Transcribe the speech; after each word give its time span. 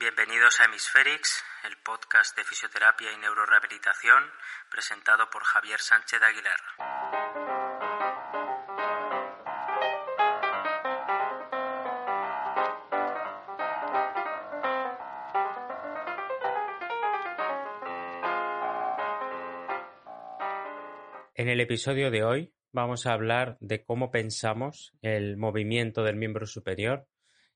Bienvenidos 0.00 0.58
a 0.60 0.64
Hemisferix, 0.64 1.44
el 1.68 1.76
podcast 1.84 2.34
de 2.34 2.42
fisioterapia 2.42 3.12
y 3.12 3.18
neurorehabilitación 3.18 4.24
presentado 4.70 5.28
por 5.28 5.44
Javier 5.44 5.78
Sánchez 5.78 6.22
Aguilar. 6.22 6.56
En 21.34 21.50
el 21.50 21.60
episodio 21.60 22.10
de 22.10 22.24
hoy 22.24 22.54
vamos 22.72 23.04
a 23.04 23.12
hablar 23.12 23.58
de 23.60 23.84
cómo 23.84 24.10
pensamos 24.10 24.94
el 25.02 25.36
movimiento 25.36 26.04
del 26.04 26.16
miembro 26.16 26.46
superior 26.46 27.06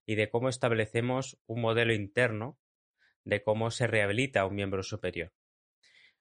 y 0.07 0.15
de 0.17 0.29
cómo 0.29 0.49
establecemos 0.49 1.39
un 1.47 1.61
modelo 1.61 1.93
interno 1.93 2.59
de 3.25 3.43
cómo 3.43 3.71
se 3.71 3.87
rehabilita 3.87 4.47
un 4.47 4.55
miembro 4.55 4.83
superior. 4.83 5.33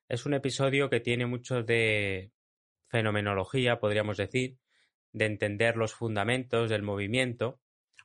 Es 0.07 0.25
un 0.25 0.33
episodio 0.33 0.89
que 0.89 0.99
tiene 0.99 1.25
mucho 1.25 1.63
de 1.63 2.31
fenomenología, 2.87 3.79
podríamos 3.79 4.17
decir, 4.17 4.57
de 5.11 5.25
entender 5.25 5.77
los 5.77 5.93
fundamentos 5.93 6.69
del 6.69 6.81
movimiento 6.81 7.59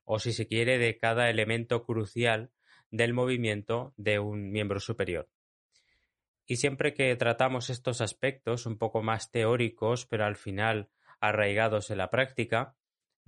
o, 0.05 0.19
si 0.19 0.33
se 0.33 0.47
quiere, 0.47 0.79
de 0.79 0.99
cada 0.99 1.31
elemento 1.31 1.85
crucial 1.85 2.51
del 2.91 3.13
movimiento 3.13 3.93
de 3.97 4.19
un 4.19 4.51
miembro 4.51 4.81
superior. 4.81 5.29
Y 6.47 6.57
siempre 6.57 6.95
que 6.95 7.15
tratamos 7.17 7.69
estos 7.69 8.01
aspectos 8.01 8.65
un 8.65 8.79
poco 8.79 9.03
más 9.03 9.31
teóricos, 9.31 10.07
pero 10.07 10.25
al 10.25 10.37
final 10.37 10.89
arraigados 11.21 11.91
en 11.91 11.99
la 11.99 12.11
práctica, 12.11 12.75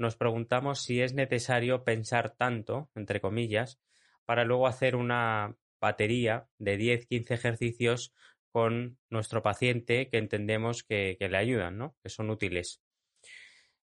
nos 0.00 0.16
preguntamos 0.16 0.82
si 0.82 1.02
es 1.02 1.12
necesario 1.14 1.84
pensar 1.84 2.34
tanto, 2.34 2.90
entre 2.94 3.20
comillas, 3.20 3.78
para 4.24 4.44
luego 4.44 4.66
hacer 4.66 4.96
una 4.96 5.56
batería 5.80 6.48
de 6.58 6.78
10-15 6.78 7.30
ejercicios 7.32 8.14
con 8.50 8.98
nuestro 9.10 9.42
paciente 9.42 10.08
que 10.08 10.18
entendemos 10.18 10.82
que, 10.82 11.16
que, 11.18 11.28
le 11.28 11.36
ayudan, 11.36 11.78
¿no? 11.78 11.96
que 12.02 12.08
son 12.08 12.30
útiles. 12.30 12.82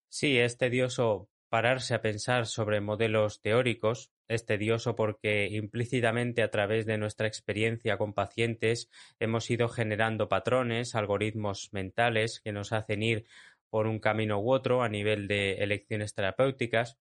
Sí, 0.08 0.38
es 0.38 0.58
tedioso 0.58 1.30
pararse 1.50 1.94
a 1.95 2.02
pensar 2.02 2.45
sobre 2.45 2.81
modelos 2.81 3.42
teóricos, 3.42 4.12
es 4.28 4.45
tedioso 4.45 4.95
porque 4.95 5.47
implícitamente 5.47 6.44
a 6.44 6.52
través 6.52 6.86
de 6.86 6.97
nuestra 6.97 7.28
experiencia 7.28 7.97
con 7.97 8.14
pacientes 8.14 8.90
hemos 9.19 9.50
ido 9.50 9.69
generando 9.69 10.28
patrones, 10.28 10.95
algoritmos 10.95 11.69
mentales 11.72 12.42
que 12.42 12.52
nos 12.52 12.73
hacen 12.73 13.03
ir 13.03 13.25
por 13.76 13.88
un 13.88 14.00
camino 14.00 14.40
u 14.40 14.54
otro 14.54 14.84
a 14.84 14.88
nivel 14.88 15.28
de 15.28 15.56
elecciones 15.56 16.14
terapéuticas. 16.14 16.98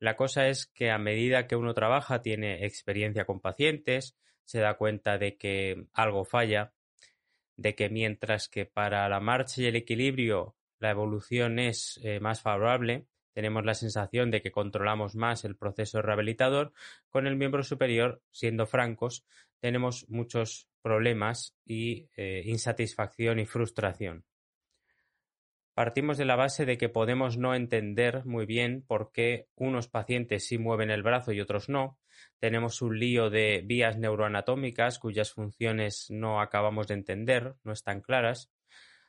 La 0.00 0.16
cosa 0.16 0.48
es 0.48 0.66
que 0.66 0.90
a 0.90 0.98
medida 0.98 1.46
que 1.46 1.54
uno 1.54 1.74
trabaja, 1.74 2.22
tiene 2.22 2.66
experiencia 2.66 3.24
con 3.24 3.38
pacientes, 3.38 4.16
se 4.42 4.58
da 4.58 4.74
cuenta 4.74 5.16
de 5.16 5.36
que 5.36 5.86
algo 5.92 6.24
falla, 6.24 6.72
de 7.56 7.76
que 7.76 7.88
mientras 7.88 8.48
que 8.48 8.66
para 8.66 9.08
la 9.08 9.20
marcha 9.20 9.62
y 9.62 9.66
el 9.66 9.76
equilibrio 9.76 10.56
la 10.80 10.90
evolución 10.90 11.60
es 11.60 12.00
eh, 12.02 12.18
más 12.18 12.42
favorable, 12.42 13.06
tenemos 13.32 13.64
la 13.64 13.74
sensación 13.74 14.32
de 14.32 14.42
que 14.42 14.50
controlamos 14.50 15.14
más 15.14 15.44
el 15.44 15.54
proceso 15.54 16.02
rehabilitador, 16.02 16.72
con 17.10 17.28
el 17.28 17.36
miembro 17.36 17.62
superior, 17.62 18.20
siendo 18.32 18.66
francos, 18.66 19.24
tenemos 19.60 20.08
muchos 20.08 20.68
problemas 20.82 21.56
y 21.64 22.08
eh, 22.16 22.42
insatisfacción 22.44 23.38
y 23.38 23.46
frustración. 23.46 24.24
Partimos 25.74 26.18
de 26.18 26.26
la 26.26 26.36
base 26.36 26.66
de 26.66 26.76
que 26.76 26.90
podemos 26.90 27.38
no 27.38 27.54
entender 27.54 28.26
muy 28.26 28.44
bien 28.44 28.84
por 28.86 29.10
qué 29.10 29.48
unos 29.54 29.88
pacientes 29.88 30.46
sí 30.46 30.58
mueven 30.58 30.90
el 30.90 31.02
brazo 31.02 31.32
y 31.32 31.40
otros 31.40 31.70
no. 31.70 31.98
Tenemos 32.38 32.82
un 32.82 32.98
lío 32.98 33.30
de 33.30 33.62
vías 33.64 33.96
neuroanatómicas 33.96 34.98
cuyas 34.98 35.32
funciones 35.32 36.08
no 36.10 36.42
acabamos 36.42 36.88
de 36.88 36.94
entender, 36.94 37.54
no 37.64 37.72
están 37.72 38.02
claras. 38.02 38.50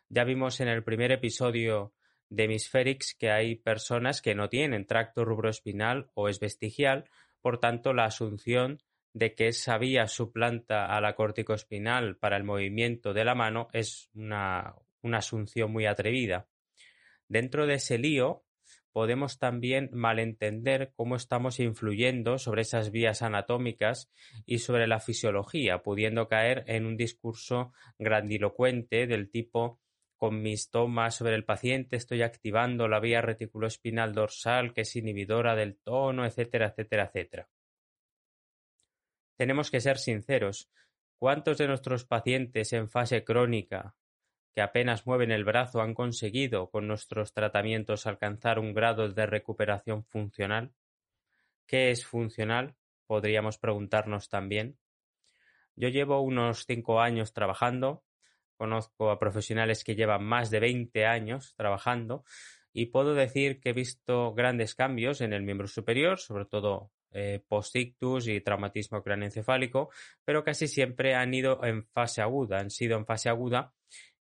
Ya 0.07 0.23
vimos 0.23 0.61
en 0.61 0.69
el 0.69 0.85
primer 0.85 1.11
episodio 1.11 1.93
de 2.29 2.45
Hemisferix 2.45 3.13
que 3.13 3.29
hay 3.29 3.55
personas 3.55 4.21
que 4.21 4.33
no 4.33 4.47
tienen 4.47 4.87
tracto 4.87 5.25
rubroespinal 5.25 6.11
o 6.13 6.29
es 6.29 6.39
vestigial, 6.39 7.09
por 7.41 7.59
tanto 7.59 7.91
la 7.91 8.05
asunción 8.05 8.81
de 9.11 9.35
que 9.35 9.49
esa 9.49 9.77
vía 9.77 10.07
suplanta 10.07 10.85
a 10.85 11.01
la 11.01 11.13
corticoespinal 11.13 12.15
para 12.15 12.37
el 12.37 12.45
movimiento 12.45 13.13
de 13.13 13.25
la 13.25 13.35
mano 13.35 13.67
es 13.73 14.09
una, 14.15 14.75
una 15.01 15.17
asunción 15.17 15.71
muy 15.71 15.85
atrevida. 15.85 16.47
Dentro 17.33 17.65
de 17.65 17.73
ese 17.73 17.97
lío 17.97 18.45
podemos 18.91 19.39
también 19.39 19.89
malentender 19.91 20.93
cómo 20.95 21.15
estamos 21.15 21.59
influyendo 21.59 22.37
sobre 22.37 22.61
esas 22.61 22.91
vías 22.91 23.23
anatómicas 23.23 24.11
y 24.45 24.59
sobre 24.59 24.85
la 24.85 24.99
fisiología, 24.99 25.81
pudiendo 25.81 26.27
caer 26.27 26.63
en 26.67 26.85
un 26.85 26.95
discurso 26.95 27.73
grandilocuente 27.97 29.07
del 29.07 29.31
tipo 29.31 29.81
con 30.15 30.43
mis 30.43 30.69
tomas 30.69 31.15
sobre 31.15 31.33
el 31.33 31.43
paciente 31.43 31.95
estoy 31.95 32.21
activando 32.21 32.87
la 32.87 32.99
vía 32.99 33.23
reticuloespinal 33.23 34.13
dorsal 34.13 34.71
que 34.71 34.81
es 34.81 34.95
inhibidora 34.95 35.55
del 35.55 35.77
tono, 35.77 36.27
etcétera, 36.27 36.67
etcétera, 36.67 37.05
etcétera. 37.05 37.49
Tenemos 39.37 39.71
que 39.71 39.81
ser 39.81 39.97
sinceros. 39.97 40.69
¿Cuántos 41.17 41.57
de 41.57 41.67
nuestros 41.67 42.05
pacientes 42.05 42.73
en 42.73 42.91
fase 42.91 43.23
crónica 43.23 43.95
que 44.53 44.61
apenas 44.61 45.05
mueven 45.05 45.31
el 45.31 45.45
brazo 45.45 45.81
han 45.81 45.93
conseguido 45.93 46.69
con 46.69 46.87
nuestros 46.87 47.33
tratamientos 47.33 48.05
alcanzar 48.05 48.59
un 48.59 48.73
grado 48.73 49.09
de 49.09 49.25
recuperación 49.25 50.03
funcional? 50.05 50.73
¿Qué 51.65 51.91
es 51.91 52.05
funcional? 52.05 52.75
Podríamos 53.07 53.57
preguntarnos 53.57 54.29
también. 54.29 54.77
Yo 55.75 55.89
llevo 55.89 56.21
unos 56.21 56.65
cinco 56.65 57.01
años 57.01 57.33
trabajando 57.33 58.03
Conozco 58.57 59.09
a 59.09 59.19
profesionales 59.19 59.83
que 59.83 59.95
llevan 59.95 60.23
más 60.23 60.49
de 60.49 60.59
20 60.59 61.05
años 61.05 61.53
trabajando 61.55 62.23
y 62.71 62.87
puedo 62.87 63.13
decir 63.13 63.59
que 63.59 63.69
he 63.69 63.73
visto 63.73 64.33
grandes 64.33 64.75
cambios 64.75 65.21
en 65.21 65.33
el 65.33 65.43
miembro 65.43 65.67
superior, 65.67 66.19
sobre 66.19 66.45
todo 66.45 66.91
eh, 67.11 67.43
post-ictus 67.47 68.27
y 68.27 68.41
traumatismo 68.41 69.03
craneoencefálico, 69.03 69.89
pero 70.23 70.43
casi 70.43 70.67
siempre 70.67 71.13
han 71.15 71.33
ido 71.33 71.63
en 71.63 71.85
fase 71.87 72.21
aguda, 72.21 72.59
han 72.59 72.69
sido 72.69 72.97
en 72.97 73.05
fase 73.05 73.29
aguda 73.29 73.73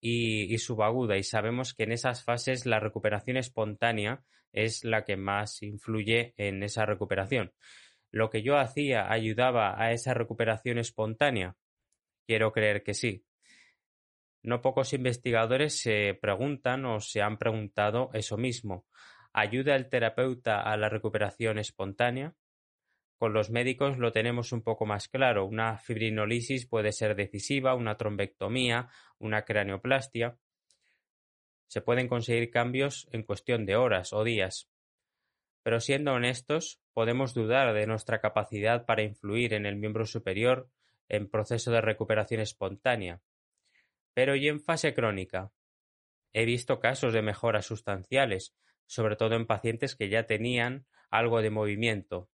y, 0.01 0.53
y, 0.53 0.57
subaguda 0.57 1.17
y 1.17 1.23
sabemos 1.23 1.73
que 1.73 1.83
en 1.83 1.91
esas 1.91 2.23
fases 2.23 2.65
la 2.65 2.79
recuperación 2.79 3.37
espontánea 3.37 4.23
es 4.51 4.83
la 4.83 5.03
que 5.03 5.17
más 5.17 5.61
influye 5.61 6.33
en 6.37 6.63
esa 6.63 6.85
recuperación. 6.85 7.53
¿Lo 8.11 8.29
que 8.29 8.41
yo 8.41 8.57
hacía 8.57 9.11
ayudaba 9.11 9.81
a 9.81 9.91
esa 9.91 10.13
recuperación 10.13 10.79
espontánea? 10.79 11.55
Quiero 12.25 12.51
creer 12.51 12.83
que 12.83 12.93
sí. 12.93 13.25
No 14.41 14.61
pocos 14.61 14.93
investigadores 14.93 15.79
se 15.79 16.17
preguntan 16.19 16.85
o 16.85 16.99
se 17.01 17.21
han 17.21 17.37
preguntado 17.37 18.09
eso 18.13 18.37
mismo. 18.37 18.85
¿Ayuda 19.33 19.75
el 19.75 19.89
terapeuta 19.89 20.61
a 20.61 20.75
la 20.77 20.89
recuperación 20.89 21.59
espontánea? 21.59 22.33
Con 23.19 23.33
los 23.33 23.49
médicos 23.49 23.97
lo 23.97 24.13
tenemos 24.13 24.53
un 24.53 24.61
poco 24.61 24.85
más 24.85 25.09
claro. 25.09 25.45
Una 25.45 25.77
fibrinolisis 25.77 26.65
puede 26.65 26.93
ser 26.93 27.17
decisiva, 27.17 27.75
una 27.75 27.97
trombectomía, 27.97 28.87
una 29.17 29.43
craneoplastia. 29.43 30.37
Se 31.67 31.81
pueden 31.81 32.07
conseguir 32.07 32.49
cambios 32.49 33.09
en 33.11 33.23
cuestión 33.23 33.65
de 33.65 33.75
horas 33.75 34.13
o 34.13 34.23
días. 34.23 34.69
Pero 35.63 35.81
siendo 35.81 36.13
honestos, 36.13 36.79
podemos 36.93 37.33
dudar 37.33 37.73
de 37.73 37.87
nuestra 37.87 38.21
capacidad 38.21 38.85
para 38.85 39.03
influir 39.03 39.53
en 39.53 39.65
el 39.65 39.75
miembro 39.75 40.05
superior 40.05 40.69
en 41.09 41.29
proceso 41.29 41.71
de 41.71 41.81
recuperación 41.81 42.39
espontánea. 42.39 43.21
Pero 44.13 44.37
¿y 44.37 44.47
en 44.47 44.61
fase 44.61 44.93
crónica? 44.93 45.51
He 46.31 46.45
visto 46.45 46.79
casos 46.79 47.11
de 47.11 47.21
mejoras 47.21 47.65
sustanciales, 47.65 48.55
sobre 48.85 49.17
todo 49.17 49.35
en 49.35 49.45
pacientes 49.45 49.97
que 49.97 50.07
ya 50.07 50.25
tenían 50.25 50.85
algo 51.09 51.41
de 51.41 51.49
movimiento. 51.49 52.29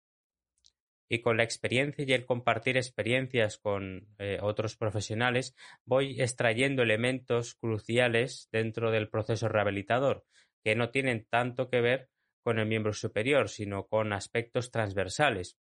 Y 1.12 1.20
con 1.20 1.36
la 1.36 1.42
experiencia 1.42 2.06
y 2.08 2.12
el 2.14 2.24
compartir 2.24 2.78
experiencias 2.78 3.58
con 3.58 4.08
eh, 4.18 4.38
otros 4.40 4.78
profesionales, 4.78 5.54
voy 5.84 6.18
extrayendo 6.18 6.82
elementos 6.82 7.54
cruciales 7.54 8.48
dentro 8.50 8.90
del 8.90 9.10
proceso 9.10 9.46
rehabilitador, 9.46 10.24
que 10.64 10.74
no 10.74 10.88
tienen 10.88 11.26
tanto 11.28 11.68
que 11.68 11.82
ver 11.82 12.08
con 12.42 12.58
el 12.58 12.64
miembro 12.64 12.94
superior, 12.94 13.50
sino 13.50 13.88
con 13.88 14.14
aspectos 14.14 14.70
transversales. 14.70 15.58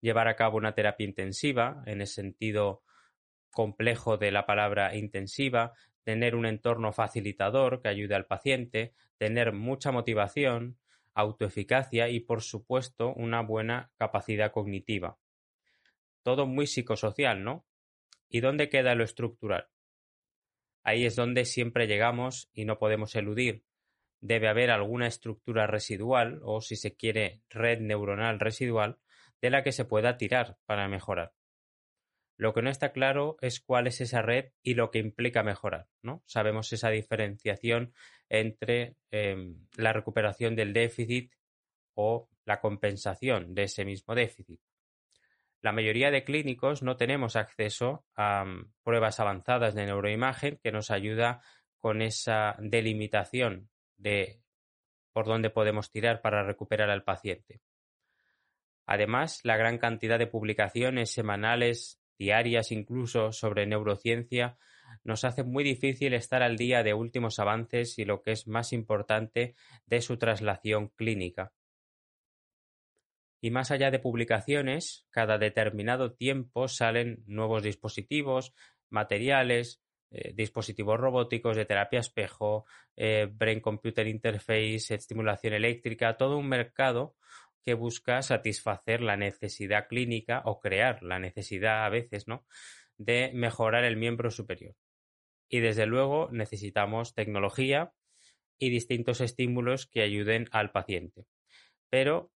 Llevar 0.00 0.28
a 0.28 0.36
cabo 0.36 0.56
una 0.56 0.76
terapia 0.76 1.04
intensiva, 1.04 1.82
en 1.86 2.00
el 2.00 2.06
sentido 2.06 2.84
complejo 3.50 4.18
de 4.18 4.30
la 4.30 4.46
palabra 4.46 4.94
intensiva, 4.94 5.72
tener 6.04 6.36
un 6.36 6.46
entorno 6.46 6.92
facilitador 6.92 7.82
que 7.82 7.88
ayude 7.88 8.14
al 8.14 8.26
paciente, 8.26 8.94
tener 9.18 9.52
mucha 9.52 9.90
motivación, 9.90 10.78
autoeficacia 11.14 12.08
y, 12.08 12.20
por 12.20 12.42
supuesto, 12.42 13.12
una 13.14 13.42
buena 13.42 13.90
capacidad 13.96 14.52
cognitiva. 14.52 15.18
Todo 16.22 16.46
muy 16.46 16.66
psicosocial, 16.66 17.42
¿no? 17.42 17.66
¿Y 18.28 18.40
dónde 18.40 18.68
queda 18.68 18.94
lo 18.94 19.04
estructural? 19.04 19.68
Ahí 20.84 21.04
es 21.04 21.16
donde 21.16 21.44
siempre 21.44 21.86
llegamos 21.86 22.48
y 22.52 22.64
no 22.64 22.78
podemos 22.78 23.14
eludir. 23.14 23.64
Debe 24.20 24.48
haber 24.48 24.70
alguna 24.70 25.06
estructura 25.06 25.66
residual 25.66 26.40
o, 26.42 26.60
si 26.60 26.76
se 26.76 26.94
quiere, 26.94 27.42
red 27.50 27.80
neuronal 27.80 28.40
residual 28.40 28.98
de 29.40 29.50
la 29.50 29.62
que 29.62 29.72
se 29.72 29.84
pueda 29.84 30.16
tirar 30.16 30.56
para 30.64 30.88
mejorar. 30.88 31.32
Lo 32.42 32.52
que 32.52 32.60
no 32.60 32.70
está 32.70 32.90
claro 32.90 33.36
es 33.40 33.60
cuál 33.60 33.86
es 33.86 34.00
esa 34.00 34.20
red 34.20 34.46
y 34.64 34.74
lo 34.74 34.90
que 34.90 34.98
implica 34.98 35.44
mejorar. 35.44 35.86
¿no? 36.02 36.24
Sabemos 36.26 36.72
esa 36.72 36.90
diferenciación 36.90 37.94
entre 38.28 38.96
em, 39.12 39.68
la 39.76 39.92
recuperación 39.92 40.56
del 40.56 40.72
déficit 40.72 41.32
o 41.94 42.28
la 42.44 42.60
compensación 42.60 43.54
de 43.54 43.62
ese 43.62 43.84
mismo 43.84 44.16
déficit. 44.16 44.60
La 45.60 45.70
mayoría 45.70 46.10
de 46.10 46.24
clínicos 46.24 46.82
no 46.82 46.96
tenemos 46.96 47.36
acceso 47.36 48.04
a 48.16 48.44
mm, 48.44 48.72
pruebas 48.82 49.20
avanzadas 49.20 49.76
de 49.76 49.86
neuroimagen 49.86 50.58
que 50.60 50.72
nos 50.72 50.90
ayuda 50.90 51.42
con 51.78 52.02
esa 52.02 52.56
delimitación 52.58 53.70
de 53.96 54.40
por 55.12 55.26
dónde 55.26 55.50
podemos 55.50 55.92
tirar 55.92 56.20
para 56.20 56.42
recuperar 56.42 56.90
al 56.90 57.04
paciente. 57.04 57.60
Además, 58.84 59.42
la 59.44 59.56
gran 59.56 59.78
cantidad 59.78 60.18
de 60.18 60.26
publicaciones 60.26 61.12
semanales 61.12 62.01
diarias 62.18 62.72
incluso 62.72 63.32
sobre 63.32 63.66
neurociencia, 63.66 64.56
nos 65.04 65.24
hace 65.24 65.42
muy 65.42 65.64
difícil 65.64 66.14
estar 66.14 66.42
al 66.42 66.56
día 66.56 66.82
de 66.82 66.94
últimos 66.94 67.38
avances 67.38 67.98
y 67.98 68.04
lo 68.04 68.22
que 68.22 68.32
es 68.32 68.46
más 68.46 68.72
importante 68.72 69.54
de 69.86 70.00
su 70.00 70.16
traslación 70.16 70.88
clínica. 70.88 71.52
Y 73.40 73.50
más 73.50 73.72
allá 73.72 73.90
de 73.90 73.98
publicaciones, 73.98 75.04
cada 75.10 75.36
determinado 75.36 76.12
tiempo 76.12 76.68
salen 76.68 77.24
nuevos 77.26 77.64
dispositivos, 77.64 78.54
materiales, 78.88 79.82
eh, 80.12 80.32
dispositivos 80.34 81.00
robóticos 81.00 81.56
de 81.56 81.64
terapia 81.64 81.98
espejo, 81.98 82.66
eh, 82.94 83.28
brain 83.32 83.60
computer 83.60 84.06
interface, 84.06 84.94
estimulación 84.94 85.54
eléctrica, 85.54 86.16
todo 86.16 86.36
un 86.36 86.48
mercado 86.48 87.16
que 87.64 87.74
busca 87.74 88.22
satisfacer 88.22 89.00
la 89.00 89.16
necesidad 89.16 89.86
clínica 89.88 90.42
o 90.44 90.60
crear 90.60 91.02
la 91.02 91.18
necesidad 91.18 91.84
a 91.84 91.88
veces, 91.88 92.28
¿no? 92.28 92.44
de 92.98 93.30
mejorar 93.34 93.84
el 93.84 93.96
miembro 93.96 94.30
superior. 94.30 94.76
Y 95.48 95.60
desde 95.60 95.86
luego 95.86 96.28
necesitamos 96.32 97.14
tecnología 97.14 97.92
y 98.58 98.70
distintos 98.70 99.20
estímulos 99.20 99.86
que 99.86 100.02
ayuden 100.02 100.48
al 100.52 100.70
paciente. 100.70 101.26
Pero, 101.90 102.30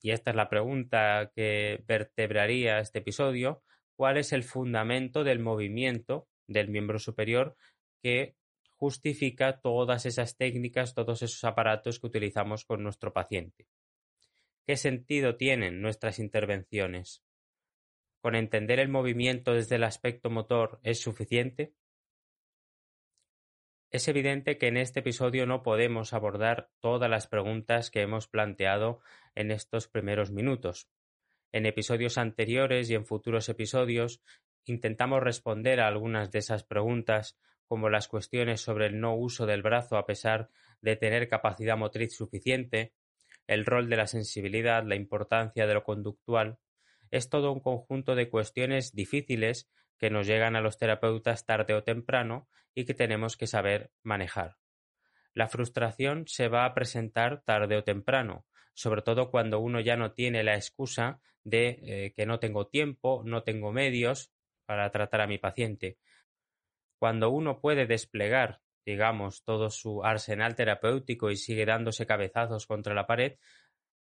y 0.00 0.10
esta 0.10 0.30
es 0.30 0.36
la 0.36 0.48
pregunta 0.48 1.32
que 1.34 1.82
vertebraría 1.86 2.78
este 2.78 3.00
episodio, 3.00 3.62
¿cuál 3.96 4.18
es 4.18 4.32
el 4.32 4.44
fundamento 4.44 5.24
del 5.24 5.38
movimiento 5.38 6.28
del 6.46 6.68
miembro 6.68 6.98
superior 6.98 7.56
que 8.02 8.36
justifica 8.76 9.60
todas 9.60 10.06
esas 10.06 10.36
técnicas, 10.36 10.94
todos 10.94 11.22
esos 11.22 11.42
aparatos 11.44 12.00
que 12.00 12.06
utilizamos 12.06 12.64
con 12.64 12.82
nuestro 12.82 13.12
paciente? 13.12 13.66
¿Qué 14.64 14.76
sentido 14.76 15.36
tienen 15.36 15.82
nuestras 15.82 16.20
intervenciones? 16.20 17.24
¿Con 18.20 18.36
entender 18.36 18.78
el 18.78 18.88
movimiento 18.88 19.54
desde 19.54 19.74
el 19.74 19.82
aspecto 19.82 20.30
motor 20.30 20.78
es 20.84 21.00
suficiente? 21.00 21.74
Es 23.90 24.06
evidente 24.06 24.58
que 24.58 24.68
en 24.68 24.76
este 24.76 25.00
episodio 25.00 25.46
no 25.46 25.64
podemos 25.64 26.12
abordar 26.12 26.70
todas 26.78 27.10
las 27.10 27.26
preguntas 27.26 27.90
que 27.90 28.02
hemos 28.02 28.28
planteado 28.28 29.00
en 29.34 29.50
estos 29.50 29.88
primeros 29.88 30.30
minutos. 30.30 30.88
En 31.50 31.66
episodios 31.66 32.16
anteriores 32.16 32.88
y 32.88 32.94
en 32.94 33.04
futuros 33.04 33.48
episodios 33.48 34.22
intentamos 34.64 35.20
responder 35.24 35.80
a 35.80 35.88
algunas 35.88 36.30
de 36.30 36.38
esas 36.38 36.62
preguntas, 36.62 37.36
como 37.66 37.90
las 37.90 38.06
cuestiones 38.06 38.60
sobre 38.60 38.86
el 38.86 39.00
no 39.00 39.16
uso 39.16 39.44
del 39.44 39.62
brazo 39.62 39.96
a 39.96 40.06
pesar 40.06 40.50
de 40.80 40.94
tener 40.94 41.28
capacidad 41.28 41.76
motriz 41.76 42.14
suficiente, 42.14 42.94
el 43.46 43.64
rol 43.64 43.88
de 43.88 43.96
la 43.96 44.06
sensibilidad, 44.06 44.84
la 44.84 44.94
importancia 44.94 45.66
de 45.66 45.74
lo 45.74 45.84
conductual, 45.84 46.58
es 47.10 47.28
todo 47.28 47.52
un 47.52 47.60
conjunto 47.60 48.14
de 48.14 48.28
cuestiones 48.28 48.94
difíciles 48.94 49.70
que 49.98 50.10
nos 50.10 50.26
llegan 50.26 50.56
a 50.56 50.60
los 50.60 50.78
terapeutas 50.78 51.46
tarde 51.46 51.74
o 51.74 51.84
temprano 51.84 52.48
y 52.74 52.84
que 52.84 52.94
tenemos 52.94 53.36
que 53.36 53.46
saber 53.46 53.90
manejar. 54.02 54.56
La 55.34 55.48
frustración 55.48 56.24
se 56.26 56.48
va 56.48 56.64
a 56.64 56.74
presentar 56.74 57.42
tarde 57.42 57.76
o 57.76 57.84
temprano, 57.84 58.46
sobre 58.74 59.02
todo 59.02 59.30
cuando 59.30 59.60
uno 59.60 59.80
ya 59.80 59.96
no 59.96 60.12
tiene 60.12 60.42
la 60.42 60.54
excusa 60.54 61.20
de 61.44 61.78
eh, 61.82 62.12
que 62.14 62.26
no 62.26 62.38
tengo 62.38 62.66
tiempo, 62.66 63.22
no 63.24 63.42
tengo 63.42 63.72
medios 63.72 64.32
para 64.66 64.90
tratar 64.90 65.20
a 65.20 65.26
mi 65.26 65.38
paciente. 65.38 65.98
Cuando 66.98 67.30
uno 67.30 67.60
puede 67.60 67.86
desplegar 67.86 68.60
digamos, 68.84 69.44
todo 69.44 69.70
su 69.70 70.04
arsenal 70.04 70.54
terapéutico 70.54 71.30
y 71.30 71.36
sigue 71.36 71.64
dándose 71.66 72.06
cabezazos 72.06 72.66
contra 72.66 72.94
la 72.94 73.06
pared, 73.06 73.38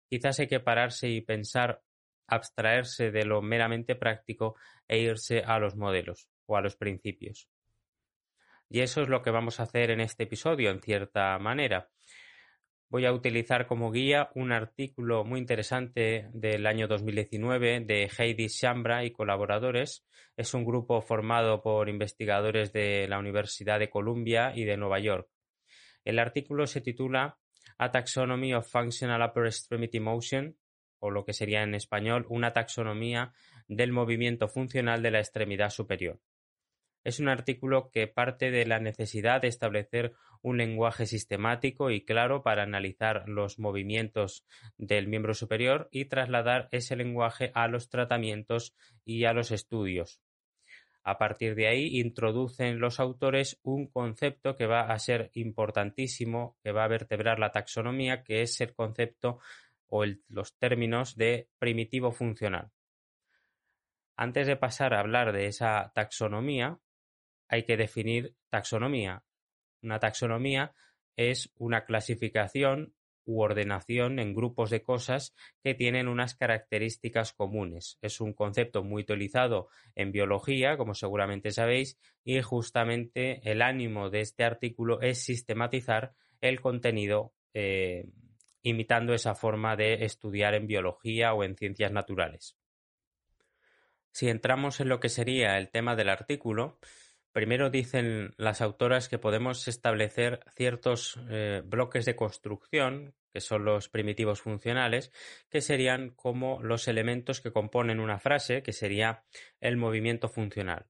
quizás 0.09 0.39
hay 0.39 0.47
que 0.47 0.59
pararse 0.59 1.09
y 1.09 1.21
pensar, 1.21 1.81
abstraerse 2.27 3.11
de 3.11 3.25
lo 3.25 3.41
meramente 3.41 3.95
práctico 3.95 4.55
e 4.87 4.99
irse 4.99 5.43
a 5.45 5.59
los 5.59 5.75
modelos 5.75 6.29
o 6.45 6.57
a 6.57 6.61
los 6.61 6.75
principios. 6.75 7.49
Y 8.69 8.81
eso 8.81 9.01
es 9.01 9.09
lo 9.09 9.21
que 9.21 9.31
vamos 9.31 9.59
a 9.59 9.63
hacer 9.63 9.91
en 9.91 10.01
este 10.01 10.23
episodio, 10.23 10.71
en 10.71 10.81
cierta 10.81 11.37
manera. 11.39 11.89
Voy 12.89 13.05
a 13.05 13.11
utilizar 13.11 13.67
como 13.67 13.91
guía 13.91 14.29
un 14.33 14.53
artículo 14.53 15.25
muy 15.25 15.41
interesante 15.41 16.29
del 16.31 16.65
año 16.65 16.87
2019 16.87 17.81
de 17.81 18.09
Heidi 18.17 18.47
Shambra 18.47 19.03
y 19.03 19.11
colaboradores. 19.11 20.05
Es 20.37 20.53
un 20.53 20.63
grupo 20.63 21.01
formado 21.01 21.61
por 21.61 21.89
investigadores 21.89 22.71
de 22.71 23.05
la 23.09 23.19
Universidad 23.19 23.79
de 23.79 23.89
Columbia 23.89 24.53
y 24.55 24.63
de 24.63 24.77
Nueva 24.77 24.99
York. 24.99 25.27
El 26.05 26.17
artículo 26.17 26.65
se 26.65 26.79
titula 26.79 27.37
A 27.77 27.91
Taxonomy 27.91 28.53
of 28.53 28.71
Functional 28.71 29.21
Upper 29.21 29.47
Extremity 29.47 29.99
Motion, 29.99 30.55
o 30.99 31.11
lo 31.11 31.25
que 31.25 31.33
sería 31.33 31.63
en 31.63 31.75
español 31.75 32.25
una 32.29 32.53
taxonomía 32.53 33.33
del 33.67 33.91
movimiento 33.91 34.47
funcional 34.47 35.03
de 35.03 35.11
la 35.11 35.19
extremidad 35.19 35.71
superior. 35.71 36.21
Es 37.03 37.19
un 37.19 37.27
artículo 37.29 37.89
que 37.91 38.07
parte 38.07 38.51
de 38.51 38.65
la 38.65 38.79
necesidad 38.79 39.41
de 39.41 39.47
establecer 39.47 40.13
un 40.41 40.57
lenguaje 40.57 41.05
sistemático 41.05 41.91
y 41.91 42.05
claro 42.05 42.43
para 42.43 42.63
analizar 42.63 43.27
los 43.27 43.59
movimientos 43.59 44.45
del 44.77 45.07
miembro 45.07 45.33
superior 45.33 45.87
y 45.91 46.05
trasladar 46.05 46.69
ese 46.71 46.95
lenguaje 46.95 47.51
a 47.53 47.67
los 47.67 47.89
tratamientos 47.89 48.75
y 49.05 49.25
a 49.25 49.33
los 49.33 49.51
estudios. 49.51 50.21
A 51.03 51.17
partir 51.17 51.55
de 51.55 51.67
ahí 51.67 51.99
introducen 52.01 52.79
los 52.79 52.99
autores 52.99 53.59
un 53.63 53.87
concepto 53.87 54.57
que 54.57 54.65
va 54.65 54.81
a 54.81 54.99
ser 54.99 55.31
importantísimo, 55.35 56.57
que 56.61 56.73
va 56.73 56.83
a 56.83 56.89
vertebrar 56.89 57.39
la 57.39 57.51
taxonomía, 57.51 58.23
que 58.23 58.41
es 58.41 58.59
el 58.59 58.73
concepto 58.73 59.39
o 59.87 60.03
los 60.27 60.57
términos 60.57 61.15
de 61.15 61.47
primitivo 61.59 62.11
funcional. 62.11 62.71
Antes 64.17 64.47
de 64.47 64.57
pasar 64.57 64.93
a 64.93 64.99
hablar 64.99 65.31
de 65.31 65.45
esa 65.45 65.91
taxonomía, 65.93 66.79
hay 67.47 67.63
que 67.63 67.77
definir 67.77 68.35
taxonomía. 68.49 69.23
Una 69.81 69.99
taxonomía 69.99 70.73
es 71.15 71.51
una 71.57 71.85
clasificación 71.85 72.93
u 73.27 73.41
ordenación 73.41 74.19
en 74.19 74.33
grupos 74.33 74.69
de 74.69 74.81
cosas 74.81 75.35
que 75.61 75.75
tienen 75.75 76.07
unas 76.07 76.33
características 76.35 77.33
comunes. 77.33 77.97
Es 78.01 78.21
un 78.21 78.33
concepto 78.33 78.83
muy 78.83 79.03
utilizado 79.03 79.67
en 79.95 80.13
biología, 80.13 80.77
como 80.77 80.93
seguramente 80.93 81.51
sabéis, 81.51 81.99
y 82.23 82.41
justamente 82.41 83.41
el 83.43 83.61
ánimo 83.61 84.09
de 84.09 84.21
este 84.21 84.45
artículo 84.45 85.01
es 85.01 85.23
sistematizar 85.23 86.13
el 86.39 86.61
contenido 86.61 87.33
eh, 87.53 88.07
imitando 88.61 89.13
esa 89.13 89.35
forma 89.35 89.75
de 89.75 90.05
estudiar 90.05 90.53
en 90.53 90.67
biología 90.67 91.33
o 91.33 91.43
en 91.43 91.57
ciencias 91.57 91.91
naturales. 91.91 92.57
Si 94.11 94.29
entramos 94.29 94.79
en 94.79 94.89
lo 94.89 94.99
que 94.99 95.09
sería 95.09 95.57
el 95.57 95.69
tema 95.69 95.95
del 95.95 96.09
artículo, 96.09 96.79
Primero 97.37 97.69
dicen 97.69 98.33
las 98.37 98.61
autoras 98.61 99.09
que 99.09 99.19
podemos 99.19 99.67
establecer 99.67 100.39
ciertos 100.55 101.19
eh, 101.29 101.61
bloques 101.63 102.03
de 102.05 102.15
construcción, 102.15 103.13
que 103.31 103.41
son 103.41 103.63
los 103.63 103.89
primitivos 103.89 104.41
funcionales, 104.41 105.11
que 105.47 105.61
serían 105.61 106.09
como 106.09 106.63
los 106.63 106.87
elementos 106.87 107.39
que 107.39 107.51
componen 107.51 107.99
una 107.99 108.17
frase, 108.17 108.63
que 108.63 108.73
sería 108.73 109.23
el 109.61 109.77
movimiento 109.77 110.29
funcional. 110.29 110.87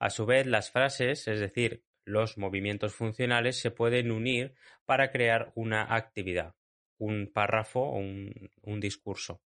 A 0.00 0.10
su 0.10 0.26
vez, 0.26 0.48
las 0.48 0.72
frases, 0.72 1.28
es 1.28 1.38
decir, 1.38 1.84
los 2.04 2.36
movimientos 2.36 2.92
funcionales, 2.92 3.56
se 3.56 3.70
pueden 3.70 4.10
unir 4.10 4.56
para 4.86 5.12
crear 5.12 5.52
una 5.54 5.94
actividad. 5.94 6.56
un 6.98 7.30
párrafo 7.32 7.82
o 7.82 7.98
un 7.98 8.80
discurso. 8.80 9.40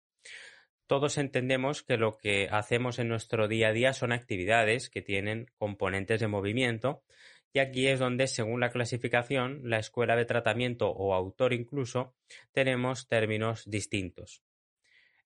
Todos 0.88 1.18
entendemos 1.18 1.82
que 1.82 1.98
lo 1.98 2.16
que 2.16 2.48
hacemos 2.50 2.98
en 2.98 3.08
nuestro 3.08 3.46
día 3.46 3.68
a 3.68 3.72
día 3.72 3.92
son 3.92 4.10
actividades 4.10 4.88
que 4.88 5.02
tienen 5.02 5.46
componentes 5.58 6.18
de 6.18 6.28
movimiento 6.28 7.04
y 7.52 7.58
aquí 7.58 7.88
es 7.88 7.98
donde, 7.98 8.26
según 8.26 8.60
la 8.60 8.70
clasificación, 8.70 9.60
la 9.64 9.78
escuela 9.78 10.16
de 10.16 10.24
tratamiento 10.24 10.88
o 10.88 11.12
autor 11.12 11.52
incluso, 11.52 12.14
tenemos 12.52 13.06
términos 13.06 13.64
distintos. 13.66 14.42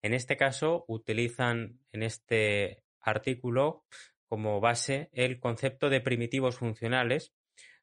En 0.03 0.15
este 0.15 0.37
caso, 0.37 0.85
utilizan 0.89 1.79
en 1.93 2.03
este 2.03 2.83
artículo 3.01 3.85
como 4.27 4.59
base 4.59 5.11
el 5.13 5.39
concepto 5.39 5.91
de 5.91 6.01
primitivos 6.01 6.57
funcionales, 6.57 7.35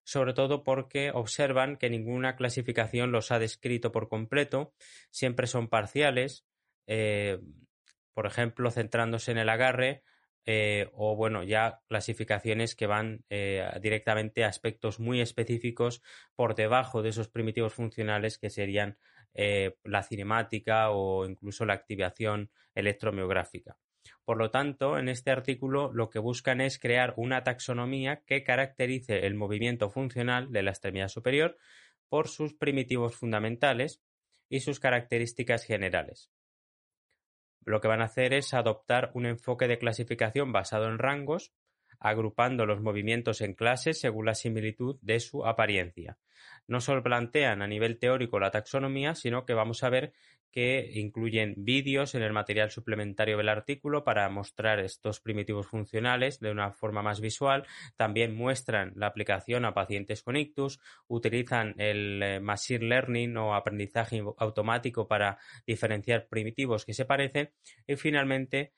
sobre 0.03 0.33
todo 0.33 0.65
porque 0.65 1.11
observan 1.11 1.77
que 1.77 1.89
ninguna 1.89 2.35
clasificación 2.35 3.13
los 3.13 3.31
ha 3.31 3.39
descrito 3.39 3.93
por 3.93 4.09
completo, 4.09 4.73
siempre 5.11 5.47
son 5.47 5.69
parciales, 5.69 6.45
eh, 6.87 7.39
por 8.19 8.27
ejemplo, 8.27 8.69
centrándose 8.69 9.31
en 9.31 9.37
el 9.37 9.47
agarre, 9.47 10.03
eh, 10.45 10.89
o 10.91 11.15
bueno, 11.15 11.41
ya 11.43 11.79
clasificaciones 11.87 12.75
que 12.75 12.85
van 12.85 13.23
eh, 13.29 13.65
directamente 13.81 14.43
a 14.43 14.49
aspectos 14.49 14.99
muy 14.99 15.21
específicos 15.21 16.03
por 16.35 16.53
debajo 16.53 17.01
de 17.01 17.11
esos 17.11 17.29
primitivos 17.29 17.73
funcionales 17.73 18.37
que 18.37 18.49
serían 18.49 18.97
eh, 19.33 19.77
la 19.85 20.03
cinemática 20.03 20.89
o 20.89 21.25
incluso 21.25 21.65
la 21.65 21.75
activación 21.75 22.51
electromiográfica. 22.75 23.77
Por 24.25 24.37
lo 24.37 24.51
tanto, 24.51 24.99
en 24.99 25.07
este 25.07 25.31
artículo 25.31 25.89
lo 25.93 26.09
que 26.09 26.19
buscan 26.19 26.59
es 26.59 26.77
crear 26.77 27.13
una 27.15 27.45
taxonomía 27.45 28.23
que 28.25 28.43
caracterice 28.43 29.27
el 29.27 29.35
movimiento 29.35 29.89
funcional 29.89 30.51
de 30.51 30.63
la 30.63 30.71
extremidad 30.71 31.07
superior 31.07 31.57
por 32.09 32.27
sus 32.27 32.53
primitivos 32.53 33.15
fundamentales 33.15 34.01
y 34.49 34.59
sus 34.59 34.81
características 34.81 35.63
generales 35.63 36.33
lo 37.69 37.81
que 37.81 37.87
van 37.87 38.01
a 38.01 38.05
hacer 38.05 38.33
es 38.33 38.55
adoptar 38.55 39.11
un 39.13 39.27
enfoque 39.27 39.67
de 39.67 39.77
clasificación 39.77 40.51
basado 40.51 40.87
en 40.87 40.97
rangos, 40.97 41.53
agrupando 41.99 42.65
los 42.65 42.81
movimientos 42.81 43.41
en 43.41 43.53
clases 43.53 43.99
según 43.99 44.25
la 44.25 44.33
similitud 44.33 44.97
de 45.01 45.19
su 45.19 45.45
apariencia. 45.45 46.17
No 46.67 46.81
solo 46.81 47.03
plantean 47.03 47.61
a 47.61 47.67
nivel 47.67 47.99
teórico 47.99 48.39
la 48.39 48.49
taxonomía, 48.49 49.13
sino 49.13 49.45
que 49.45 49.53
vamos 49.53 49.83
a 49.83 49.89
ver 49.89 50.13
que 50.51 50.91
incluyen 50.93 51.53
vídeos 51.57 52.15
en 52.15 52.23
el 52.23 52.33
material 52.33 52.71
suplementario 52.71 53.37
del 53.37 53.49
artículo 53.49 54.03
para 54.03 54.29
mostrar 54.29 54.79
estos 54.79 55.19
primitivos 55.19 55.67
funcionales 55.67 56.39
de 56.39 56.51
una 56.51 56.71
forma 56.71 57.01
más 57.01 57.21
visual. 57.21 57.67
También 57.95 58.35
muestran 58.35 58.93
la 58.95 59.07
aplicación 59.07 59.65
a 59.65 59.73
pacientes 59.73 60.23
con 60.23 60.35
ictus, 60.35 60.79
utilizan 61.07 61.75
el 61.77 62.21
eh, 62.23 62.39
machine 62.39 62.85
learning 62.85 63.37
o 63.37 63.53
aprendizaje 63.53 64.23
automático 64.37 65.07
para 65.07 65.37
diferenciar 65.65 66.27
primitivos 66.27 66.85
que 66.85 66.93
se 66.93 67.05
parecen 67.05 67.51
y 67.87 67.95
finalmente 67.95 68.73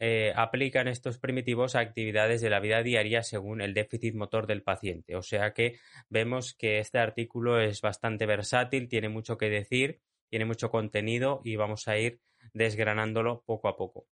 eh, 0.00 0.32
aplican 0.34 0.88
estos 0.88 1.18
primitivos 1.18 1.76
a 1.76 1.80
actividades 1.80 2.40
de 2.40 2.50
la 2.50 2.60
vida 2.60 2.82
diaria 2.82 3.22
según 3.22 3.60
el 3.60 3.74
déficit 3.74 4.14
motor 4.14 4.46
del 4.46 4.62
paciente. 4.62 5.16
O 5.16 5.22
sea 5.22 5.52
que 5.52 5.78
vemos 6.08 6.54
que 6.54 6.78
este 6.78 6.98
artículo 6.98 7.60
es 7.60 7.80
bastante 7.80 8.26
versátil, 8.26 8.88
tiene 8.88 9.08
mucho 9.08 9.38
que 9.38 9.48
decir 9.48 10.00
tiene 10.28 10.44
mucho 10.44 10.70
contenido 10.70 11.40
y 11.44 11.56
vamos 11.56 11.88
a 11.88 11.98
ir 11.98 12.20
desgranándolo 12.52 13.42
poco 13.44 13.68
a 13.68 13.76
poco. 13.76 14.06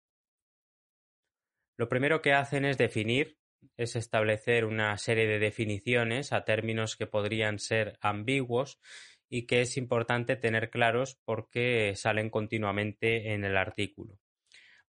Lo 1.77 1.89
primero 1.89 2.23
que 2.23 2.33
hacen 2.33 2.65
es 2.65 2.79
definir, 2.79 3.39
es 3.77 3.97
establecer 3.97 4.65
una 4.65 4.97
serie 4.99 5.27
de 5.27 5.39
definiciones 5.39 6.33
a 6.33 6.45
términos 6.45 6.97
que 6.97 7.07
podrían 7.07 7.59
ser 7.59 7.99
ambiguos 8.01 8.81
y 9.29 9.47
que 9.47 9.63
es 9.63 9.77
importante 9.77 10.37
tener 10.37 10.71
claros 10.71 11.19
porque 11.25 11.95
salen 11.97 12.29
continuamente 12.29 13.33
en 13.33 13.45
el 13.45 13.57
artículo. 13.57 14.19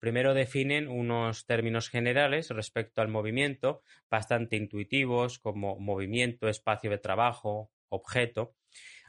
Primero 0.00 0.34
definen 0.34 0.88
unos 0.88 1.46
términos 1.46 1.88
generales 1.88 2.50
respecto 2.50 3.02
al 3.02 3.08
movimiento, 3.08 3.82
bastante 4.10 4.56
intuitivos, 4.56 5.38
como 5.38 5.78
movimiento, 5.78 6.48
espacio 6.48 6.90
de 6.90 6.98
trabajo, 6.98 7.70
objeto, 7.88 8.56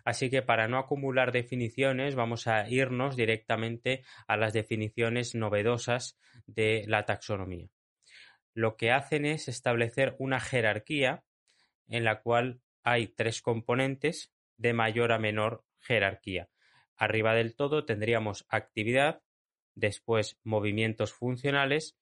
Así 0.04 0.30
que 0.30 0.42
para 0.42 0.68
no 0.68 0.78
acumular 0.78 1.32
definiciones 1.32 2.16
vamos 2.16 2.48
a 2.48 2.70
irnos 2.70 3.16
directamente 3.16 4.04
a 4.28 4.38
las 4.38 4.54
definiciones 4.54 5.34
novedosas 5.34 6.18
de 6.46 6.84
la 6.88 7.06
taxonomía. 7.06 7.70
Lo 8.54 8.76
que 8.76 8.92
hacen 8.92 9.26
es 9.26 9.48
establecer 9.48 10.16
una 10.20 10.40
jerarquía 10.40 11.24
en 11.88 12.04
la 12.04 12.22
cual 12.22 12.62
hay 12.84 13.08
tres 13.08 13.42
componentes 13.42 14.34
de 14.58 14.74
mayor 14.74 15.12
a 15.12 15.20
menor 15.20 15.64
jerarquía. 15.80 16.50
Arriba 16.96 17.34
del 17.34 17.56
todo 17.56 17.86
tendríamos 17.86 18.46
actividad, 18.50 19.22
después 19.76 20.40
movimientos 20.44 21.14
funcionales 21.14 21.98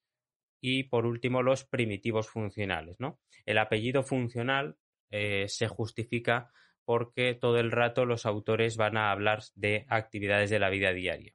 y 0.60 0.84
por 0.84 1.06
último 1.06 1.42
los 1.42 1.64
primitivos 1.64 2.28
funcionales. 2.28 3.00
¿no? 3.00 3.20
El 3.46 3.58
apellido 3.58 4.02
funcional 4.02 4.76
eh, 5.10 5.46
se 5.48 5.68
justifica 5.68 6.52
porque 6.84 7.34
todo 7.34 7.58
el 7.58 7.70
rato 7.70 8.04
los 8.04 8.26
autores 8.26 8.76
van 8.76 8.96
a 8.96 9.10
hablar 9.10 9.42
de 9.54 9.86
actividades 9.88 10.50
de 10.50 10.58
la 10.58 10.70
vida 10.70 10.92
diaria. 10.92 11.34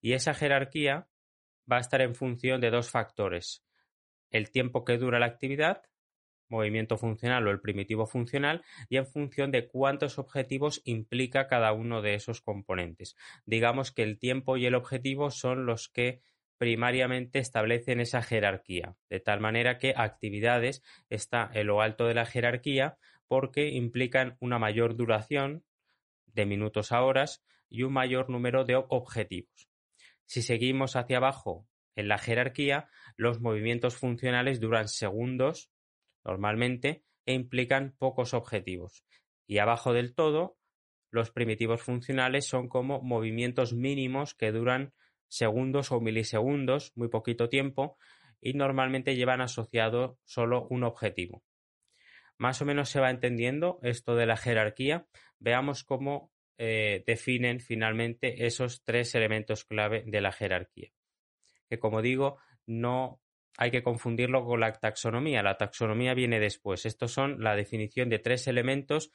Y 0.00 0.12
esa 0.12 0.34
jerarquía 0.34 1.08
va 1.70 1.76
a 1.76 1.80
estar 1.80 2.00
en 2.00 2.14
función 2.14 2.60
de 2.60 2.70
dos 2.70 2.90
factores. 2.90 3.64
El 4.30 4.50
tiempo 4.50 4.84
que 4.84 4.98
dura 4.98 5.18
la 5.18 5.26
actividad, 5.26 5.82
movimiento 6.48 6.96
funcional 6.96 7.46
o 7.46 7.50
el 7.50 7.60
primitivo 7.60 8.06
funcional, 8.06 8.64
y 8.88 8.96
en 8.96 9.06
función 9.06 9.50
de 9.50 9.68
cuántos 9.68 10.18
objetivos 10.18 10.82
implica 10.84 11.46
cada 11.46 11.72
uno 11.72 12.02
de 12.02 12.14
esos 12.14 12.40
componentes. 12.40 13.16
Digamos 13.46 13.92
que 13.92 14.02
el 14.02 14.18
tiempo 14.18 14.56
y 14.56 14.66
el 14.66 14.74
objetivo 14.74 15.30
son 15.30 15.66
los 15.66 15.88
que 15.88 16.22
primariamente 16.58 17.38
establecen 17.38 18.00
esa 18.00 18.20
jerarquía, 18.20 18.94
de 19.08 19.20
tal 19.20 19.40
manera 19.40 19.78
que 19.78 19.94
actividades 19.96 20.82
está 21.08 21.50
en 21.54 21.68
lo 21.68 21.80
alto 21.80 22.06
de 22.06 22.14
la 22.14 22.26
jerarquía 22.26 22.98
porque 23.30 23.68
implican 23.68 24.36
una 24.40 24.58
mayor 24.58 24.96
duración 24.96 25.64
de 26.26 26.46
minutos 26.46 26.90
a 26.90 27.04
horas 27.04 27.44
y 27.68 27.84
un 27.84 27.92
mayor 27.92 28.28
número 28.28 28.64
de 28.64 28.74
objetivos. 28.74 29.70
Si 30.26 30.42
seguimos 30.42 30.96
hacia 30.96 31.18
abajo 31.18 31.68
en 31.94 32.08
la 32.08 32.18
jerarquía, 32.18 32.88
los 33.16 33.40
movimientos 33.40 33.96
funcionales 33.96 34.58
duran 34.58 34.88
segundos 34.88 35.70
normalmente 36.24 37.04
e 37.24 37.34
implican 37.34 37.94
pocos 37.96 38.34
objetivos. 38.34 39.04
Y 39.46 39.58
abajo 39.58 39.92
del 39.92 40.12
todo, 40.12 40.58
los 41.12 41.30
primitivos 41.30 41.82
funcionales 41.82 42.48
son 42.48 42.68
como 42.68 43.00
movimientos 43.00 43.74
mínimos 43.74 44.34
que 44.34 44.50
duran 44.50 44.92
segundos 45.28 45.92
o 45.92 46.00
milisegundos, 46.00 46.90
muy 46.96 47.06
poquito 47.06 47.48
tiempo, 47.48 47.96
y 48.40 48.54
normalmente 48.54 49.14
llevan 49.14 49.40
asociado 49.40 50.18
solo 50.24 50.66
un 50.68 50.82
objetivo. 50.82 51.44
Más 52.40 52.62
o 52.62 52.64
menos 52.64 52.88
se 52.88 53.00
va 53.00 53.10
entendiendo 53.10 53.80
esto 53.82 54.16
de 54.16 54.24
la 54.24 54.38
jerarquía. 54.38 55.06
Veamos 55.38 55.84
cómo 55.84 56.32
eh, 56.56 57.04
definen 57.06 57.60
finalmente 57.60 58.46
esos 58.46 58.82
tres 58.82 59.14
elementos 59.14 59.66
clave 59.66 60.04
de 60.06 60.22
la 60.22 60.32
jerarquía. 60.32 60.90
Que 61.68 61.78
como 61.78 62.00
digo, 62.00 62.38
no 62.64 63.20
hay 63.58 63.70
que 63.70 63.82
confundirlo 63.82 64.46
con 64.46 64.60
la 64.60 64.72
taxonomía. 64.72 65.42
La 65.42 65.58
taxonomía 65.58 66.14
viene 66.14 66.40
después. 66.40 66.86
Estos 66.86 67.12
son 67.12 67.44
la 67.44 67.54
definición 67.54 68.08
de 68.08 68.20
tres 68.20 68.48
elementos 68.48 69.12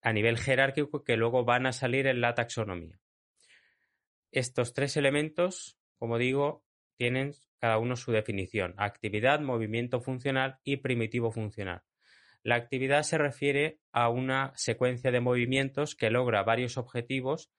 a 0.00 0.12
nivel 0.12 0.38
jerárquico 0.38 1.02
que 1.02 1.16
luego 1.16 1.44
van 1.44 1.66
a 1.66 1.72
salir 1.72 2.06
en 2.06 2.20
la 2.20 2.34
taxonomía. 2.34 3.00
Estos 4.30 4.74
tres 4.74 4.96
elementos, 4.96 5.76
como 5.98 6.18
digo, 6.18 6.64
tienen 6.96 7.32
cada 7.58 7.78
uno 7.78 7.96
su 7.96 8.12
definición. 8.12 8.74
Actividad, 8.76 9.40
movimiento 9.40 10.00
funcional 10.00 10.60
y 10.62 10.76
primitivo 10.76 11.32
funcional. 11.32 11.82
La 12.42 12.56
actividad 12.56 13.04
se 13.04 13.18
refiere 13.18 13.78
a 13.92 14.08
una 14.08 14.52
secuencia 14.56 15.12
de 15.12 15.20
movimientos 15.20 15.94
que 15.94 16.10
logra 16.10 16.42
varios 16.42 16.76
objetivos 16.76 17.50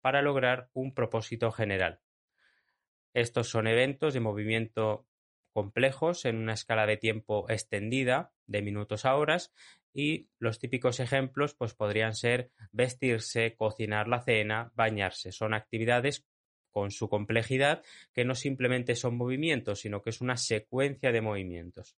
para 0.00 0.20
lograr 0.20 0.68
un 0.72 0.94
propósito 0.94 1.52
general. 1.52 2.00
Estos 3.14 3.48
son 3.48 3.66
eventos 3.66 4.14
de 4.14 4.20
movimiento 4.20 5.06
complejos 5.52 6.24
en 6.24 6.36
una 6.36 6.54
escala 6.54 6.86
de 6.86 6.96
tiempo 6.96 7.46
extendida 7.48 8.32
de 8.46 8.62
minutos 8.62 9.04
a 9.04 9.14
horas 9.16 9.52
y 9.92 10.28
los 10.38 10.58
típicos 10.58 10.98
ejemplos 10.98 11.54
pues 11.54 11.74
podrían 11.74 12.14
ser 12.14 12.50
vestirse, 12.72 13.54
cocinar 13.54 14.08
la 14.08 14.22
cena, 14.22 14.72
bañarse. 14.74 15.30
Son 15.30 15.54
actividades 15.54 16.26
con 16.70 16.90
su 16.90 17.08
complejidad 17.08 17.82
que 18.12 18.24
no 18.24 18.34
simplemente 18.34 18.96
son 18.96 19.16
movimientos, 19.16 19.80
sino 19.80 20.02
que 20.02 20.10
es 20.10 20.20
una 20.20 20.36
secuencia 20.38 21.12
de 21.12 21.20
movimientos. 21.20 21.96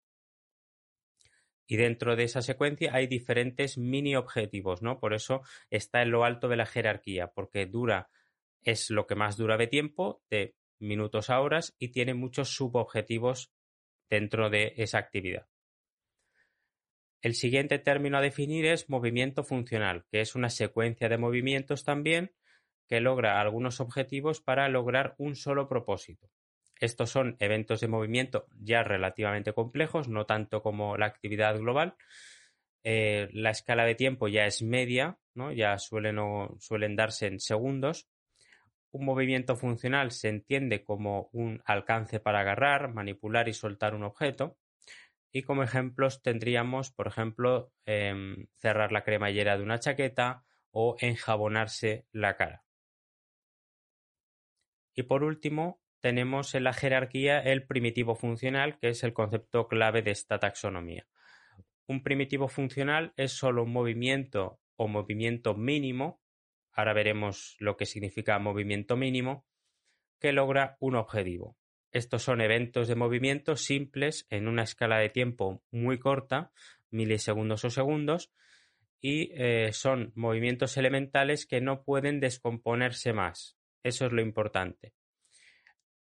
Y 1.66 1.76
dentro 1.76 2.16
de 2.16 2.24
esa 2.24 2.42
secuencia 2.42 2.94
hay 2.94 3.06
diferentes 3.06 3.78
mini 3.78 4.16
objetivos, 4.16 4.82
¿no? 4.82 5.00
Por 5.00 5.14
eso 5.14 5.42
está 5.70 6.02
en 6.02 6.10
lo 6.10 6.24
alto 6.24 6.48
de 6.48 6.56
la 6.56 6.66
jerarquía, 6.66 7.28
porque 7.28 7.66
dura, 7.66 8.10
es 8.62 8.90
lo 8.90 9.06
que 9.06 9.14
más 9.14 9.36
dura 9.36 9.56
de 9.56 9.66
tiempo, 9.66 10.22
de 10.30 10.54
minutos 10.78 11.30
a 11.30 11.40
horas, 11.40 11.74
y 11.78 11.88
tiene 11.88 12.14
muchos 12.14 12.50
subobjetivos 12.50 13.52
dentro 14.10 14.50
de 14.50 14.74
esa 14.76 14.98
actividad. 14.98 15.46
El 17.22 17.34
siguiente 17.34 17.78
término 17.78 18.18
a 18.18 18.20
definir 18.20 18.66
es 18.66 18.90
movimiento 18.90 19.44
funcional, 19.44 20.04
que 20.10 20.20
es 20.20 20.34
una 20.34 20.50
secuencia 20.50 21.08
de 21.08 21.16
movimientos 21.16 21.82
también 21.82 22.34
que 22.86 23.00
logra 23.00 23.40
algunos 23.40 23.80
objetivos 23.80 24.42
para 24.42 24.68
lograr 24.68 25.14
un 25.16 25.34
solo 25.34 25.66
propósito. 25.66 26.28
Estos 26.80 27.10
son 27.10 27.36
eventos 27.38 27.80
de 27.80 27.88
movimiento 27.88 28.46
ya 28.60 28.82
relativamente 28.82 29.52
complejos, 29.52 30.08
no 30.08 30.26
tanto 30.26 30.62
como 30.62 30.96
la 30.96 31.06
actividad 31.06 31.56
global. 31.58 31.96
Eh, 32.82 33.28
la 33.32 33.50
escala 33.50 33.84
de 33.84 33.94
tiempo 33.94 34.28
ya 34.28 34.44
es 34.44 34.62
media, 34.62 35.18
¿no? 35.34 35.52
ya 35.52 35.78
suelen, 35.78 36.18
suelen 36.58 36.96
darse 36.96 37.26
en 37.26 37.40
segundos. 37.40 38.08
Un 38.90 39.06
movimiento 39.06 39.56
funcional 39.56 40.10
se 40.10 40.28
entiende 40.28 40.84
como 40.84 41.30
un 41.32 41.62
alcance 41.64 42.20
para 42.20 42.40
agarrar, 42.40 42.92
manipular 42.92 43.48
y 43.48 43.54
soltar 43.54 43.94
un 43.94 44.04
objeto. 44.04 44.58
Y 45.32 45.42
como 45.42 45.64
ejemplos 45.64 46.22
tendríamos, 46.22 46.92
por 46.92 47.08
ejemplo, 47.08 47.72
em, 47.86 48.46
cerrar 48.54 48.92
la 48.92 49.02
cremallera 49.02 49.56
de 49.56 49.64
una 49.64 49.80
chaqueta 49.80 50.44
o 50.70 50.96
enjabonarse 51.00 52.06
la 52.12 52.36
cara. 52.36 52.64
Y 54.94 55.02
por 55.04 55.24
último, 55.24 55.80
tenemos 56.04 56.54
en 56.54 56.64
la 56.64 56.74
jerarquía 56.74 57.38
el 57.38 57.64
primitivo 57.64 58.14
funcional, 58.14 58.78
que 58.78 58.90
es 58.90 59.02
el 59.04 59.14
concepto 59.14 59.68
clave 59.68 60.02
de 60.02 60.10
esta 60.10 60.38
taxonomía. 60.38 61.06
Un 61.86 62.02
primitivo 62.02 62.46
funcional 62.46 63.14
es 63.16 63.32
solo 63.32 63.62
un 63.62 63.72
movimiento 63.72 64.60
o 64.76 64.86
movimiento 64.86 65.54
mínimo, 65.54 66.20
ahora 66.72 66.92
veremos 66.92 67.56
lo 67.58 67.78
que 67.78 67.86
significa 67.86 68.38
movimiento 68.38 68.98
mínimo, 68.98 69.46
que 70.20 70.34
logra 70.34 70.76
un 70.78 70.96
objetivo. 70.96 71.56
Estos 71.90 72.22
son 72.22 72.42
eventos 72.42 72.86
de 72.86 72.96
movimiento 72.96 73.56
simples 73.56 74.26
en 74.28 74.46
una 74.46 74.64
escala 74.64 74.98
de 74.98 75.08
tiempo 75.08 75.62
muy 75.70 75.98
corta, 75.98 76.52
milisegundos 76.90 77.64
o 77.64 77.70
segundos, 77.70 78.30
y 79.00 79.30
eh, 79.32 79.72
son 79.72 80.12
movimientos 80.16 80.76
elementales 80.76 81.46
que 81.46 81.62
no 81.62 81.82
pueden 81.82 82.20
descomponerse 82.20 83.14
más. 83.14 83.56
Eso 83.82 84.04
es 84.04 84.12
lo 84.12 84.20
importante. 84.20 84.92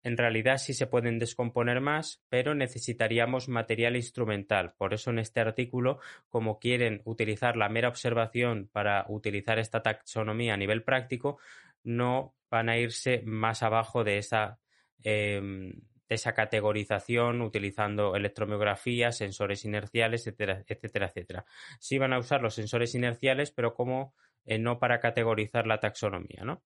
En 0.03 0.17
realidad 0.17 0.59
sí 0.59 0.75
se 0.75 0.87
pueden 0.87 1.19
descomponer 1.19 1.81
más, 1.81 2.23
pero 2.29 2.55
necesitaríamos 2.55 3.49
material 3.49 3.97
instrumental. 3.97 4.75
Por 4.77 4.95
eso 4.95 5.11
en 5.11 5.21
este 5.21 5.41
artículo, 5.41 6.01
como 6.29 6.59
quieren 6.59 7.03
utilizar 7.05 7.57
la 7.57 7.69
mera 7.69 7.89
observación 7.89 8.69
para 8.73 9.07
utilizar 9.09 9.59
esta 9.59 9.83
taxonomía 9.83 10.55
a 10.55 10.57
nivel 10.57 10.83
práctico, 10.83 11.39
no 11.85 12.35
van 12.51 12.69
a 12.69 12.79
irse 12.79 13.23
más 13.25 13.63
abajo 13.63 14.05
de 14.05 14.19
esa, 14.19 14.59
em, 15.03 15.73
de 16.09 16.15
esa 16.15 16.35
categorización 16.35 17.41
utilizando 17.41 18.15
electromiografía, 18.17 19.13
sensores 19.13 19.65
inerciales, 19.65 20.27
etcétera, 20.27 20.65
etcétera, 20.67 21.07
etcétera. 21.07 21.45
Sí 21.79 21.99
van 21.99 22.13
a 22.13 22.19
usar 22.19 22.43
los 22.43 22.55
sensores 22.55 22.95
inerciales, 22.95 23.53
pero 23.53 23.73
como 23.73 24.15
eh, 24.45 24.59
no 24.59 24.79
para 24.79 25.01
categorizar 25.01 25.67
la 25.67 25.81
taxonomía, 25.81 26.45
¿no? 26.45 26.63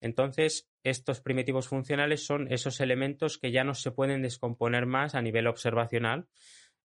Entonces, 0.00 0.68
estos 0.82 1.20
primitivos 1.20 1.68
funcionales 1.68 2.26
son 2.26 2.52
esos 2.52 2.80
elementos 2.80 3.38
que 3.38 3.52
ya 3.52 3.64
no 3.64 3.74
se 3.74 3.90
pueden 3.90 4.22
descomponer 4.22 4.86
más 4.86 5.14
a 5.14 5.22
nivel 5.22 5.46
observacional 5.46 6.28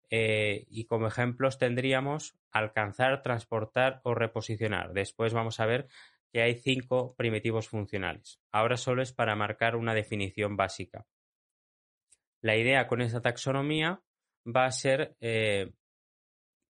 eh, 0.10 0.66
y 0.70 0.86
como 0.86 1.08
ejemplos 1.08 1.58
tendríamos 1.58 2.38
alcanzar, 2.52 3.22
transportar 3.22 4.00
o 4.04 4.16
reposicionar. 4.16 4.94
Después 4.94 5.34
vamos 5.34 5.60
a 5.60 5.66
ver 5.66 5.88
que 6.32 6.42
hay 6.42 6.56
cinco 6.56 7.16
primitivos 7.16 7.68
funcionales. 7.68 8.40
Ahora 8.52 8.78
solo 8.78 9.02
es 9.02 9.14
para 9.14 9.36
marcar 9.36 9.76
una 9.76 9.94
definición 9.94 10.56
básica. 10.56 11.06
La 12.42 12.56
idea 12.56 12.88
con 12.88 13.02
esta 13.02 13.22
taxonomía 13.22 14.02
va 14.46 14.66
a 14.66 14.72
ser 14.72 15.16
eh, 15.20 15.74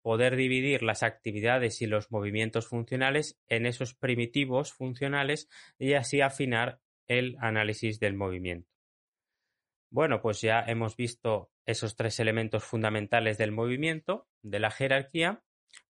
poder 0.06 0.36
dividir 0.36 0.84
las 0.84 1.02
actividades 1.02 1.82
y 1.82 1.88
los 1.88 2.12
movimientos 2.12 2.68
funcionales 2.68 3.40
en 3.48 3.66
esos 3.66 3.96
primitivos 3.96 4.72
funcionales 4.72 5.50
y 5.80 5.94
así 5.94 6.22
afinar 6.22 6.80
el 7.08 7.36
análisis 7.40 8.00
del 8.00 8.14
movimiento. 8.14 8.70
Bueno, 9.90 10.22
pues 10.22 10.42
ya 10.42 10.64
hemos 10.68 10.96
visto 10.96 11.50
esos 11.66 11.96
tres 11.96 12.20
elementos 12.20 12.64
fundamentales 12.64 13.40
del 13.40 13.52
movimiento, 13.52 14.28
de 14.44 14.60
la 14.60 14.70
jerarquía, 14.70 15.42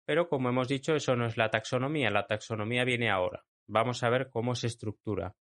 pero 0.05 0.29
como 0.29 0.49
hemos 0.49 0.67
dicho, 0.67 0.95
eso 0.95 1.15
no 1.15 1.25
es 1.25 1.35
la 1.35 1.49
taxonomía, 1.49 2.11
la 2.11 2.27
taxonomía 2.27 2.83
viene 2.83 3.09
ahora. 3.09 3.43
Vamos 3.65 4.03
a 4.03 4.11
ver 4.11 4.29
cómo 4.29 4.53
se 4.53 4.67
estructura. 4.67 5.35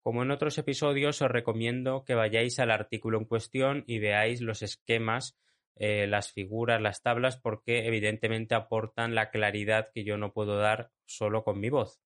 Como 0.00 0.24
en 0.24 0.32
otros 0.32 0.58
episodios, 0.58 1.22
os 1.22 1.30
recomiendo 1.30 2.02
que 2.04 2.16
vayáis 2.16 2.58
al 2.58 2.72
artículo 2.72 3.18
en 3.18 3.26
cuestión 3.26 3.84
y 3.86 4.00
veáis 4.00 4.40
los 4.40 4.62
esquemas 4.62 5.38
eh, 5.76 6.06
las 6.06 6.32
figuras, 6.32 6.80
las 6.80 7.02
tablas, 7.02 7.36
porque 7.36 7.86
evidentemente 7.86 8.54
aportan 8.54 9.14
la 9.14 9.30
claridad 9.30 9.90
que 9.92 10.04
yo 10.04 10.16
no 10.16 10.32
puedo 10.32 10.56
dar 10.56 10.90
solo 11.04 11.44
con 11.44 11.60
mi 11.60 11.70
voz. 11.70 12.00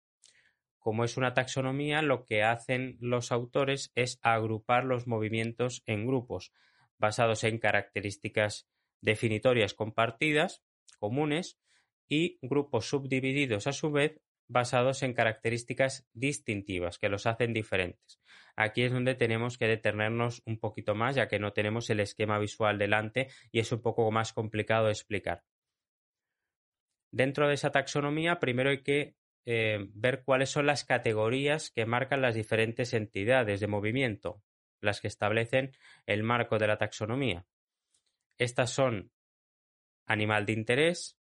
Como 0.78 1.04
es 1.04 1.16
una 1.16 1.34
taxonomía, 1.34 2.02
lo 2.02 2.24
que 2.24 2.42
hacen 2.42 2.96
los 3.00 3.32
autores 3.32 3.90
es 3.94 4.20
agrupar 4.22 4.84
los 4.84 5.06
movimientos 5.06 5.82
en 5.86 6.06
grupos, 6.06 6.52
basados 6.98 7.44
en 7.44 7.58
características 7.58 8.68
definitorias 9.00 9.74
compartidas, 9.74 10.62
comunes, 10.98 11.58
y 12.08 12.38
grupos 12.42 12.88
subdivididos 12.88 13.66
a 13.66 13.72
su 13.72 13.90
vez 13.90 14.20
basados 14.48 15.02
en 15.02 15.12
características 15.12 16.08
distintivas 16.12 16.98
que 16.98 17.08
los 17.08 17.26
hacen 17.26 17.52
diferentes. 17.52 18.20
Aquí 18.54 18.82
es 18.82 18.92
donde 18.92 19.14
tenemos 19.14 19.58
que 19.58 19.66
detenernos 19.66 20.42
un 20.46 20.58
poquito 20.58 20.94
más, 20.94 21.16
ya 21.16 21.28
que 21.28 21.38
no 21.38 21.52
tenemos 21.52 21.90
el 21.90 22.00
esquema 22.00 22.38
visual 22.38 22.78
delante 22.78 23.28
y 23.52 23.60
es 23.60 23.72
un 23.72 23.82
poco 23.82 24.10
más 24.10 24.32
complicado 24.32 24.86
de 24.86 24.92
explicar. 24.92 25.44
Dentro 27.10 27.48
de 27.48 27.54
esa 27.54 27.70
taxonomía, 27.70 28.40
primero 28.40 28.70
hay 28.70 28.82
que 28.82 29.16
eh, 29.44 29.86
ver 29.94 30.22
cuáles 30.24 30.50
son 30.50 30.66
las 30.66 30.84
categorías 30.84 31.70
que 31.70 31.86
marcan 31.86 32.20
las 32.20 32.34
diferentes 32.34 32.94
entidades 32.94 33.60
de 33.60 33.66
movimiento, 33.66 34.42
las 34.80 35.00
que 35.00 35.08
establecen 35.08 35.72
el 36.06 36.22
marco 36.22 36.58
de 36.58 36.66
la 36.66 36.78
taxonomía. 36.78 37.46
Estas 38.38 38.70
son 38.70 39.12
animal 40.06 40.46
de 40.46 40.52
interés, 40.52 41.18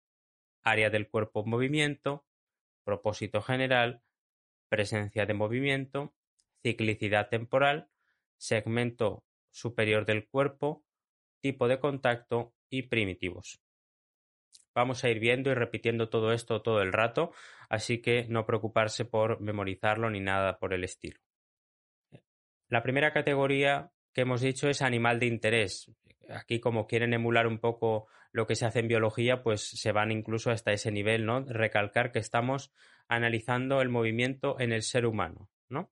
área 0.63 0.89
del 0.89 1.09
cuerpo 1.09 1.43
en 1.43 1.49
movimiento, 1.49 2.25
propósito 2.91 3.41
general, 3.41 4.01
presencia 4.67 5.25
de 5.25 5.33
movimiento, 5.33 6.13
ciclicidad 6.61 7.29
temporal, 7.29 7.87
segmento 8.35 9.23
superior 9.49 10.05
del 10.05 10.27
cuerpo, 10.27 10.83
tipo 11.39 11.69
de 11.69 11.79
contacto 11.79 12.53
y 12.69 12.83
primitivos. 12.83 13.61
Vamos 14.75 15.05
a 15.05 15.09
ir 15.09 15.19
viendo 15.19 15.49
y 15.51 15.53
repitiendo 15.53 16.09
todo 16.09 16.33
esto 16.33 16.61
todo 16.61 16.81
el 16.81 16.91
rato, 16.91 17.31
así 17.69 18.01
que 18.01 18.25
no 18.27 18.45
preocuparse 18.45 19.05
por 19.05 19.39
memorizarlo 19.39 20.09
ni 20.09 20.19
nada 20.19 20.59
por 20.59 20.73
el 20.73 20.83
estilo. 20.83 21.19
La 22.67 22.83
primera 22.83 23.13
categoría 23.13 23.93
que 24.13 24.21
hemos 24.21 24.41
dicho 24.41 24.69
es 24.69 24.81
animal 24.81 25.19
de 25.19 25.27
interés. 25.27 25.91
Aquí, 26.29 26.59
como 26.59 26.87
quieren 26.87 27.13
emular 27.13 27.47
un 27.47 27.59
poco 27.59 28.07
lo 28.31 28.47
que 28.47 28.55
se 28.55 28.65
hace 28.65 28.79
en 28.79 28.87
biología, 28.87 29.43
pues 29.43 29.61
se 29.61 29.91
van 29.91 30.11
incluso 30.11 30.51
hasta 30.51 30.71
ese 30.71 30.91
nivel, 30.91 31.25
¿no? 31.25 31.41
Recalcar 31.41 32.11
que 32.11 32.19
estamos 32.19 32.71
analizando 33.07 33.81
el 33.81 33.89
movimiento 33.89 34.59
en 34.59 34.71
el 34.71 34.83
ser 34.83 35.05
humano, 35.05 35.49
¿no? 35.69 35.91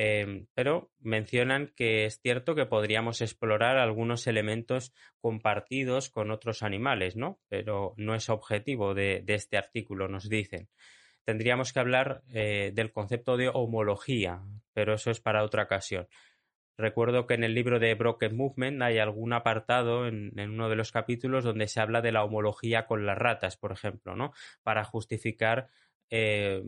Em, 0.00 0.46
pero 0.54 0.92
mencionan 1.00 1.72
que 1.74 2.04
es 2.04 2.20
cierto 2.20 2.54
que 2.54 2.66
podríamos 2.66 3.20
explorar 3.20 3.78
algunos 3.78 4.28
elementos 4.28 4.92
compartidos 5.20 6.08
con 6.08 6.30
otros 6.30 6.62
animales, 6.62 7.16
¿no? 7.16 7.40
Pero 7.48 7.94
no 7.96 8.14
es 8.14 8.28
objetivo 8.28 8.94
de, 8.94 9.24
este 9.26 9.56
artículo, 9.56 10.06
nos 10.06 10.28
dicen. 10.28 10.68
Tendríamos 11.24 11.72
que 11.72 11.80
hablar 11.80 12.22
eh, 12.32 12.70
del 12.74 12.92
concepto 12.92 13.36
de 13.36 13.48
homología, 13.48 14.40
pero 14.72 14.94
eso 14.94 15.10
es 15.10 15.20
para 15.20 15.42
otra 15.42 15.64
ocasión. 15.64 16.06
Recuerdo 16.78 17.26
que 17.26 17.34
en 17.34 17.42
el 17.42 17.54
libro 17.54 17.80
de 17.80 17.92
Broken 17.96 18.36
Movement 18.36 18.82
hay 18.82 18.98
algún 18.98 19.32
apartado 19.32 20.06
en, 20.06 20.32
uno 20.38 20.68
de 20.68 20.76
los 20.76 20.92
capítulos 20.92 21.42
donde 21.42 21.66
se 21.66 21.80
habla 21.80 22.00
de 22.02 22.12
la 22.12 22.22
homología 22.22 22.86
con 22.86 23.04
las 23.04 23.18
ratas, 23.18 23.56
por 23.56 23.72
ejemplo, 23.72 24.14
¿no? 24.14 24.32
Para 24.62 24.84
justificar 24.84 25.70
eh, 26.08 26.62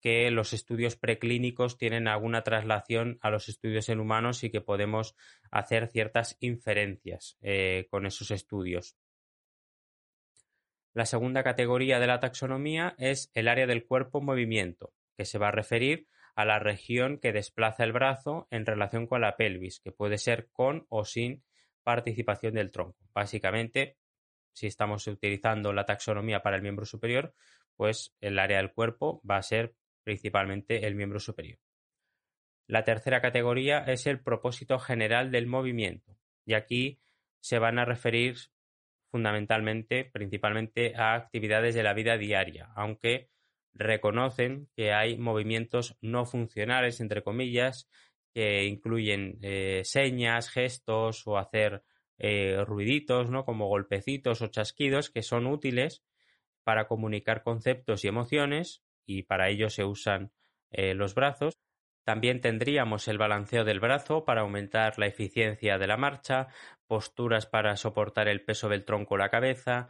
que 0.00 0.30
los 0.30 0.52
estudios 0.52 0.94
preclínicos 0.94 1.78
tienen 1.78 2.06
alguna 2.06 2.42
traslación 2.42 3.18
a 3.22 3.30
los 3.30 3.48
estudios 3.48 3.88
en 3.88 3.98
humanos 3.98 4.44
y 4.44 4.50
que 4.50 4.60
podemos 4.60 5.16
hacer 5.50 5.88
ciertas 5.88 6.36
inferencias 6.38 7.38
eh, 7.42 7.88
con 7.90 8.06
esos 8.06 8.30
estudios. 8.30 8.96
La 10.94 11.06
segunda 11.06 11.42
categoría 11.42 11.98
de 11.98 12.06
la 12.06 12.20
taxonomía 12.20 12.94
es 12.98 13.32
el 13.34 13.48
área 13.48 13.66
del 13.66 13.84
cuerpo 13.84 14.20
en 14.20 14.26
movimiento, 14.26 14.92
que 15.16 15.24
se 15.24 15.38
va 15.38 15.48
a 15.48 15.52
referir 15.52 16.06
a 16.06 16.21
la 16.36 16.58
región 16.58 17.18
que 17.18 17.32
desplaza 17.32 17.84
el 17.84 17.92
brazo 17.92 18.48
en 18.50 18.66
relación 18.66 19.06
con 19.06 19.20
la 19.20 19.36
pelvis, 19.36 19.80
que 19.80 19.92
puede 19.92 20.18
ser 20.18 20.48
con 20.52 20.86
o 20.88 21.04
sin 21.04 21.44
participación 21.82 22.54
del 22.54 22.70
tronco. 22.70 22.98
Básicamente, 23.12 23.96
si 24.52 24.66
estamos 24.66 25.06
utilizando 25.06 25.72
la 25.72 25.84
taxonomía 25.84 26.42
para 26.42 26.56
el 26.56 26.62
miembro 26.62 26.86
superior, 26.86 27.34
pues 27.76 28.14
el 28.20 28.38
área 28.38 28.58
del 28.58 28.72
cuerpo 28.72 29.20
va 29.28 29.36
a 29.36 29.42
ser 29.42 29.74
principalmente 30.04 30.86
el 30.86 30.94
miembro 30.94 31.20
superior. 31.20 31.58
La 32.66 32.84
tercera 32.84 33.20
categoría 33.20 33.80
es 33.80 34.06
el 34.06 34.20
propósito 34.20 34.78
general 34.78 35.30
del 35.30 35.46
movimiento, 35.46 36.16
y 36.44 36.54
aquí 36.54 37.00
se 37.40 37.58
van 37.58 37.78
a 37.78 37.84
referir 37.84 38.36
fundamentalmente, 39.10 40.06
principalmente 40.06 40.94
a 40.96 41.14
actividades 41.14 41.74
de 41.74 41.82
la 41.82 41.92
vida 41.92 42.16
diaria, 42.16 42.70
aunque 42.74 43.31
reconocen 43.74 44.68
que 44.76 44.92
hay 44.92 45.16
movimientos 45.18 45.96
no 46.00 46.24
funcionales, 46.24 47.00
entre 47.00 47.22
comillas, 47.22 47.88
que 48.32 48.64
incluyen 48.64 49.38
eh, 49.42 49.82
señas, 49.84 50.50
gestos 50.50 51.26
o 51.26 51.38
hacer 51.38 51.82
eh, 52.18 52.62
ruiditos, 52.66 53.30
¿no? 53.30 53.44
Como 53.44 53.68
golpecitos 53.68 54.42
o 54.42 54.46
chasquidos 54.46 55.10
que 55.10 55.22
son 55.22 55.46
útiles 55.46 56.02
para 56.64 56.86
comunicar 56.86 57.42
conceptos 57.42 58.04
y 58.04 58.08
emociones 58.08 58.82
y 59.04 59.24
para 59.24 59.48
ello 59.48 59.68
se 59.70 59.84
usan 59.84 60.32
eh, 60.70 60.94
los 60.94 61.14
brazos. 61.14 61.58
También 62.04 62.40
tendríamos 62.40 63.06
el 63.08 63.18
balanceo 63.18 63.64
del 63.64 63.80
brazo 63.80 64.24
para 64.24 64.40
aumentar 64.40 64.98
la 64.98 65.06
eficiencia 65.06 65.78
de 65.78 65.86
la 65.86 65.96
marcha, 65.96 66.48
posturas 66.86 67.46
para 67.46 67.76
soportar 67.76 68.28
el 68.28 68.44
peso 68.44 68.68
del 68.68 68.84
tronco 68.84 69.14
o 69.14 69.18
la 69.18 69.28
cabeza, 69.28 69.88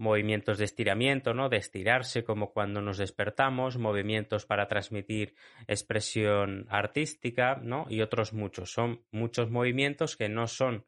movimientos 0.00 0.56
de 0.56 0.64
estiramiento, 0.64 1.34
¿no? 1.34 1.50
De 1.50 1.58
estirarse 1.58 2.24
como 2.24 2.52
cuando 2.52 2.80
nos 2.80 2.96
despertamos, 2.96 3.76
movimientos 3.76 4.46
para 4.46 4.66
transmitir 4.66 5.34
expresión 5.68 6.66
artística, 6.70 7.60
¿no? 7.62 7.86
Y 7.90 8.00
otros 8.00 8.32
muchos. 8.32 8.72
Son 8.72 9.02
muchos 9.10 9.50
movimientos 9.50 10.16
que 10.16 10.30
no 10.30 10.46
son 10.46 10.86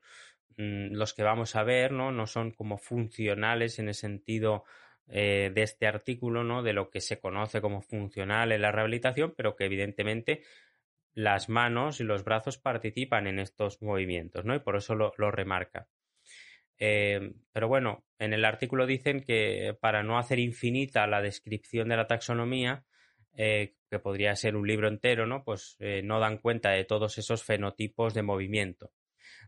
mm, 0.56 0.94
los 0.94 1.12
que 1.12 1.22
vamos 1.22 1.54
a 1.56 1.62
ver, 1.62 1.92
¿no? 1.92 2.10
No 2.10 2.26
son 2.26 2.52
como 2.52 2.78
funcionales 2.78 3.78
en 3.78 3.88
el 3.88 3.94
sentido 3.94 4.64
eh, 5.08 5.52
de 5.54 5.62
este 5.62 5.86
artículo, 5.86 6.42
¿no? 6.42 6.62
De 6.62 6.72
lo 6.72 6.88
que 6.88 7.02
se 7.02 7.20
conoce 7.20 7.60
como 7.60 7.82
funcional 7.82 8.50
en 8.50 8.62
la 8.62 8.72
rehabilitación, 8.72 9.34
pero 9.36 9.56
que 9.56 9.66
evidentemente 9.66 10.42
las 11.12 11.50
manos 11.50 12.00
y 12.00 12.04
los 12.04 12.24
brazos 12.24 12.56
participan 12.56 13.26
en 13.26 13.40
estos 13.40 13.82
movimientos, 13.82 14.46
¿no? 14.46 14.54
Y 14.54 14.60
por 14.60 14.76
eso 14.76 14.94
lo 14.94 15.30
remarca. 15.30 15.86
Eh, 16.84 17.34
pero 17.52 17.68
bueno, 17.68 18.02
en 18.18 18.32
el 18.32 18.44
artículo 18.44 18.86
dicen 18.86 19.22
que 19.22 19.76
para 19.80 20.02
no 20.02 20.18
hacer 20.18 20.40
infinita 20.40 21.06
la 21.06 21.22
descripción 21.22 21.88
de 21.88 21.96
la 21.96 22.08
taxonomía, 22.08 22.84
eh, 23.36 23.76
que 23.88 24.00
podría 24.00 24.34
ser 24.34 24.56
un 24.56 24.66
libro 24.66 24.88
entero, 24.88 25.24
¿no? 25.24 25.44
Pues 25.44 25.76
eh, 25.78 26.02
no 26.02 26.18
dan 26.18 26.38
cuenta 26.38 26.70
de 26.70 26.82
todos 26.82 27.18
esos 27.18 27.44
fenotipos 27.44 28.14
de 28.14 28.22
movimiento. 28.22 28.90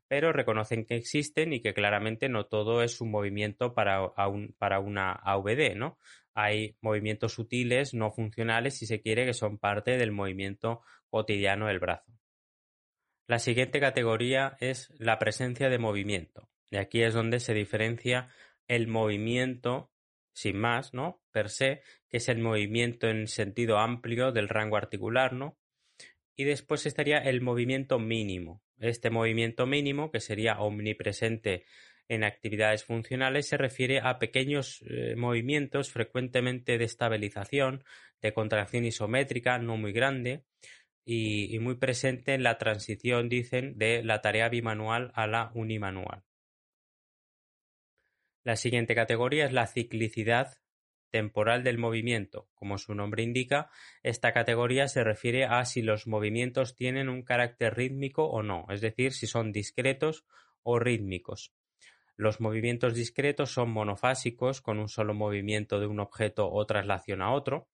Pero 0.06 0.32
reconocen 0.32 0.86
que 0.86 0.94
existen 0.94 1.52
y 1.52 1.60
que 1.60 1.74
claramente 1.74 2.28
no 2.28 2.46
todo 2.46 2.84
es 2.84 3.00
un 3.00 3.10
movimiento 3.10 3.74
para, 3.74 4.12
para 4.58 4.78
una 4.78 5.10
AVD, 5.10 5.74
¿no? 5.74 5.98
Hay 6.34 6.76
movimientos 6.82 7.32
sutiles, 7.32 7.94
no 7.94 8.12
funcionales, 8.12 8.78
si 8.78 8.86
se 8.86 9.00
quiere, 9.00 9.26
que 9.26 9.34
son 9.34 9.58
parte 9.58 9.98
del 9.98 10.12
movimiento 10.12 10.82
cotidiano 11.08 11.66
del 11.66 11.80
brazo. 11.80 12.12
La 13.26 13.40
siguiente 13.40 13.80
categoría 13.80 14.56
es 14.60 14.94
la 15.00 15.18
presencia 15.18 15.68
de 15.68 15.78
movimiento. 15.78 16.48
Y 16.74 16.76
aquí 16.76 17.02
es 17.04 17.14
donde 17.14 17.38
se 17.38 17.54
diferencia 17.54 18.30
el 18.66 18.88
movimiento, 18.88 19.92
sin 20.34 20.58
más, 20.58 20.92
¿no? 20.92 21.22
Per 21.30 21.48
se, 21.48 21.82
que 22.08 22.16
es 22.16 22.28
el 22.28 22.40
movimiento 22.40 23.08
en 23.08 23.28
sentido 23.28 23.78
amplio 23.78 24.32
del 24.32 24.48
rango 24.48 24.76
articular, 24.76 25.34
¿no? 25.34 25.56
Y 26.36 26.42
después 26.42 26.84
estaría 26.84 27.18
el 27.18 27.42
movimiento 27.42 28.00
mínimo. 28.00 28.60
Este 28.80 29.10
movimiento 29.10 29.66
mínimo, 29.66 30.10
que 30.10 30.18
sería 30.18 30.58
omnipresente 30.58 31.64
en 32.08 32.24
actividades 32.24 32.82
funcionales, 32.82 33.46
se 33.46 33.56
refiere 33.56 34.00
a 34.00 34.18
pequeños 34.18 34.82
eh, 34.88 35.14
movimientos 35.14 35.92
frecuentemente 35.92 36.76
de 36.76 36.86
estabilización, 36.86 37.84
de 38.20 38.34
contracción 38.34 38.84
isométrica, 38.84 39.58
no 39.58 39.76
muy 39.76 39.92
grande, 39.92 40.42
y 41.06 41.56
muy 41.60 41.76
presente 41.76 42.34
en 42.34 42.42
la 42.42 42.58
transición, 42.58 43.28
dicen, 43.28 43.78
de 43.78 44.02
la 44.02 44.22
tarea 44.22 44.48
bimanual 44.48 45.12
a 45.14 45.28
la 45.28 45.52
unimanual. 45.54 46.24
La 48.44 48.56
siguiente 48.56 48.94
categoría 48.94 49.46
es 49.46 49.52
la 49.52 49.66
ciclicidad 49.66 50.58
temporal 51.10 51.64
del 51.64 51.78
movimiento. 51.78 52.50
Como 52.54 52.76
su 52.76 52.94
nombre 52.94 53.22
indica, 53.22 53.70
esta 54.02 54.34
categoría 54.34 54.86
se 54.86 55.02
refiere 55.02 55.46
a 55.46 55.64
si 55.64 55.80
los 55.80 56.06
movimientos 56.06 56.76
tienen 56.76 57.08
un 57.08 57.22
carácter 57.22 57.74
rítmico 57.74 58.26
o 58.26 58.42
no, 58.42 58.66
es 58.68 58.82
decir, 58.82 59.14
si 59.14 59.26
son 59.26 59.50
discretos 59.50 60.26
o 60.62 60.78
rítmicos. 60.78 61.54
Los 62.16 62.40
movimientos 62.40 62.94
discretos 62.94 63.50
son 63.50 63.70
monofásicos, 63.70 64.60
con 64.60 64.78
un 64.78 64.88
solo 64.88 65.14
movimiento 65.14 65.80
de 65.80 65.86
un 65.86 65.98
objeto 65.98 66.50
o 66.50 66.66
traslación 66.66 67.22
a 67.22 67.32
otro. 67.32 67.68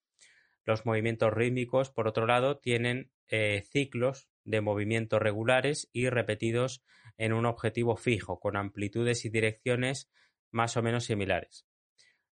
Los 0.64 0.86
movimientos 0.86 1.32
rítmicos, 1.32 1.90
por 1.90 2.06
otro 2.06 2.26
lado, 2.26 2.58
tienen 2.58 3.10
eh, 3.26 3.64
ciclos 3.72 4.28
de 4.44 4.60
movimientos 4.60 5.20
regulares 5.20 5.88
y 5.92 6.08
repetidos 6.08 6.84
en 7.18 7.32
un 7.32 7.44
objetivo 7.44 7.96
fijo, 7.96 8.38
con 8.38 8.56
amplitudes 8.56 9.24
y 9.24 9.30
direcciones 9.30 10.08
más 10.50 10.76
o 10.76 10.82
menos 10.82 11.04
similares. 11.04 11.66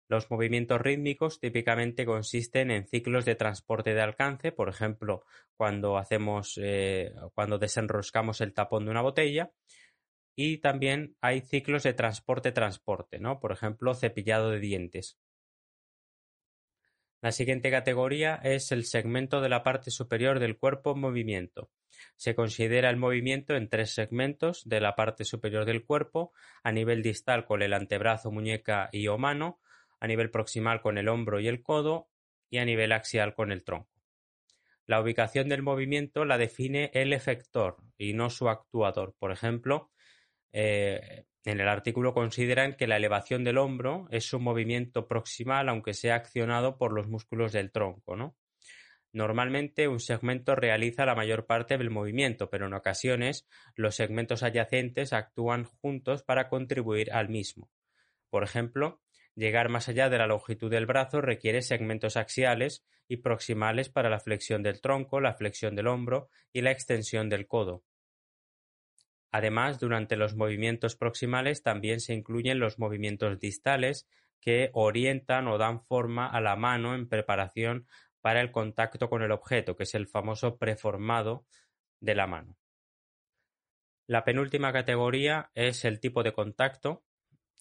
Los 0.09 0.31
movimientos 0.31 0.79
rítmicos 0.79 1.39
típicamente 1.39 2.05
consisten 2.05 2.71
en 2.71 2.87
ciclos 2.87 3.25
de 3.25 3.35
transporte 3.35 3.93
de 3.93 4.01
alcance, 4.01 4.53
por 4.53 4.69
ejemplo, 4.69 5.25
cuando 5.57 5.97
hacemos, 5.97 6.57
eh, 6.63 7.13
cuando 7.33 7.57
desenroscamos 7.57 8.39
el 8.39 8.53
tapón 8.53 8.85
de 8.85 8.91
una 8.91 9.01
botella, 9.01 9.51
y 10.33 10.59
también 10.59 11.17
hay 11.19 11.41
ciclos 11.41 11.83
de 11.83 11.93
transporte-transporte, 11.93 13.19
¿no? 13.19 13.39
Por 13.39 13.51
ejemplo, 13.51 13.95
cepillado 13.95 14.51
de 14.51 14.59
dientes. 14.59 15.17
La 17.19 17.31
siguiente 17.31 17.71
categoría 17.71 18.35
es 18.43 18.71
el 18.71 18.85
segmento 18.85 19.41
de 19.41 19.49
la 19.49 19.63
parte 19.63 19.89
superior 19.89 20.39
del 20.39 20.57
cuerpo 20.57 20.91
en 20.91 20.99
movimiento. 20.99 21.71
Se 22.15 22.35
considera 22.35 22.91
el 22.91 22.97
movimiento 22.97 23.55
en 23.55 23.69
tres 23.69 23.93
segmentos 23.93 24.67
de 24.69 24.81
la 24.81 24.95
parte 24.95 25.25
superior 25.25 25.65
del 25.65 25.83
cuerpo, 25.83 26.31
a 26.63 26.71
nivel 26.71 27.01
distal 27.01 27.45
con 27.45 27.63
el 27.63 27.73
antebrazo, 27.73 28.31
muñeca 28.31 28.89
y 28.91 29.07
o 29.07 29.17
mano, 29.17 29.59
a 29.99 30.05
nivel 30.05 30.29
proximal 30.29 30.81
con 30.81 30.99
el 30.99 31.07
hombro 31.07 31.39
y 31.39 31.47
el 31.47 31.63
codo 31.63 32.07
y 32.51 32.59
a 32.59 32.65
nivel 32.65 32.91
axial 32.91 33.33
con 33.33 33.51
el 33.51 33.63
tronco. 33.63 33.89
La 34.85 35.01
ubicación 35.01 35.49
del 35.49 35.63
movimiento 35.63 36.23
la 36.23 36.37
define 36.37 36.91
el 36.93 37.13
efector 37.13 37.77
y 37.97 38.13
no 38.13 38.29
su 38.29 38.47
actuador. 38.47 39.15
Por 39.17 39.31
ejemplo, 39.31 39.91
eh, 40.53 41.25
en 41.47 41.61
el 41.61 41.69
artículo 41.69 42.13
consideran 42.13 42.75
que 42.75 42.87
la 42.87 42.97
elevación 42.97 43.45
del 43.45 43.57
hombro 43.57 44.09
es 44.11 44.33
un 44.33 44.43
movimiento 44.43 45.07
proximal 45.07 45.69
aunque 45.69 45.93
sea 45.93 46.15
accionado 46.15 46.77
por 46.77 46.91
los 46.91 47.07
músculos 47.07 47.53
del 47.53 47.71
tronco, 47.71 48.17
¿no? 48.17 48.35
Normalmente 49.13 49.87
un 49.87 50.01
segmento 50.01 50.55
realiza 50.55 51.05
la 51.05 51.15
mayor 51.15 51.45
parte 51.45 51.77
del 51.77 51.89
movimiento, 51.89 52.49
pero 52.49 52.67
en 52.67 52.73
ocasiones 52.73 53.47
los 53.75 53.95
segmentos 53.95 54.43
adyacentes 54.43 55.13
actúan 55.13 55.63
juntos 55.63 56.21
para 56.21 56.49
contribuir 56.49 57.13
al 57.13 57.29
mismo. 57.29 57.71
Por 58.29 58.43
ejemplo, 58.43 59.01
llegar 59.33 59.69
más 59.69 59.87
allá 59.87 60.09
de 60.09 60.17
la 60.17 60.27
longitud 60.27 60.69
del 60.69 60.85
brazo 60.85 61.21
requiere 61.21 61.61
segmentos 61.61 62.17
axiales 62.17 62.85
y 63.07 63.17
proximales 63.17 63.87
para 63.87 64.09
la 64.09 64.19
flexión 64.19 64.63
del 64.63 64.81
tronco, 64.81 65.21
la 65.21 65.33
flexión 65.33 65.75
del 65.77 65.87
hombro 65.87 66.27
y 66.51 66.59
la 66.59 66.71
extensión 66.71 67.29
del 67.29 67.47
codo. 67.47 67.85
Además, 69.31 69.79
durante 69.79 70.15
los 70.15 70.35
movimientos 70.35 70.95
proximales 70.95 71.63
también 71.63 71.99
se 71.99 72.13
incluyen 72.13 72.59
los 72.59 72.79
movimientos 72.79 73.39
distales 73.39 74.07
que 74.39 74.69
orientan 74.73 75.47
o 75.47 75.57
dan 75.57 75.81
forma 75.81 76.27
a 76.27 76.39
la 76.41 76.55
mano 76.55 76.95
en 76.95 77.07
preparación 77.07 77.87
para 78.21 78.41
el 78.41 78.51
contacto 78.51 79.09
con 79.09 79.21
el 79.21 79.31
objeto, 79.31 79.75
que 79.75 79.83
es 79.83 79.95
el 79.95 80.07
famoso 80.07 80.57
preformado 80.57 81.45
de 81.99 82.15
la 82.15 82.27
mano. 82.27 82.57
La 84.07 84.23
penúltima 84.23 84.71
categoría 84.71 85.51
es 85.53 85.83
el 85.83 85.99
tipo 85.99 86.23
de 86.23 86.31
contacto. 86.31 87.03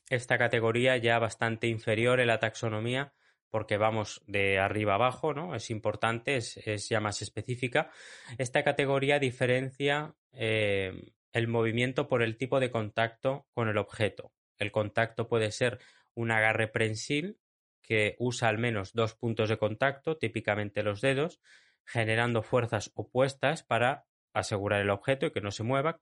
Esta 0.09 0.38
categoría 0.38 0.96
ya 0.96 1.18
bastante 1.18 1.66
inferior 1.66 2.20
en 2.20 2.29
la 2.29 2.38
taxonomía 2.38 3.12
porque 3.50 3.76
vamos 3.76 4.22
de 4.26 4.59
arriba 4.59 4.94
abajo, 4.94 5.33
¿no? 5.33 5.55
Es 5.55 5.70
importante, 5.70 6.37
es, 6.37 6.88
ya 6.88 7.00
más 7.00 7.22
específica. 7.22 7.90
Esta 8.38 8.62
categoría 8.62 9.18
diferencia 9.18 10.14
eh, 10.33 11.14
el 11.37 11.49
movimiento 11.49 12.09
por 12.09 12.22
el 12.22 12.38
tipo 12.38 12.61
de 12.61 12.70
contacto 12.70 13.46
con 13.53 13.68
el 13.68 13.77
objeto. 13.77 14.33
El 14.57 14.72
contacto 14.72 15.29
puede 15.29 15.53
ser 15.53 15.79
un 16.14 16.31
agarre 16.31 16.66
prensil 16.66 17.38
que 17.83 18.16
usa 18.18 18.49
al 18.49 18.57
menos 18.57 18.94
dos 18.94 19.14
puntos 19.14 19.51
de 19.51 19.59
contacto, 19.59 20.16
típicamente 20.16 20.83
los 20.83 21.03
dedos, 21.03 21.42
generando 21.85 22.42
fuerzas 22.42 22.90
opuestas 22.94 23.62
para 23.62 24.07
asegurar 24.33 24.81
el 24.81 24.88
objeto 24.88 25.27
y 25.27 25.31
que 25.31 25.42
no 25.42 25.51
se 25.51 25.62
mueva. 25.62 26.01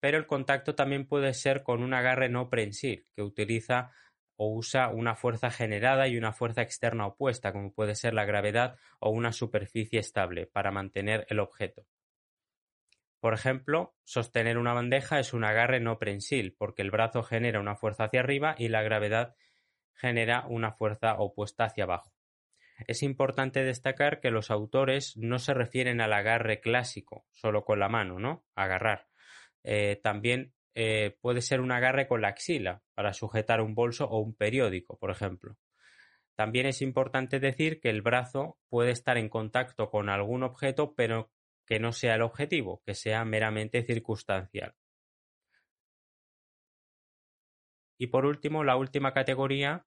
Pero 0.00 0.16
el 0.16 0.26
contacto 0.26 0.74
también 0.74 1.06
puede 1.06 1.34
ser 1.34 1.62
con 1.62 1.82
un 1.82 1.92
agarre 1.92 2.30
no 2.30 2.48
prensil, 2.48 3.06
que 3.14 3.22
utiliza 3.22 3.90
o 4.36 4.56
usa 4.56 4.88
una 4.88 5.16
fuerza 5.16 5.50
generada 5.50 6.08
y 6.08 6.16
una 6.16 6.32
fuerza 6.32 6.62
externa 6.62 7.06
opuesta, 7.06 7.52
como 7.52 7.74
puede 7.74 7.94
ser 7.94 8.14
la 8.14 8.24
gravedad 8.24 8.78
o 9.00 9.10
una 9.10 9.32
superficie 9.32 10.00
estable, 10.00 10.46
para 10.46 10.70
mantener 10.70 11.26
el 11.28 11.40
objeto. 11.40 11.84
Por 13.20 13.34
ejemplo, 13.34 13.94
sostener 14.04 14.56
una 14.56 14.72
bandeja 14.72 15.20
es 15.20 15.34
un 15.34 15.44
agarre 15.44 15.78
no 15.78 15.98
prensil, 15.98 16.54
porque 16.58 16.82
el 16.82 16.90
brazo 16.90 17.22
genera 17.22 17.60
una 17.60 17.76
fuerza 17.76 18.04
hacia 18.04 18.20
arriba 18.20 18.54
y 18.58 18.68
la 18.68 18.82
gravedad 18.82 19.36
genera 19.92 20.46
una 20.48 20.72
fuerza 20.72 21.14
opuesta 21.18 21.64
hacia 21.64 21.84
abajo. 21.84 22.12
Es 22.86 23.02
importante 23.02 23.62
destacar 23.62 24.20
que 24.20 24.30
los 24.30 24.50
autores 24.50 25.16
no 25.18 25.38
se 25.38 25.52
refieren 25.52 26.00
al 26.00 26.14
agarre 26.14 26.60
clásico, 26.60 27.26
solo 27.30 27.64
con 27.64 27.78
la 27.78 27.90
mano, 27.90 28.18
¿no? 28.18 28.46
Agarrar. 28.54 29.08
Eh, 29.64 30.00
también 30.02 30.54
eh, 30.74 31.18
puede 31.20 31.42
ser 31.42 31.60
un 31.60 31.72
agarre 31.72 32.08
con 32.08 32.22
la 32.22 32.28
axila 32.28 32.82
para 32.94 33.12
sujetar 33.12 33.60
un 33.60 33.74
bolso 33.74 34.06
o 34.06 34.20
un 34.20 34.34
periódico, 34.34 34.98
por 34.98 35.10
ejemplo. 35.10 35.56
También 36.36 36.64
es 36.64 36.80
importante 36.80 37.38
decir 37.38 37.80
que 37.80 37.90
el 37.90 38.00
brazo 38.00 38.58
puede 38.70 38.92
estar 38.92 39.18
en 39.18 39.28
contacto 39.28 39.90
con 39.90 40.08
algún 40.08 40.42
objeto, 40.42 40.94
pero 40.94 41.30
que 41.70 41.78
no 41.78 41.92
sea 41.92 42.16
el 42.16 42.22
objetivo, 42.22 42.82
que 42.84 42.96
sea 42.96 43.24
meramente 43.24 43.84
circunstancial. 43.84 44.74
Y 47.96 48.08
por 48.08 48.26
último, 48.26 48.64
la 48.64 48.74
última 48.74 49.12
categoría 49.12 49.86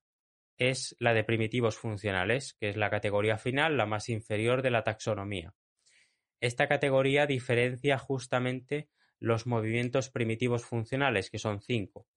es 0.57 0.95
la 0.99 1.13
de 1.13 1.25
primitivos 1.25 1.75
funcionales, 1.75 2.53
que 2.53 2.69
es 2.69 2.77
la 2.77 2.89
categoría 2.89 3.37
final, 3.37 3.75
la 3.75 3.85
más 3.85 4.07
inferior 4.07 4.61
de 4.61 4.71
la 4.71 4.85
taxonomía. 4.85 5.55
Esta 6.39 6.69
categoría 6.69 7.25
diferencia 7.25 7.97
justamente 7.97 8.87
los 9.19 9.45
movimientos 9.45 10.09
primitivos 10.09 10.63
funcionales, 10.63 11.29
que 11.29 11.37
son 11.37 11.59
cinco. 11.59 12.07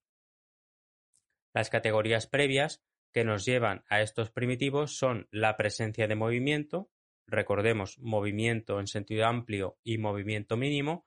Las 1.52 1.70
categorías 1.70 2.28
previas 2.28 2.84
que 3.12 3.24
nos 3.24 3.44
llevan 3.44 3.84
a 3.88 4.00
estos 4.00 4.30
primitivos 4.30 4.96
son 4.96 5.26
la 5.32 5.56
presencia 5.56 6.06
de 6.06 6.14
movimiento, 6.14 6.88
recordemos 7.26 7.98
movimiento 7.98 8.80
en 8.80 8.86
sentido 8.86 9.26
amplio 9.26 9.78
y 9.82 9.98
movimiento 9.98 10.56
mínimo, 10.56 11.04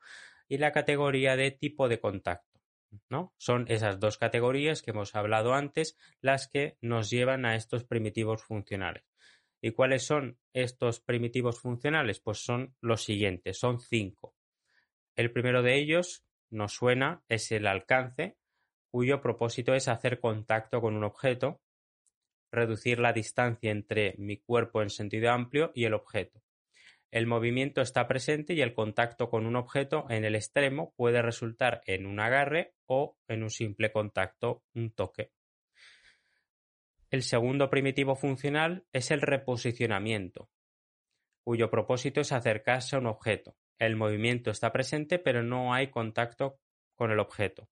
y 0.48 0.58
la 0.58 0.72
categoría 0.72 1.36
de 1.36 1.52
tipo 1.52 1.88
de 1.88 2.00
contacto. 2.00 2.60
¿no? 3.10 3.34
Son 3.38 3.66
esas 3.68 4.00
dos 4.00 4.18
categorías 4.18 4.82
que 4.82 4.92
hemos 4.92 5.16
hablado 5.16 5.54
antes 5.54 5.98
las 6.22 6.48
que 6.48 6.78
nos 6.82 7.10
llevan 7.10 7.46
a 7.46 7.56
estos 7.56 7.84
primitivos 7.84 8.44
funcionales. 8.44 9.04
¿Y 9.62 9.72
cuáles 9.72 10.06
son 10.06 10.40
estos 10.54 11.00
primitivos 11.02 11.60
funcionales? 11.60 12.20
Pues 12.20 12.40
son 12.40 12.76
los 12.82 13.04
siguientes, 13.04 13.60
son 13.60 13.80
cinco. 13.80 14.36
El 15.16 15.32
primero 15.32 15.62
de 15.62 15.78
ellos 15.78 16.24
nos 16.50 16.74
suena, 16.74 17.24
es 17.28 17.52
el 17.52 17.68
alcance, 17.68 18.38
cuyo 18.90 19.22
propósito 19.22 19.74
es 19.74 19.88
hacer 19.88 20.20
contacto 20.20 20.82
con 20.82 20.96
un 20.96 21.04
objeto, 21.04 21.62
reducir 22.52 23.00
la 23.00 23.14
distancia 23.14 23.72
entre 23.72 24.16
mi 24.18 24.38
cuerpo 24.38 24.82
en 24.82 24.90
sentido 24.90 25.32
amplio 25.32 25.72
y 25.74 25.86
el 25.86 25.94
objeto. 25.94 26.42
El 27.12 27.26
movimiento 27.26 27.82
está 27.82 28.08
presente 28.08 28.54
y 28.54 28.62
el 28.62 28.74
contacto 28.74 29.30
con 29.30 29.48
un 29.48 29.56
objeto 29.56 30.06
en 30.10 30.26
el 30.26 30.36
extremo 30.36 30.94
puede 30.96 31.22
resultar 31.24 31.82
en 31.88 32.06
un 32.06 32.20
agarre 32.20 32.76
o 32.86 33.18
en 33.28 33.42
un 33.42 33.50
simple 33.50 33.92
contacto, 33.92 34.64
un 34.76 34.92
toque. 34.92 35.32
El 37.10 37.24
segundo 37.24 37.72
primitivo 37.72 38.16
funcional 38.16 38.86
es 38.94 39.10
el 39.10 39.22
reposicionamiento, 39.22 40.52
cuyo 41.44 41.72
propósito 41.72 42.22
es 42.22 42.32
acercarse 42.32 42.96
a 42.96 43.00
un 43.00 43.08
objeto. 43.08 43.56
El 43.80 43.96
movimiento 43.96 44.52
está 44.52 44.72
presente 44.72 45.18
pero 45.18 45.42
no 45.42 45.74
hay 45.74 45.88
contacto 45.88 46.60
con 46.94 47.10
el 47.10 47.20
objeto. 47.20 47.70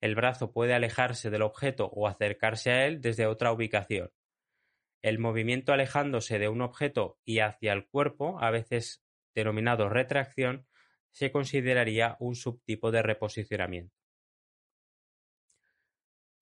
El 0.00 0.14
brazo 0.14 0.52
puede 0.52 0.72
alejarse 0.72 1.28
del 1.28 1.42
objeto 1.42 1.90
o 1.92 2.08
acercarse 2.08 2.70
a 2.70 2.86
él 2.86 3.02
desde 3.02 3.26
otra 3.26 3.52
ubicación. 3.52 4.10
El 5.02 5.18
movimiento 5.18 5.72
alejándose 5.72 6.38
de 6.38 6.48
un 6.48 6.60
objeto 6.60 7.18
y 7.24 7.38
hacia 7.38 7.72
el 7.72 7.86
cuerpo, 7.86 8.38
a 8.40 8.50
veces 8.50 9.04
denominado 9.34 9.88
retracción, 9.88 10.66
se 11.10 11.30
consideraría 11.30 12.16
un 12.20 12.34
subtipo 12.34 12.90
de 12.90 13.02
reposicionamiento. 13.02 13.94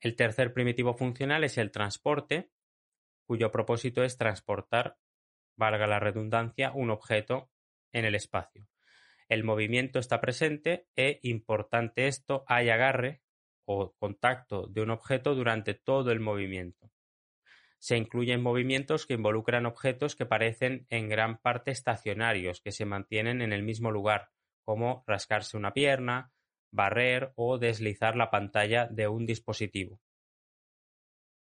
El 0.00 0.16
tercer 0.16 0.52
primitivo 0.52 0.94
funcional 0.94 1.44
es 1.44 1.58
el 1.58 1.70
transporte, 1.70 2.50
cuyo 3.26 3.50
propósito 3.50 4.04
es 4.04 4.16
transportar, 4.16 4.96
valga 5.56 5.86
la 5.86 5.98
redundancia, 5.98 6.72
un 6.72 6.90
objeto 6.90 7.50
en 7.92 8.04
el 8.04 8.14
espacio. 8.14 8.68
El 9.28 9.42
movimiento 9.42 9.98
está 9.98 10.20
presente 10.20 10.86
e, 10.94 11.18
importante 11.22 12.06
esto, 12.06 12.44
hay 12.46 12.68
agarre 12.70 13.22
o 13.64 13.94
contacto 13.98 14.68
de 14.68 14.82
un 14.82 14.90
objeto 14.90 15.34
durante 15.34 15.74
todo 15.74 16.12
el 16.12 16.20
movimiento. 16.20 16.92
Se 17.86 17.96
incluyen 17.96 18.42
movimientos 18.42 19.06
que 19.06 19.14
involucran 19.14 19.64
objetos 19.64 20.16
que 20.16 20.26
parecen 20.26 20.88
en 20.90 21.08
gran 21.08 21.38
parte 21.38 21.70
estacionarios, 21.70 22.60
que 22.60 22.72
se 22.72 22.84
mantienen 22.84 23.42
en 23.42 23.52
el 23.52 23.62
mismo 23.62 23.92
lugar, 23.92 24.30
como 24.64 25.04
rascarse 25.06 25.56
una 25.56 25.72
pierna, 25.72 26.32
barrer 26.72 27.32
o 27.36 27.58
deslizar 27.58 28.16
la 28.16 28.28
pantalla 28.28 28.88
de 28.90 29.06
un 29.06 29.24
dispositivo. 29.24 30.00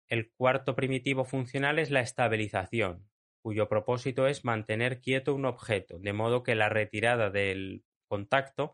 El 0.09 0.29
cuarto 0.33 0.75
primitivo 0.75 1.23
funcional 1.23 1.79
es 1.79 1.91
la 1.91 2.01
estabilización, 2.01 3.07
cuyo 3.41 3.69
propósito 3.69 4.27
es 4.27 4.43
mantener 4.43 4.99
quieto 4.99 5.33
un 5.33 5.45
objeto, 5.45 5.97
de 5.97 6.11
modo 6.11 6.43
que 6.43 6.55
la 6.55 6.67
retirada 6.67 7.29
del 7.29 7.85
contacto 8.09 8.73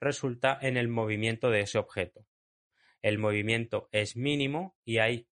resulta 0.00 0.58
en 0.60 0.76
el 0.76 0.88
movimiento 0.88 1.50
de 1.50 1.60
ese 1.60 1.78
objeto. 1.78 2.26
El 3.02 3.18
movimiento 3.18 3.88
es 3.92 4.16
mínimo 4.16 4.76
y 4.84 4.98
hay 4.98 5.28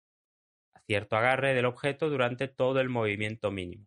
cierto 0.86 1.16
agarre 1.16 1.54
del 1.54 1.66
objeto 1.66 2.08
durante 2.08 2.48
todo 2.48 2.80
el 2.80 2.88
movimiento 2.88 3.50
mínimo. 3.50 3.86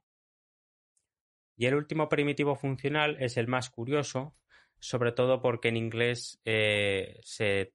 Y 1.57 1.65
el 1.65 1.75
último 1.75 2.07
primitivo 2.07 2.55
funcional 2.55 3.17
es 3.19 3.35
el 3.35 3.47
más 3.47 3.69
curioso, 3.69 4.35
sobre 4.79 5.12
todo 5.12 5.41
porque 5.41 5.67
en 5.67 5.77
inglés 5.77 6.39
eh, 6.45 7.19
se, 7.21 7.73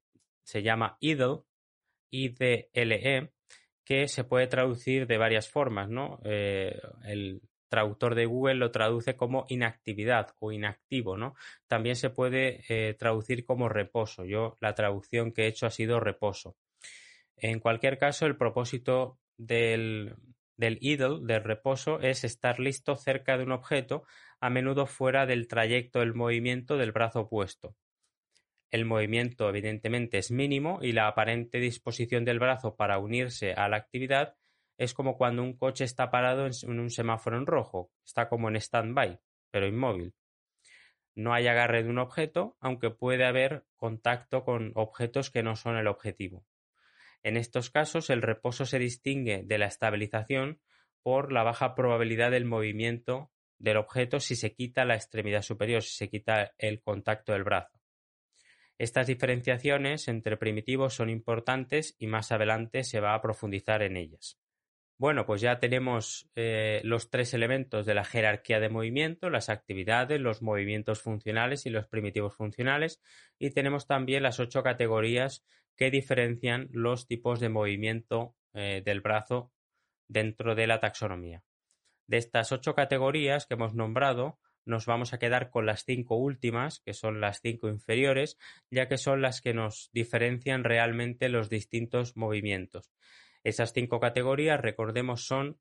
llama 0.62 0.96
idle, 1.00 1.42
I-D-L-E, 2.10 3.32
que 3.84 4.08
se 4.08 4.24
puede 4.24 4.46
traducir 4.46 5.06
de 5.06 5.18
varias 5.18 5.50
formas, 5.50 5.90
¿no? 5.90 6.18
Eh, 6.24 6.80
el 7.04 7.42
traductor 7.68 8.14
de 8.14 8.24
Google 8.24 8.54
lo 8.54 8.70
traduce 8.70 9.16
como 9.16 9.44
inactividad 9.48 10.28
o 10.38 10.52
inactivo, 10.52 11.16
¿no? 11.16 11.34
También 11.66 11.96
se 11.96 12.08
puede 12.08 12.64
eh, 12.68 12.94
traducir 12.94 13.44
como 13.44 13.68
reposo. 13.68 14.24
Yo 14.24 14.56
la 14.60 14.74
traducción 14.74 15.32
que 15.32 15.42
he 15.42 15.48
hecho 15.48 15.66
ha 15.66 15.70
sido 15.70 16.00
reposo. 16.00 16.56
En 17.37 17.61
cualquier 17.61 17.99
caso, 17.99 18.27
el 18.27 18.37
propósito 18.37 19.18
del, 19.37 20.14
del 20.57 20.79
idle, 20.81 21.20
del 21.23 21.42
reposo, 21.42 22.01
es 22.01 22.25
estar 22.25 22.61
listo 22.61 22.97
cerca 22.97 23.37
de 23.37 23.44
un 23.44 23.53
objeto, 23.53 24.05
a 24.40 24.51
menudo 24.51 24.87
fuera 24.87 25.27
del 25.27 25.49
trayecto 25.49 26.01
del 26.01 26.14
movimiento 26.14 26.77
del 26.77 26.92
brazo 26.92 27.23
opuesto. 27.23 27.77
El 28.70 28.85
movimiento 28.85 29.49
evidentemente 29.49 30.18
es 30.18 30.31
mínimo 30.31 30.81
y 30.83 30.92
la 30.92 31.07
aparente 31.07 31.59
disposición 31.59 32.25
del 32.25 32.40
brazo 32.40 32.77
para 32.77 32.99
unirse 32.99 33.53
a 33.53 33.68
la 33.68 33.77
actividad 33.77 34.35
es 34.77 34.94
como 34.94 35.16
cuando 35.16 35.42
un 35.42 35.57
coche 35.57 35.85
está 35.85 36.11
parado 36.11 36.47
en 36.47 36.81
un 36.81 36.90
semáforo 36.90 37.38
en 37.38 37.47
rojo, 37.47 37.92
está 38.05 38.29
como 38.29 38.49
en 38.49 38.57
stand-by, 38.57 39.20
pero 39.51 39.68
inmóvil. 39.68 40.14
No 41.14 41.33
hay 41.33 41.47
agarre 41.47 41.85
de 41.85 41.90
un 41.90 41.99
objeto, 41.99 42.57
aunque 42.59 42.90
puede 42.90 43.25
haber 43.25 43.64
contacto 43.77 44.44
con 44.44 44.73
objetos 44.75 45.31
que 45.31 45.44
no 45.44 45.55
son 45.55 45.77
el 45.77 45.87
objetivo. 45.87 46.44
En 47.24 47.38
estos 47.38 47.70
casos, 47.70 48.10
el 48.10 48.22
reposo 48.22 48.66
se 48.66 48.78
distingue 48.78 49.42
de 49.44 49.58
la 49.58 49.66
estabilización 49.66 50.60
por 51.02 51.32
la 51.32 51.42
baja 51.42 51.74
probabilidad 51.74 52.30
del 52.30 52.44
movimiento 52.44 53.32
del 53.58 53.78
objeto 53.78 54.20
si 54.20 54.37
se 54.37 54.54
quita 54.54 54.84
la 54.84 54.94
extremidad 54.94 55.42
superior, 55.42 55.82
si 55.82 55.96
se 55.96 56.10
quita 56.10 56.52
el 56.58 56.82
contacto 56.82 57.32
del 57.32 57.44
brazo. 57.44 57.80
Estas 58.76 59.06
diferenciaciones 59.06 60.06
entre 60.08 60.37
primitivos 60.37 60.94
son 60.94 61.08
importantes 61.08 61.96
y 61.98 62.08
más 62.08 62.30
adelante 62.30 62.84
se 62.84 63.00
va 63.00 63.14
a 63.14 63.22
profundizar 63.22 63.82
en 63.82 63.96
ellas. 63.96 64.38
Bueno, 64.98 65.26
pues 65.26 65.40
ya 65.40 65.58
tenemos 65.58 66.30
eh, 66.37 66.80
los 66.84 67.10
tres 67.10 67.34
elementos 67.34 67.87
de 67.87 67.94
la 67.94 68.04
jerarquía 68.04 68.60
de 68.60 68.68
movimiento, 68.68 69.30
las 69.30 69.48
actividades, 69.48 70.20
los 70.20 70.42
movimientos 70.42 71.00
funcionales 71.00 71.66
y 71.66 71.70
los 71.70 71.88
primitivos 71.88 72.37
funcionales, 72.37 73.00
y 73.38 73.50
tenemos 73.50 73.87
también 73.87 74.22
las 74.22 74.38
ocho 74.40 74.62
categorías 74.62 75.44
que 75.76 75.90
diferencian 75.90 76.68
los 76.72 77.06
tipos 77.06 77.40
de 77.40 77.48
movimiento 77.48 78.37
eh, 78.52 78.82
del 78.84 79.00
brazo 79.00 79.52
dentro 80.08 80.54
de 80.54 80.66
la 80.66 80.80
taxonomía. 80.80 81.42
De 82.06 82.18
estas 82.18 82.52
ocho 82.52 82.74
categorías 82.74 83.46
que 83.46 83.54
hemos 83.54 83.74
nombrado, 83.74 84.38
nos 84.66 84.87
vamos 84.87 85.12
a 85.12 85.18
quedar 85.18 85.50
con 85.50 85.66
las 85.66 85.84
cinco 85.84 86.16
últimas, 86.16 86.80
que 86.80 86.94
son 86.94 87.20
las 87.20 87.40
cinco 87.40 87.68
inferiores, 87.68 88.38
ya 88.70 88.88
que 88.88 88.98
son 88.98 89.20
las 89.20 89.40
que 89.40 89.54
nos 89.54 89.90
diferencian 89.92 90.64
realmente 90.64 91.28
los 91.28 91.50
distintos 91.50 92.16
movimientos. 92.16 92.92
Esas 93.42 93.72
cinco 93.72 94.00
categorías, 94.00 94.60
recordemos, 94.60 95.26
son 95.26 95.58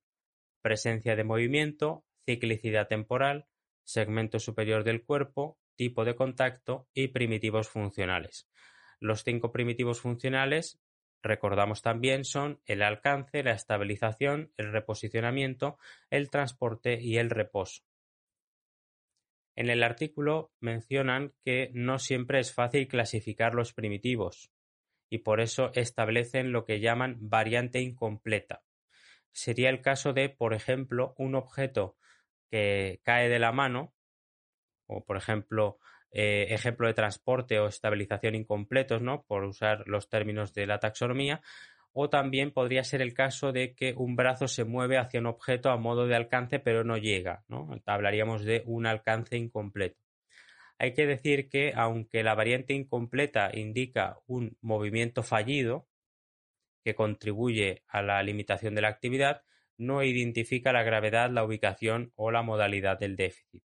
presencia 0.62 1.15
de 1.15 1.26
movimiento, 1.26 2.06
ciclicidad 2.26 2.88
temporal, 2.88 3.47
segmento 3.84 4.39
superior 4.39 4.86
del 4.86 5.04
cuerpo, 5.04 5.58
tipo 5.76 6.06
de 6.06 6.15
contacto 6.15 6.88
y 6.93 7.10
primitivos 7.10 7.67
funcionales. 7.67 8.47
Los 9.04 9.26
cinco 9.26 9.52
primitivos 9.52 10.00
funcionales, 10.00 10.80
recordamos 11.22 11.82
también, 11.82 12.24
son 12.24 12.62
el 12.66 12.82
alcance, 12.82 13.44
la 13.44 13.52
estabilización, 13.52 14.54
el 14.56 14.72
reposicionamiento, 14.72 15.78
el 16.10 16.30
transporte 16.30 17.02
y 17.02 17.18
el 17.18 17.30
reposo. 17.30 17.84
En 19.58 19.70
el 19.70 19.84
artículo 19.84 20.54
mencionan 20.62 21.34
que 21.44 21.70
no 21.74 22.00
siempre 22.00 22.39
es 22.39 22.54
fácil 22.54 22.88
clasificar 22.88 23.56
los 23.56 23.74
primitivos 23.74 24.54
y 25.10 25.18
por 25.18 25.42
eso 25.42 25.72
establecen 25.74 26.54
lo 26.54 26.63
que 26.63 26.80
llaman 26.80 27.18
variante 27.20 27.82
incompleta. 27.82 28.63
Sería 29.34 29.70
el 29.70 29.82
caso 29.82 30.13
de, 30.13 30.30
por 30.30 30.54
ejemplo, 30.54 31.13
un 31.18 31.36
objeto 31.36 31.98
que 32.50 33.02
cae 33.04 33.28
de 33.28 33.39
la 33.39 33.52
mano, 33.52 33.94
o 34.88 35.04
por 35.04 35.18
ejemplo 35.18 35.78
eh, 36.13 36.47
ejemplo 36.49 36.88
de 36.88 36.93
transporte 36.93 37.60
o 37.60 37.67
estabilización 37.67 38.36
incompletos, 38.36 39.02
¿no? 39.02 39.23
Por 39.23 39.43
usar 39.43 39.84
los 39.88 40.10
términos 40.10 40.54
de 40.54 40.67
la 40.67 40.80
taxonomía. 40.80 41.41
O 41.91 42.10
también 42.10 42.52
podría 42.52 42.84
ser 42.84 43.02
el 43.02 43.13
caso 43.13 43.52
de 43.52 43.73
que 43.76 43.93
un 43.95 44.15
brazo 44.15 44.47
se 44.47 44.63
mueve 44.63 44.97
hacia 44.97 45.19
un 45.19 45.28
objeto 45.28 45.69
a 45.69 45.78
modo 45.78 46.08
de 46.08 46.15
alcance 46.15 46.60
pero 46.60 46.84
no 46.84 46.97
llega, 46.97 47.43
¿no? 47.47 47.69
Hablaríamos 47.86 48.43
de 48.43 48.63
un 48.65 48.86
alcance 48.86 49.38
incompleto. 49.38 49.99
Hay 50.80 50.93
que 50.93 51.06
decir 51.06 51.49
que 51.49 51.73
aunque 51.76 52.23
la 52.23 52.36
variante 52.36 52.73
incompleta 52.73 53.52
indica 53.54 54.17
un 54.28 54.58
movimiento 54.62 55.23
fallido 55.23 55.88
que 56.84 56.95
contribuye 56.95 57.84
a 57.88 58.02
la 58.02 58.21
limitación 58.21 58.76
de 58.76 58.82
la 58.82 58.89
actividad, 58.89 59.43
no 59.78 60.04
identifica 60.04 60.73
la 60.73 60.84
gravedad, 60.84 61.30
la 61.32 61.43
ubicación 61.43 62.12
o 62.15 62.32
la 62.32 62.43
modalidad 62.43 62.99
del 62.99 63.15
déficit. 63.15 63.63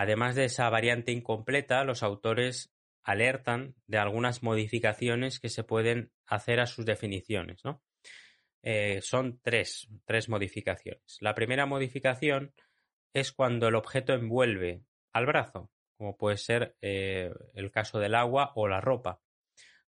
Además 0.00 0.34
de 0.34 0.46
esa 0.46 0.70
variante 0.70 1.12
incompleta, 1.12 1.84
los 1.84 2.02
autores 2.02 2.72
alertan 3.02 3.74
de 3.86 3.98
algunas 3.98 4.42
modificaciones 4.42 5.40
que 5.40 5.50
se 5.50 5.62
pueden 5.62 6.10
hacer 6.24 6.58
a 6.58 6.64
sus 6.64 6.86
definiciones. 6.86 7.60
Eh, 8.62 9.00
son 9.02 9.40
tres, 9.42 9.90
tres 10.06 10.30
modificaciones. 10.30 11.18
La 11.20 11.34
primera 11.34 11.66
modificación 11.66 12.54
es 13.12 13.30
cuando 13.30 13.68
el 13.68 13.74
objeto 13.74 14.14
envuelve 14.14 14.84
al 15.12 15.26
brazo, 15.26 15.70
como 15.98 16.16
puede 16.16 16.38
ser 16.38 16.78
eh, 16.80 17.30
el 17.52 17.70
caso 17.70 17.98
del 17.98 18.14
agua 18.14 18.52
o 18.54 18.68
la 18.68 18.80
ropa. 18.80 19.20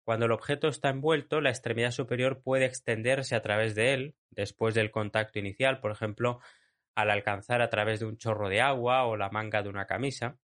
Cuando 0.04 0.26
el 0.26 0.32
objeto 0.32 0.68
está 0.68 0.90
envuelto, 0.90 1.40
la 1.40 1.48
extremidad 1.48 1.90
superior 1.90 2.42
puede 2.42 2.66
extenderse 2.66 3.34
a 3.34 3.40
través 3.40 3.74
de 3.74 3.94
él 3.94 4.14
después 4.28 4.74
del 4.74 4.90
contacto 4.90 5.38
inicial, 5.38 5.80
por 5.80 5.90
ejemplo, 5.90 6.40
al 6.94 7.10
alcanzar 7.10 7.62
a 7.62 7.70
través 7.70 8.00
de 8.00 8.06
un 8.06 8.16
chorro 8.16 8.48
de 8.48 8.60
agua 8.60 9.04
o 9.04 9.16
la 9.16 9.30
manga 9.30 9.62
de 9.62 9.68
una 9.68 9.86
camisa. 9.86 10.38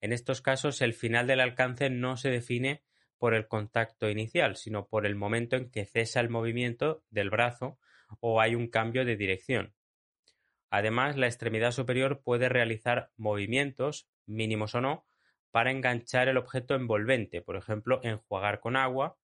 En 0.00 0.12
estos 0.12 0.42
casos, 0.42 0.82
el 0.82 0.94
final 0.94 1.26
del 1.26 1.40
alcance 1.40 1.90
no 1.90 2.16
se 2.16 2.30
define 2.30 2.82
por 3.18 3.34
el 3.34 3.48
contacto 3.48 4.10
inicial, 4.10 4.56
sino 4.56 4.86
por 4.86 5.06
el 5.06 5.14
momento 5.14 5.56
en 5.56 5.70
que 5.70 5.86
cesa 5.86 6.20
el 6.20 6.28
movimiento 6.28 7.04
del 7.10 7.30
brazo 7.30 7.78
o 8.20 8.40
hay 8.40 8.54
un 8.54 8.68
cambio 8.68 9.04
de 9.04 9.16
dirección. 9.16 9.74
Además, 10.70 11.16
la 11.16 11.26
extremidad 11.26 11.70
superior 11.70 12.22
puede 12.22 12.48
realizar 12.48 13.10
movimientos, 13.16 14.08
mínimos 14.26 14.74
o 14.74 14.80
no, 14.80 15.06
para 15.50 15.70
enganchar 15.70 16.28
el 16.28 16.36
objeto 16.36 16.74
envolvente, 16.74 17.40
por 17.40 17.56
ejemplo, 17.56 18.00
enjuagar 18.02 18.60
con 18.60 18.76
agua 18.76 19.16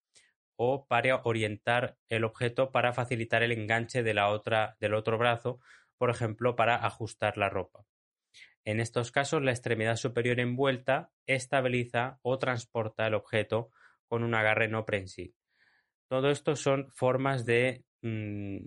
o 0.55 0.87
para 0.87 1.21
orientar 1.23 1.97
el 2.09 2.23
objeto 2.23 2.71
para 2.71 2.93
facilitar 2.93 3.43
el 3.43 3.51
enganche 3.51 4.03
de 4.03 4.13
la 4.13 4.29
otra, 4.29 4.77
del 4.79 4.93
otro 4.93 5.17
brazo, 5.17 5.59
por 6.03 6.09
ejemplo, 6.09 6.57
para 6.57 6.85
ajustar 6.85 7.37
la 7.37 7.47
ropa. 7.47 7.85
En 8.65 8.81
estos 8.81 9.09
casos, 9.09 9.41
la 9.41 9.51
extremidad 9.51 9.95
superior 9.95 10.41
envuelta 10.41 11.13
estabiliza 11.27 12.19
o 12.23 12.37
transporta 12.39 13.07
el 13.07 13.13
objeto 13.13 13.69
con 14.09 14.25
un 14.25 14.35
agarre 14.35 14.67
no 14.67 14.85
prensil. 14.85 15.33
Todo 16.09 16.29
esto 16.29 16.57
son 16.57 16.91
formas 16.91 17.45
de 17.45 17.85
mm, 18.01 18.65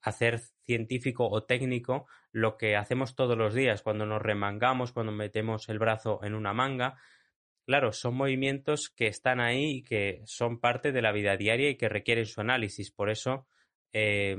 hacer 0.00 0.40
científico 0.64 1.28
o 1.28 1.44
técnico 1.44 2.06
lo 2.30 2.56
que 2.56 2.74
hacemos 2.74 3.14
todos 3.16 3.36
los 3.36 3.52
días 3.52 3.82
cuando 3.82 4.06
nos 4.06 4.22
remangamos, 4.22 4.92
cuando 4.92 5.12
metemos 5.12 5.68
el 5.68 5.78
brazo 5.78 6.20
en 6.22 6.32
una 6.32 6.54
manga. 6.54 6.96
Claro, 7.66 7.92
son 7.92 8.14
movimientos 8.14 8.88
que 8.88 9.08
están 9.08 9.40
ahí 9.40 9.76
y 9.76 9.82
que 9.82 10.22
son 10.24 10.58
parte 10.58 10.90
de 10.90 11.02
la 11.02 11.12
vida 11.12 11.36
diaria 11.36 11.68
y 11.68 11.76
que 11.76 11.90
requieren 11.90 12.24
su 12.24 12.40
análisis. 12.40 12.90
Por 12.90 13.10
eso 13.10 13.46
eh, 13.92 14.38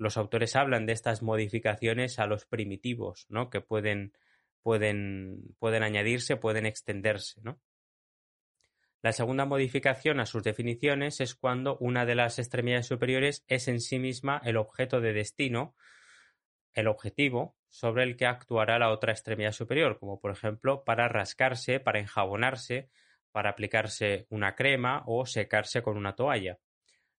los 0.00 0.16
autores 0.16 0.56
hablan 0.56 0.86
de 0.86 0.94
estas 0.94 1.20
modificaciones 1.20 2.18
a 2.18 2.26
los 2.26 2.46
primitivos, 2.46 3.26
¿no? 3.28 3.50
Que 3.50 3.60
pueden, 3.60 4.14
pueden, 4.62 5.54
pueden 5.58 5.82
añadirse, 5.82 6.36
pueden 6.36 6.64
extenderse, 6.64 7.42
¿no? 7.42 7.60
La 9.02 9.12
segunda 9.12 9.44
modificación 9.44 10.18
a 10.18 10.24
sus 10.24 10.42
definiciones 10.42 11.20
es 11.20 11.34
cuando 11.34 11.76
una 11.78 12.06
de 12.06 12.14
las 12.14 12.38
extremidades 12.38 12.86
superiores 12.86 13.44
es 13.46 13.68
en 13.68 13.78
sí 13.78 13.98
misma 13.98 14.40
el 14.42 14.56
objeto 14.56 15.02
de 15.02 15.12
destino, 15.12 15.76
el 16.72 16.88
objetivo 16.88 17.58
sobre 17.68 18.04
el 18.04 18.16
que 18.16 18.24
actuará 18.24 18.78
la 18.78 18.90
otra 18.90 19.12
extremidad 19.12 19.52
superior, 19.52 19.98
como 19.98 20.18
por 20.18 20.30
ejemplo 20.30 20.82
para 20.82 21.08
rascarse, 21.08 21.78
para 21.78 22.00
enjabonarse, 22.00 22.88
para 23.32 23.50
aplicarse 23.50 24.26
una 24.30 24.54
crema 24.54 25.02
o 25.06 25.26
secarse 25.26 25.82
con 25.82 25.98
una 25.98 26.14
toalla. 26.14 26.58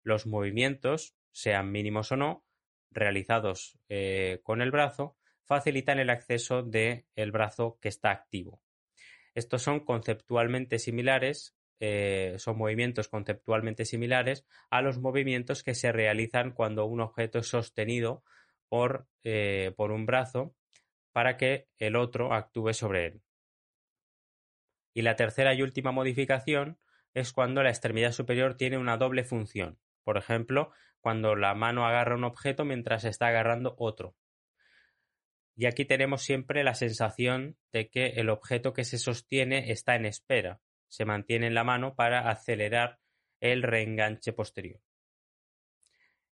Los 0.01 0.25
movimientos, 0.25 1.15
sean 1.31 1.71
mínimos 1.71 2.11
o 2.11 2.15
no, 2.15 2.43
realizados 2.91 3.79
eh, 3.89 4.39
con 4.43 4.61
el 4.61 4.71
brazo, 4.71 5.17
facilitan 5.43 5.99
el 5.99 6.09
acceso 6.09 6.63
del 6.63 7.05
el 7.15 7.31
brazo 7.31 7.77
que 7.81 7.89
está 7.89 8.11
activo. 8.11 8.61
Estos 9.33 9.61
son 9.61 9.81
conceptualmente 9.81 10.77
similares 10.79 11.55
eh, 11.83 12.35
son 12.37 12.59
movimientos 12.59 13.07
conceptualmente 13.07 13.85
similares 13.85 14.45
a 14.69 14.83
los 14.83 14.99
movimientos 14.99 15.63
que 15.63 15.73
se 15.73 15.91
realizan 15.91 16.51
cuando 16.51 16.85
un 16.85 17.01
objeto 17.01 17.39
es 17.39 17.47
sostenido 17.47 18.23
por, 18.69 19.07
eh, 19.23 19.73
por 19.75 19.91
un 19.91 20.05
brazo 20.05 20.55
para 21.11 21.37
que 21.37 21.69
el 21.79 21.95
otro 21.95 22.33
actúe 22.33 22.73
sobre 22.73 23.07
él. 23.07 23.21
Y 24.93 25.01
la 25.01 25.15
tercera 25.15 25.55
y 25.55 25.63
última 25.63 25.91
modificación 25.91 26.77
es 27.15 27.33
cuando 27.33 27.63
la 27.63 27.69
extremidad 27.69 28.11
superior 28.11 28.53
tiene 28.53 28.77
una 28.77 28.97
doble 28.97 29.23
función. 29.23 29.79
Por 30.11 30.17
ejemplo, 30.17 30.73
cuando 30.99 31.37
la 31.37 31.55
mano 31.55 31.87
agarra 31.87 32.15
un 32.15 32.25
objeto 32.25 32.65
mientras 32.65 33.05
está 33.05 33.27
agarrando 33.27 33.75
otro. 33.77 34.13
Y 35.55 35.67
aquí 35.67 35.85
tenemos 35.85 36.21
siempre 36.21 36.65
la 36.65 36.73
sensación 36.73 37.55
de 37.71 37.89
que 37.89 38.07
el 38.17 38.29
objeto 38.29 38.73
que 38.73 38.83
se 38.83 38.97
sostiene 38.97 39.71
está 39.71 39.95
en 39.95 40.05
espera, 40.05 40.59
se 40.89 41.05
mantiene 41.05 41.47
en 41.47 41.53
la 41.53 41.63
mano 41.63 41.95
para 41.95 42.29
acelerar 42.29 42.99
el 43.39 43.63
reenganche 43.63 44.33
posterior. 44.33 44.81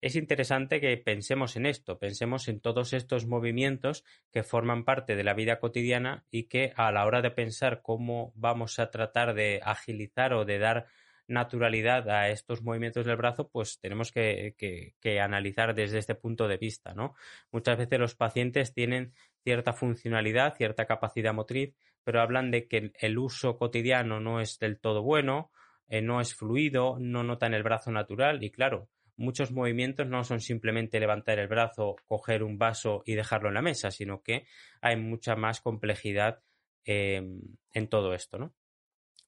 Es 0.01 0.15
interesante 0.15 0.81
que 0.81 0.97
pensemos 0.97 1.55
en 1.55 1.67
esto, 1.67 1.99
pensemos 1.99 2.47
en 2.47 2.61
todos 2.61 2.93
estos 2.93 3.27
movimientos 3.27 4.03
que 4.31 4.41
forman 4.41 4.85
parte 4.85 5.15
de 5.15 5.23
la 5.23 5.35
vida 5.35 5.59
cotidiana 5.59 6.25
y 6.31 6.45
que 6.45 6.73
a 6.77 6.91
la 6.91 7.05
hora 7.05 7.21
de 7.21 7.29
pensar 7.29 7.83
cómo 7.83 8.33
vamos 8.35 8.79
a 8.79 8.89
tratar 8.89 9.35
de 9.35 9.61
agilizar 9.63 10.33
o 10.33 10.45
de 10.45 10.57
dar 10.57 10.87
naturalidad 11.27 12.09
a 12.09 12.29
estos 12.29 12.61
movimientos 12.61 13.05
del 13.05 13.17
brazo, 13.17 13.49
pues 13.49 13.79
tenemos 13.79 14.11
que, 14.11 14.55
que, 14.57 15.19
analizar 15.19 15.75
desde 15.75 15.99
este 15.99 16.15
punto 16.15 16.47
de 16.47 16.57
vista, 16.57 16.93
¿no? 16.93 17.15
Muchas 17.51 17.77
veces 17.77 17.99
los 17.99 18.15
pacientes 18.15 18.73
tienen 18.73 19.13
cierta 19.43 19.73
funcionalidad, 19.73 20.55
cierta 20.55 20.85
capacidad 20.85 21.33
motriz, 21.33 21.75
pero 22.03 22.21
hablan 22.21 22.51
de 22.51 22.67
que 22.67 22.91
el 22.99 23.17
uso 23.17 23.57
cotidiano 23.57 24.19
no 24.19 24.39
es 24.39 24.59
del 24.59 24.79
todo 24.79 25.03
bueno, 25.03 25.51
eh, 25.89 26.01
no 26.01 26.21
es 26.21 26.35
fluido, 26.35 26.97
no 26.99 27.23
notan 27.23 27.53
el 27.53 27.63
brazo 27.63 27.91
natural 27.91 28.43
y 28.43 28.51
claro, 28.51 28.89
muchos 29.17 29.51
movimientos 29.51 30.07
no 30.07 30.23
son 30.23 30.39
simplemente 30.39 30.99
levantar 30.99 31.39
el 31.39 31.47
brazo, 31.47 31.95
coger 32.05 32.43
un 32.43 32.57
vaso 32.57 33.03
y 33.05 33.15
dejarlo 33.15 33.49
en 33.49 33.55
la 33.55 33.61
mesa, 33.61 33.91
sino 33.91 34.21
que 34.21 34.45
hay 34.81 34.95
mucha 34.95 35.35
más 35.35 35.59
complejidad 35.59 36.41
em, 36.85 37.41
en 37.73 37.87
todo 37.87 38.13
esto, 38.13 38.37
¿no? 38.37 38.53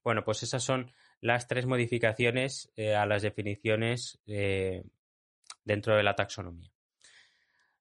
Bueno, 0.03 0.23
pues 0.23 0.43
esas 0.43 0.63
son 0.63 0.91
las 1.21 1.47
tres 1.47 1.65
modificaciones 1.65 2.71
eh, 2.75 2.95
a 2.95 3.05
las 3.05 3.21
definiciones 3.21 4.19
eh, 4.27 4.83
dentro 5.63 5.95
de 5.95 6.03
la 6.03 6.15
taxonomía. 6.15 6.71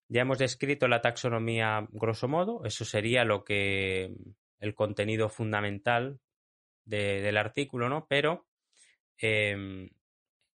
Ya 0.09 0.23
hemos 0.23 0.39
descrito 0.39 0.89
la 0.89 1.03
taxonomía 1.03 1.87
grosso 1.91 2.29
modo, 2.29 2.65
eso 2.65 2.85
sería 2.85 3.25
lo 3.25 3.45
que 3.45 4.15
el 4.59 4.75
contenido 4.75 5.29
fundamental 5.29 6.21
del 6.85 7.37
artículo, 7.37 7.91
¿no? 7.91 8.07
Pero 8.09 8.47
em, 9.19 9.91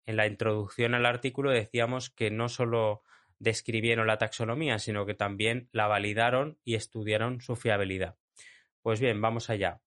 en 0.06 0.16
la 0.16 0.28
introducción 0.28 0.94
al 0.94 1.06
artículo 1.06 1.50
decíamos 1.50 2.10
que 2.10 2.30
no 2.30 2.48
solo 2.48 3.02
describieron 3.40 4.06
la 4.06 4.18
taxonomía, 4.18 4.78
sino 4.78 5.06
que 5.06 5.14
también 5.14 5.68
la 5.72 5.88
validaron 5.88 6.58
y 6.62 6.76
estudiaron 6.76 7.40
su 7.40 7.56
fiabilidad. 7.56 8.16
Pues 8.82 9.00
bien, 9.00 9.20
vamos 9.20 9.50
allá. 9.50 9.80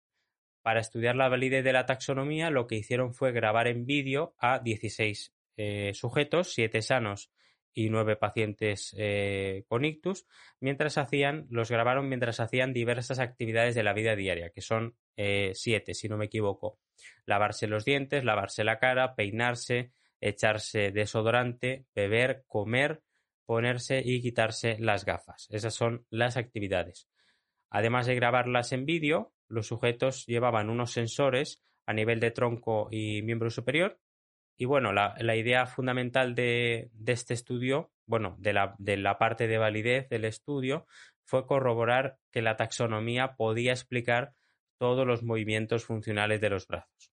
Para 0.64 0.80
estudiar 0.80 1.16
la 1.16 1.30
validez 1.30 1.64
de 1.64 1.74
la 1.74 1.86
taxonomía, 1.86 2.50
lo 2.50 2.66
que 2.66 2.76
hicieron 2.76 3.14
fue 3.14 3.32
grabar 3.32 3.68
en 3.68 3.86
vídeo 3.86 4.34
a 4.40 4.60
16 4.60 5.34
eh, 5.58 5.92
sujetos, 5.94 6.54
7 6.54 6.82
sanos 6.82 7.32
y 7.74 7.90
nueve 7.90 8.16
pacientes 8.16 8.96
eh, 8.98 9.66
con 9.68 9.84
ictus, 9.84 10.26
mientras 10.60 10.98
hacían, 10.98 11.48
los 11.50 11.72
grabaron 11.72 12.08
mientras 12.08 12.40
hacían 12.40 12.72
diversas 12.72 13.20
actividades 13.20 13.76
de 13.76 13.84
la 13.84 13.94
vida 13.94 14.16
diaria, 14.16 14.52
que 14.52 14.62
son 14.62 14.96
eh, 15.18 15.52
siete, 15.56 15.94
si 15.94 16.08
no 16.08 16.18
me 16.18 16.26
equivoco. 16.26 16.80
Lavarse 17.26 17.68
los 17.68 17.84
dientes, 17.84 18.24
lavarse 18.24 18.64
la 18.64 18.80
cara, 18.80 19.16
peinarse, 19.16 19.92
echarse 20.22 20.92
desodorante, 20.92 21.86
beber, 21.96 22.44
comer, 22.48 23.02
ponerse 23.46 24.02
y 24.06 24.22
quitarse 24.22 24.78
las 24.80 25.04
gafas. 25.04 25.48
Esas 25.50 25.74
son 25.74 26.06
las 26.10 26.38
actividades. 26.38 27.10
Además 27.74 28.06
de 28.06 28.14
grabarlas 28.14 28.72
en 28.72 28.86
vídeo, 28.86 29.34
los 29.48 29.66
sujetos 29.66 30.28
llevaban 30.28 30.70
unos 30.70 30.92
sensores 30.92 31.60
a 31.88 31.94
nivel 31.94 32.20
de 32.20 32.30
tronco 32.30 32.88
y 32.92 33.24
miembro 33.24 33.50
superior 33.50 34.00
y 34.56 34.66
bueno, 34.66 34.94
la, 34.94 35.36
idea 35.36 35.66
fundamental 35.66 36.36
de, 36.36 36.92
este 37.08 37.34
estudio, 37.34 37.92
bueno, 38.06 38.36
de 38.38 38.54
la, 38.54 38.76
de 38.78 38.98
la 38.98 39.18
parte 39.18 39.48
de 39.48 39.58
validez 39.58 40.08
del 40.10 40.26
estudio, 40.26 40.86
fue 41.24 41.48
corroborar 41.48 42.20
que 42.32 42.44
la 42.44 42.56
taxonomía 42.58 43.34
podía 43.36 43.72
explicar 43.72 44.36
todos 44.78 45.08
los 45.08 45.24
movimientos 45.24 45.84
funcionales 45.84 46.42
de 46.42 46.50
los 46.52 46.68
brazos. 46.68 47.12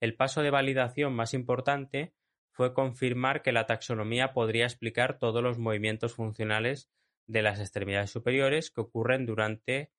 El 0.00 0.16
paso 0.16 0.42
de 0.42 0.50
validación 0.50 1.14
más 1.14 1.32
importante 1.32 2.12
fue 2.50 2.74
confirmar 2.74 3.42
que 3.42 3.52
la 3.52 3.66
taxonomía 3.66 4.32
podría 4.32 4.64
explicar 4.64 5.18
todos 5.18 5.42
los 5.44 5.58
movimientos 5.58 6.14
funcionales 6.14 6.90
de 7.30 7.42
las 7.42 7.60
extremidades 7.60 8.10
superiores 8.10 8.70
que 8.72 8.80
ocurren 8.80 9.24
durante 9.24 9.92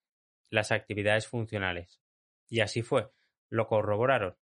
las 0.50 0.74
actividades 0.74 1.28
funcionales. 1.28 2.02
Y 2.50 2.60
así 2.60 2.82
fue, 2.82 3.10
lo 3.50 3.68
corroboraron. 3.68 4.36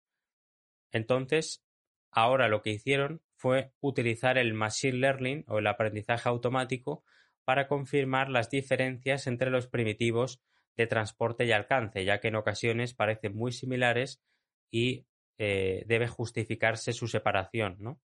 Entonces, 0.92 1.64
ahora 2.10 2.48
lo 2.48 2.64
que 2.64 2.72
hicieron 2.72 3.22
fue 3.36 3.74
utilizar 3.80 4.40
el 4.40 4.56
Machine 4.56 4.98
Learning 4.98 5.46
o 5.48 5.60
el 5.60 5.68
aprendizaje 5.68 6.28
automático 6.28 7.04
para 7.46 7.68
confirmar 7.68 8.30
las 8.30 8.50
diferencias 8.50 9.28
entre 9.28 9.52
los 9.52 9.68
primitivos 9.68 10.42
de 10.76 10.88
transporte 10.88 11.46
y 11.46 11.52
alcance, 11.52 12.04
ya 12.06 12.20
que 12.20 12.30
en 12.30 12.38
ocasiones 12.38 12.96
parecen 12.96 13.36
muy 13.36 13.52
similares 13.52 14.20
y 14.72 15.06
eh, 15.38 15.84
debe 15.86 16.08
justificarse 16.08 16.92
su 16.92 17.08
separación. 17.08 17.78
¿no? 17.80 18.02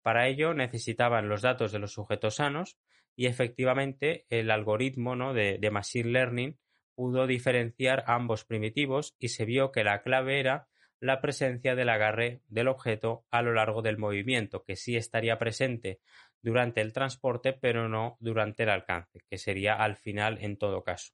Para 0.00 0.28
ello 0.28 0.54
necesitaban 0.54 1.28
los 1.28 1.42
datos 1.42 1.72
de 1.72 1.80
los 1.80 1.92
sujetos 1.92 2.36
sanos 2.36 2.78
y 3.16 3.26
efectivamente 3.26 4.26
el 4.30 4.50
algoritmo 4.50 5.16
¿no? 5.16 5.34
de, 5.34 5.58
de 5.58 5.70
Machine 5.70 6.10
Learning 6.10 6.58
pudo 6.94 7.26
diferenciar 7.26 8.04
ambos 8.06 8.44
primitivos 8.44 9.16
y 9.18 9.28
se 9.28 9.44
vio 9.44 9.72
que 9.72 9.84
la 9.84 10.02
clave 10.02 10.38
era 10.38 10.68
la 11.00 11.20
presencia 11.20 11.74
del 11.74 11.88
agarre 11.88 12.42
del 12.48 12.68
objeto 12.68 13.24
a 13.30 13.42
lo 13.42 13.52
largo 13.52 13.82
del 13.82 13.98
movimiento, 13.98 14.62
que 14.64 14.76
sí 14.76 14.96
estaría 14.96 15.38
presente 15.38 16.00
durante 16.40 16.80
el 16.80 16.92
transporte, 16.92 17.52
pero 17.52 17.88
no 17.88 18.16
durante 18.20 18.62
el 18.62 18.70
alcance, 18.70 19.20
que 19.28 19.38
sería 19.38 19.74
al 19.74 19.96
final 19.96 20.38
en 20.40 20.56
todo 20.56 20.82
caso. 20.84 21.12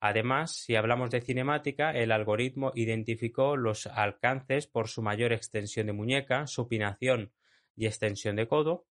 Además, 0.00 0.54
si 0.54 0.76
hablamos 0.76 1.10
de 1.10 1.20
cinemática, 1.20 1.90
el 1.90 2.12
algoritmo 2.12 2.72
identificó 2.74 3.56
los 3.56 3.86
alcances 3.86 4.68
por 4.68 4.88
su 4.88 5.02
mayor 5.02 5.32
extensión 5.32 5.86
de 5.86 5.92
muñeca, 5.92 6.46
supinación 6.46 7.32
y 7.74 7.86
extensión 7.86 8.36
de 8.36 8.46
codo. 8.46 8.86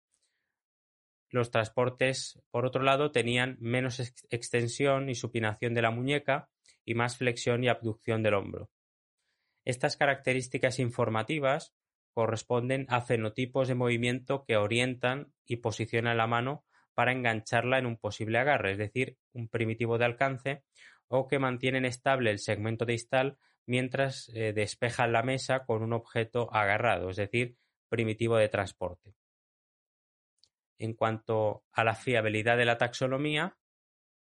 Los 1.29 1.51
transportes, 1.51 2.41
por 2.51 2.65
otro 2.65 2.83
lado, 2.83 3.11
tenían 3.11 3.57
menos 3.59 3.99
extensión 4.29 5.09
y 5.09 5.15
supinación 5.15 5.73
de 5.73 5.81
la 5.81 5.91
muñeca 5.91 6.49
y 6.85 6.95
más 6.95 7.17
flexión 7.17 7.63
y 7.63 7.67
abducción 7.67 8.23
del 8.23 8.35
hombro. 8.35 8.69
Estas 9.65 9.97
características 9.97 10.79
informativas 10.79 11.73
corresponden 12.13 12.85
a 12.89 13.01
fenotipos 13.01 13.67
de 13.67 13.75
movimiento 13.75 14.45
que 14.45 14.55
orientan 14.55 15.33
y 15.45 15.57
posicionan 15.57 16.17
la 16.17 16.27
mano 16.27 16.63
para 16.93 17.11
engancharla 17.11 17.77
en 17.77 17.85
un 17.85 17.97
posible 17.97 18.39
agarre, 18.39 18.71
es 18.71 18.77
decir, 18.77 19.17
un 19.33 19.49
primitivo 19.49 19.97
de 19.97 20.05
alcance 20.05 20.63
o 21.09 21.27
que 21.27 21.37
mantienen 21.37 21.85
estable 21.85 22.31
el 22.31 22.39
segmento 22.39 22.85
distal 22.85 23.37
mientras 23.67 24.31
eh, 24.33 24.53
despejan 24.53 25.11
la 25.11 25.21
mesa 25.21 25.65
con 25.65 25.83
un 25.83 25.93
objeto 25.93 26.51
agarrado, 26.51 27.09
es 27.09 27.17
decir, 27.17 27.57
primitivo 27.89 28.37
de 28.37 28.49
transporte. 28.49 29.13
En 30.77 30.93
cuanto 30.93 31.63
a 31.71 31.83
la 31.83 31.95
fiabilidad 31.95 32.57
de 32.57 32.65
la 32.65 32.77
taxonomía, 32.77 33.57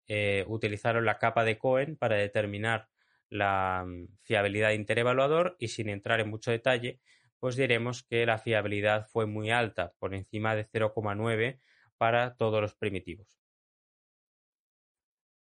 eh, 0.09 0.45
utilizaron 0.49 1.05
la 1.05 1.19
capa 1.19 1.45
de 1.45 1.59
Cohen 1.59 1.97
para 1.97 2.17
determinar 2.17 2.89
la 3.29 3.85
mm, 3.87 4.07
fiabilidad 4.23 4.71
interevaluador 4.71 5.57
y 5.59 5.69
sin 5.69 5.89
entrar 5.89 6.21
en 6.21 6.31
mucho 6.31 6.51
detalle, 6.51 7.01
pues 7.39 7.57
diremos 7.57 8.03
que 8.03 8.25
la 8.25 8.39
fiabilidad 8.39 9.07
fue 9.09 9.27
muy 9.27 9.51
alta, 9.51 9.93
por 9.99 10.15
encima 10.15 10.55
de 10.55 10.67
0,9 10.69 11.61
para 11.97 12.37
todos 12.37 12.61
los 12.61 12.75
primitivos. 12.75 13.37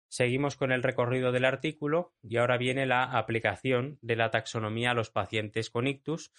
Seguimos 0.08 0.56
con 0.56 0.72
el 0.72 0.82
recorrido 0.82 1.32
del 1.32 1.44
artículo 1.44 2.14
y 2.22 2.36
ahora 2.36 2.56
viene 2.56 2.86
la 2.86 3.04
aplicación 3.04 3.98
de 4.02 4.16
la 4.16 4.30
taxonomía 4.30 4.92
a 4.92 4.94
los 4.94 5.10
pacientes 5.10 5.68
con 5.68 5.86
ictus 5.86 6.32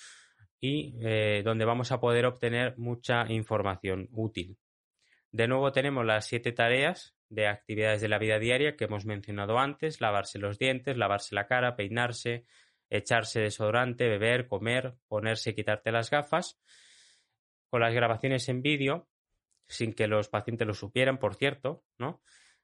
y 0.60 0.96
eh, 1.02 1.42
donde 1.44 1.66
vamos 1.66 1.92
a 1.92 2.00
poder 2.00 2.26
obtener 2.26 2.78
mucha 2.78 3.32
información 3.32 4.10
útil. 4.12 4.58
De 5.38 5.48
nuevo 5.48 5.72
tenemos 5.72 6.04
las 6.04 6.26
siete 6.26 6.52
tareas 6.52 7.16
de 7.30 7.46
actividades 7.46 8.02
de 8.02 8.08
la 8.08 8.18
vida 8.18 8.40
diaria 8.40 8.76
que 8.76 8.86
hemos 8.86 9.06
mencionado 9.06 9.60
antes, 9.60 10.02
lavarse 10.02 10.40
los 10.40 10.58
dientes, 10.58 10.98
lavarse 10.98 11.36
la 11.36 11.46
cara, 11.46 11.76
peinarse, 11.76 12.48
echarse 12.90 13.42
desodorante, 13.42 14.08
beber, 14.08 14.48
comer, 14.48 14.96
ponerse 15.08 15.52
y 15.52 15.54
quitarte 15.54 15.92
las 15.92 16.10
gafas. 16.10 16.60
Con 17.70 17.82
las 17.82 17.94
grabaciones 17.94 18.50
en 18.50 18.64
vídeo, 18.64 19.10
sin 19.68 19.94
que 19.94 20.08
los 20.08 20.28
pacientes 20.28 20.66
lo 20.66 20.74
supieran, 20.74 21.20
por 21.20 21.36
cierto, 21.36 21.84
¿no? 22.00 22.20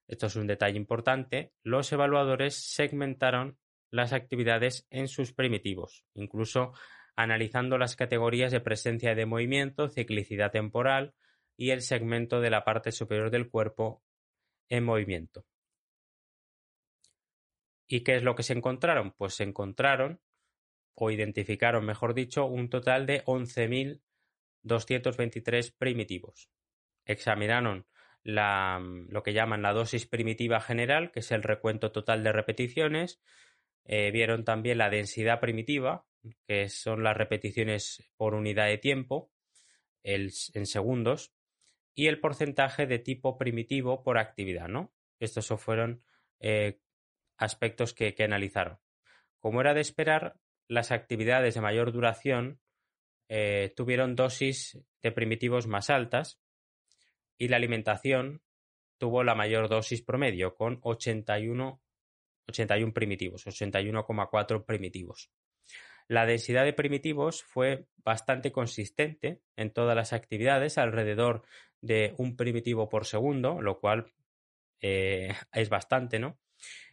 esto 0.07 0.25
es 0.25 0.35
un 0.35 0.47
detalle 0.47 0.75
importante, 0.75 1.53
los 1.61 1.91
evaluadores 1.91 2.55
segmentaron 2.55 3.59
las 3.91 4.13
actividades 4.13 4.87
en 4.89 5.07
sus 5.07 5.31
primitivos, 5.31 6.05
incluso 6.15 6.73
analizando 7.15 7.77
las 7.77 7.95
categorías 7.95 8.51
de 8.51 8.61
presencia 8.61 9.13
de 9.13 9.27
movimiento, 9.27 9.89
ciclicidad 9.89 10.49
temporal 10.49 11.13
y 11.57 11.71
el 11.71 11.81
segmento 11.81 12.39
de 12.41 12.49
la 12.49 12.63
parte 12.63 12.91
superior 12.91 13.29
del 13.29 13.49
cuerpo 13.49 14.03
en 14.69 14.83
movimiento. 14.83 15.45
¿Y 17.87 18.03
qué 18.03 18.15
es 18.15 18.23
lo 18.23 18.35
que 18.35 18.43
se 18.43 18.53
encontraron? 18.53 19.11
Pues 19.11 19.35
se 19.35 19.43
encontraron 19.43 20.19
o 20.95 21.11
identificaron, 21.11 21.85
mejor 21.85 22.13
dicho, 22.13 22.45
un 22.45 22.69
total 22.69 23.05
de 23.05 23.23
11.223 23.25 25.75
primitivos. 25.77 26.49
Examinaron 27.05 27.85
Mm, 28.25 29.09
lo 29.09 29.23
que 29.23 29.33
llaman 29.33 29.61
la 29.61 29.73
dosis 29.73 30.07
primitiva 30.07 30.61
general, 30.61 31.11
que 31.11 31.19
es 31.19 31.31
el 31.31 31.43
recuento 31.43 31.91
total 31.91 32.23
de 32.23 32.31
repeticiones. 32.31 33.21
Eh, 33.85 34.11
vieron 34.11 34.45
también 34.45 34.77
la 34.77 34.89
densidad 34.89 35.39
primitiva, 35.39 36.05
que 36.47 36.69
son 36.69 37.03
las 37.03 37.17
repeticiones 37.17 38.09
por 38.15 38.33
unidad 38.33 38.67
de 38.67 38.77
tiempo, 38.77 39.31
en 40.03 40.31
segundos, 40.65 41.33
y 41.95 42.07
el 42.07 42.19
porcentaje 42.19 42.87
de 42.87 42.99
tipo 42.99 43.37
primitivo 43.37 44.03
por 44.03 44.17
actividad, 44.17 44.67
¿no? 44.67 44.93
Estos 45.19 45.47
fueron 45.61 46.03
eh, 46.39 46.79
aspectos 47.37 47.93
que, 47.93 48.15
analizaron. 48.19 48.79
Como 49.39 49.61
era 49.61 49.73
de 49.73 49.81
esperar, 49.81 50.37
las 50.67 50.91
actividades 50.91 51.55
de 51.55 51.61
mayor 51.61 51.91
duración 51.91 52.59
eh, 53.29 53.73
tuvieron 53.75 54.15
dosis 54.15 54.79
de 55.01 55.11
primitivos 55.11 55.67
más 55.67 55.89
altas, 55.89 56.39
y 57.37 57.47
la 57.47 57.57
alimentación 57.57 58.41
tuvo 58.97 59.23
la 59.23 59.35
mayor 59.35 59.67
dosis 59.67 60.01
promedio 60.01 60.55
con 60.55 60.79
81, 60.81 61.81
81 62.47 62.93
primitivos, 62.93 63.45
81,4 63.45 64.65
primitivos. 64.65 65.31
La 66.07 66.25
densidad 66.25 66.63
de 66.65 66.73
primitivos 66.73 67.43
fue 67.43 67.87
bastante 67.97 68.51
consistente 68.51 69.41
en 69.55 69.71
todas 69.71 69.95
las 69.95 70.13
actividades, 70.13 70.77
alrededor 70.77 71.43
de 71.83 72.15
un 72.17 72.35
primitivo 72.35 72.89
por 72.89 73.05
segundo, 73.05 73.61
lo 73.61 73.79
cual 73.79 74.11
eh, 74.81 75.33
es 75.53 75.69
bastante, 75.69 76.17
¿no? 76.17 76.39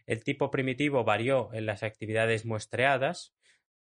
El 0.05 0.23
tipo 0.23 0.51
primitivo 0.51 1.03
varió 1.03 1.49
en 1.53 1.65
las 1.65 1.81
actividades 1.81 2.45
muestreadas, 2.45 3.33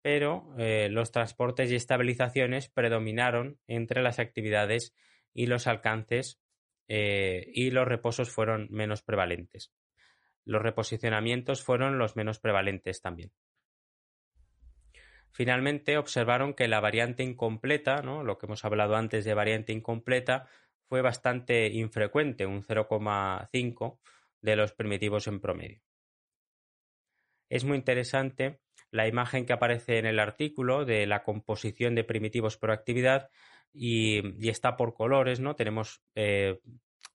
pero 0.01 0.53
eh, 0.57 0.87
los 0.89 1.11
transportes 1.11 1.71
y 1.71 1.75
estabilizaciones 1.75 2.69
predominaron 2.69 3.59
entre 3.67 4.03
las 4.03 4.19
actividades 4.19 4.93
y 5.33 5.47
los 5.47 5.67
alcances 5.67 6.39
eh, 6.87 7.49
y 7.53 7.71
los 7.71 7.87
reposos 7.87 8.29
fueron 8.29 8.67
menos 8.69 9.01
prevalentes. 9.01 9.73
Los 10.45 10.61
reposicionamientos 10.61 11.63
fueron 11.63 11.97
los 11.97 12.15
menos 12.15 12.39
prevalentes 12.39 13.01
también. 13.01 13.31
Finalmente 15.31 15.97
observaron 15.97 16.53
que 16.53 16.67
la 16.67 16.79
variante 16.79 17.23
incompleta, 17.23 18.01
¿no? 18.01 18.23
lo 18.23 18.37
que 18.37 18.45
hemos 18.45 18.65
hablado 18.65 18.95
antes 18.95 19.25
de 19.25 19.33
variante 19.33 19.73
incompleta, 19.73 20.47
fue 20.89 21.01
bastante 21.01 21.67
infrecuente, 21.67 22.47
un 22.47 22.63
0,5 22.63 23.99
de 24.41 24.55
los 24.55 24.73
primitivos 24.73 25.27
en 25.27 25.39
promedio. 25.39 25.81
Es 27.47 27.63
muy 27.63 27.77
interesante 27.77 28.59
la 28.91 29.07
imagen 29.07 29.45
que 29.45 29.53
aparece 29.53 29.99
en 29.99 30.07
el 30.07 30.19
artículo 30.19 30.85
de 30.85 31.05
la 31.05 31.23
composición 31.23 31.93
de 31.93 32.03
primitivos 32.03 32.57
por 32.57 32.71
actividad 32.71 33.29
y, 33.71 34.49
está 34.49 34.75
por 34.75 34.95
colores, 34.95 35.39
¿no? 35.39 35.55
Tenemos 35.55 36.01
eh, 36.15 36.59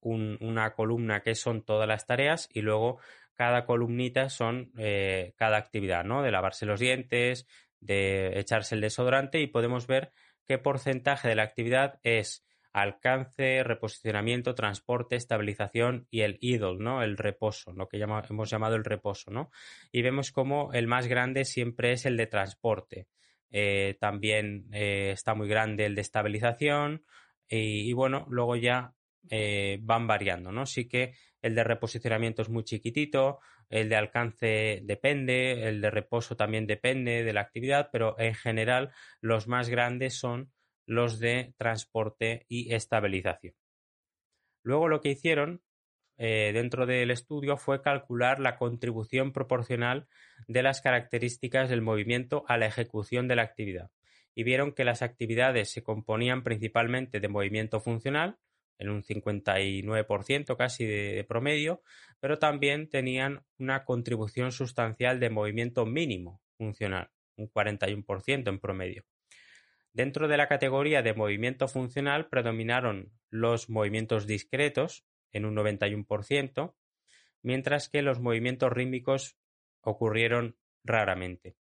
una 0.01 0.75
columna 0.75 1.22
que 1.22 1.35
son 1.35 1.62
todas 1.62 1.89
las 1.89 2.07
tareas 2.07 2.49
y 2.53 2.61
luego 2.61 3.01
cada 3.35 3.66
columnita 3.66 4.29
son 4.29 4.70
eh, 4.79 5.35
cada 5.37 5.57
actividad, 5.57 6.05
¿no? 6.05 6.22
De 6.22 6.31
lavarse 6.31 6.64
los 6.64 6.79
dientes, 6.79 7.47
de 7.81 8.39
echarse 8.39 8.77
el 8.77 8.81
desodorante 8.83 9.41
y 9.41 9.49
podemos 9.49 9.89
ver 9.89 10.12
qué 10.47 10.59
porcentaje 10.59 11.29
de 11.29 11.35
la 11.35 11.43
actividad 11.43 11.99
es 12.05 12.45
alcance, 12.75 13.62
reposicionamiento, 13.62 14.55
transporte, 14.55 15.14
estabilización 15.14 16.09
y 16.11 16.22
el 16.22 16.39
idle, 16.41 16.77
¿no? 16.79 17.03
El 17.03 17.16
reposo, 17.16 17.72
lo 17.72 17.89
que 17.89 17.99
hemos 17.99 18.51
llamado 18.51 18.75
el 18.75 18.85
reposo, 18.85 19.31
¿no? 19.31 19.51
Y 19.93 20.03
vemos 20.03 20.33
como 20.33 20.72
el 20.72 20.89
más 20.89 21.07
grande 21.07 21.45
siempre 21.45 21.93
es 21.93 22.05
el 22.05 22.16
de 22.16 22.27
transporte. 22.27 23.07
Eh, 23.51 23.97
también 24.01 24.66
eh, 24.72 25.12
está 25.12 25.37
muy 25.37 25.49
grande 25.49 25.87
el 25.87 25.95
de 25.95 26.01
estabilización 26.01 27.05
y, 27.49 27.93
bueno, 27.93 28.27
luego 28.29 28.57
ya 28.57 28.93
eh, 29.31 29.79
van 29.81 30.09
variando, 30.09 30.51
¿no? 30.51 30.66
Sí 30.66 30.89
que 30.89 31.14
el 31.43 31.55
de 31.55 31.62
reposicionamiento 31.62 32.43
es 32.43 32.49
muy 32.49 32.64
chiquitito, 32.64 33.39
el 33.70 33.89
de 33.89 33.97
alcance 33.97 34.81
depende, 34.83 35.68
el 35.68 35.81
de 35.81 35.91
reposo 35.93 36.35
también 36.35 36.66
depende 36.66 37.22
de 37.22 37.33
la 37.33 37.43
actividad, 37.43 37.91
pero 37.93 38.18
en 38.18 38.35
general 38.35 38.91
los 39.20 39.47
más 39.47 39.68
grandes 39.68 40.18
son 40.18 40.51
los 40.87 41.18
de 41.18 41.55
transporte 41.57 42.45
y 42.49 42.74
estabilización. 42.74 43.55
Luego 44.62 44.89
lo 44.89 45.01
que 45.01 45.11
hicieron 45.11 45.62
eh, 46.16 46.53
dentro 46.55 46.87
del 46.87 47.11
estudio 47.11 47.57
fue 47.57 47.82
calcular 47.82 48.39
la 48.39 48.57
contribución 48.57 49.32
proporcional 49.32 50.07
de 50.47 50.62
las 50.62 50.80
características 50.80 51.68
del 51.68 51.82
movimiento 51.82 52.45
a 52.49 52.57
la 52.57 52.66
ejecución 52.66 53.26
de 53.28 53.37
la 53.37 53.43
actividad 53.43 53.91
y 54.35 54.43
vieron 54.43 54.72
que 54.72 54.85
las 54.85 55.03
actividades 55.03 55.70
se 55.70 55.82
componían 55.82 56.43
principalmente 56.43 57.20
de 57.20 57.28
movimiento 57.28 57.80
funcional, 57.80 58.39
en 58.78 58.91
un 58.91 59.03
59% 59.03 60.57
casi 60.57 60.85
de, 60.85 61.24
promedio, 61.28 61.82
pero 62.20 62.39
también 62.39 62.89
tenían 62.89 63.45
una 63.59 63.85
contribución 63.85 64.51
sustancial 64.51 65.20
de 65.20 65.30
movimiento 65.30 65.87
mínimo 65.87 66.43
funcional, 66.59 67.11
un 67.37 67.49
41% 67.49 68.49
en 68.49 68.59
promedio. 68.59 69.05
Dentro 69.95 70.27
de 70.27 70.37
la 70.37 70.49
categoría 70.49 71.03
de 71.03 71.15
movimiento 71.15 71.69
funcional 71.69 72.29
predominaron 72.29 73.13
los 73.31 73.71
movimientos 73.71 74.27
discretos 74.27 75.07
en 75.31 75.45
un 75.45 75.55
91%, 75.55 76.75
mientras 77.43 77.89
que 77.89 78.03
los 78.03 78.19
movimientos 78.19 78.73
rítmicos 78.73 79.39
ocurrieron 79.83 80.59
raramente. 80.83 81.57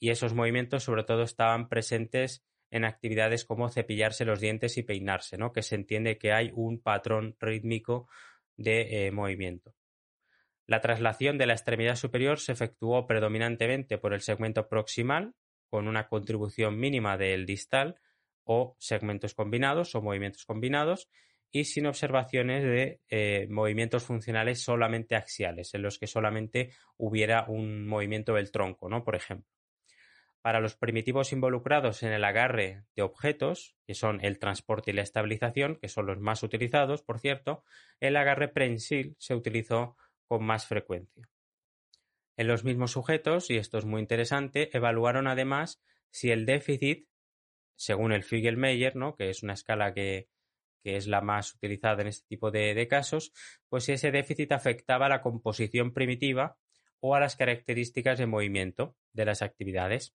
Y 0.00 0.10
esos 0.10 0.34
movimientos 0.34 0.82
sobre 0.82 1.04
todo 1.04 1.22
estaban 1.22 1.68
presentes 1.68 2.44
en 2.70 2.84
actividades 2.84 3.44
como 3.44 3.68
cepillarse 3.68 4.24
los 4.24 4.40
dientes 4.40 4.76
y 4.76 4.82
peinarse, 4.82 5.38
¿no? 5.38 5.52
que 5.52 5.62
se 5.62 5.76
entiende 5.76 6.18
que 6.18 6.32
hay 6.32 6.50
un 6.52 6.82
patrón 6.82 7.36
rítmico 7.38 8.08
de 8.56 9.06
eh, 9.06 9.12
movimiento. 9.12 9.74
La 10.66 10.80
traslación 10.80 11.38
de 11.38 11.46
la 11.46 11.54
extremidad 11.54 11.94
superior 11.94 12.40
se 12.40 12.52
efectuó 12.52 13.06
predominantemente 13.06 13.96
por 13.96 14.12
el 14.12 14.22
segmento 14.22 14.68
proximal, 14.68 15.34
con 15.68 15.88
una 15.88 16.08
contribución 16.08 16.78
mínima 16.78 17.16
del 17.16 17.46
distal, 17.46 18.00
o 18.44 18.76
segmentos 18.78 19.34
combinados 19.34 19.94
o 19.94 20.02
movimientos 20.02 20.44
combinados, 20.44 21.08
y 21.50 21.64
sin 21.64 21.86
observaciones 21.86 22.62
de 22.62 23.00
eh, 23.08 23.46
movimientos 23.50 24.04
funcionales 24.04 24.60
solamente 24.62 25.16
axiales, 25.16 25.74
en 25.74 25.82
los 25.82 25.98
que 25.98 26.06
solamente 26.06 26.72
hubiera 26.96 27.46
un 27.48 27.86
movimiento 27.86 28.34
del 28.34 28.50
tronco, 28.50 28.88
¿no? 28.88 29.04
Por 29.04 29.16
ejemplo. 29.16 29.48
Para 30.40 30.60
los 30.60 30.76
primitivos 30.76 31.32
involucrados 31.32 32.02
en 32.02 32.12
el 32.12 32.24
agarre 32.24 32.84
de 32.94 33.02
objetos, 33.02 33.76
que 33.86 33.94
son 33.94 34.24
el 34.24 34.38
transporte 34.38 34.92
y 34.92 34.94
la 34.94 35.02
estabilización, 35.02 35.76
que 35.76 35.88
son 35.88 36.06
los 36.06 36.20
más 36.20 36.42
utilizados, 36.42 37.02
por 37.02 37.18
cierto, 37.18 37.64
el 38.00 38.16
agarre 38.16 38.48
prensil 38.48 39.16
se 39.18 39.34
utilizó 39.34 39.96
con 40.26 40.44
más 40.44 40.66
frecuencia. 40.66 41.28
En 42.38 42.46
los 42.46 42.62
mismos 42.62 42.92
sujetos, 42.92 43.50
y 43.50 43.56
esto 43.56 43.78
es 43.78 43.84
muy 43.84 44.00
interesante, 44.00 44.70
evaluaron 44.74 45.26
además 45.26 45.82
si 46.10 46.30
el 46.30 46.46
déficit, 46.46 47.08
según 47.74 48.12
el 48.12 48.22
Figel-Meyer, 48.22 48.94
¿no? 48.94 49.16
que 49.16 49.28
es 49.28 49.42
una 49.42 49.54
escala 49.54 49.92
que, 49.92 50.28
es 50.84 51.08
la 51.08 51.20
más 51.20 51.54
utilizada 51.54 52.00
en 52.00 52.06
este 52.06 52.26
tipo 52.28 52.50
de, 52.50 52.72
de 52.74 52.88
casos, 52.88 53.32
pues 53.68 53.84
si 53.84 53.92
ese 53.92 54.12
déficit 54.12 54.52
afectaba 54.52 55.06
a 55.06 55.08
la 55.08 55.20
composición 55.20 55.92
primitiva 55.92 56.56
o 57.00 57.16
a 57.16 57.20
las 57.20 57.36
características 57.36 58.18
de 58.18 58.26
movimiento 58.26 58.96
de 59.12 59.24
las 59.26 59.42
actividades 59.42 60.14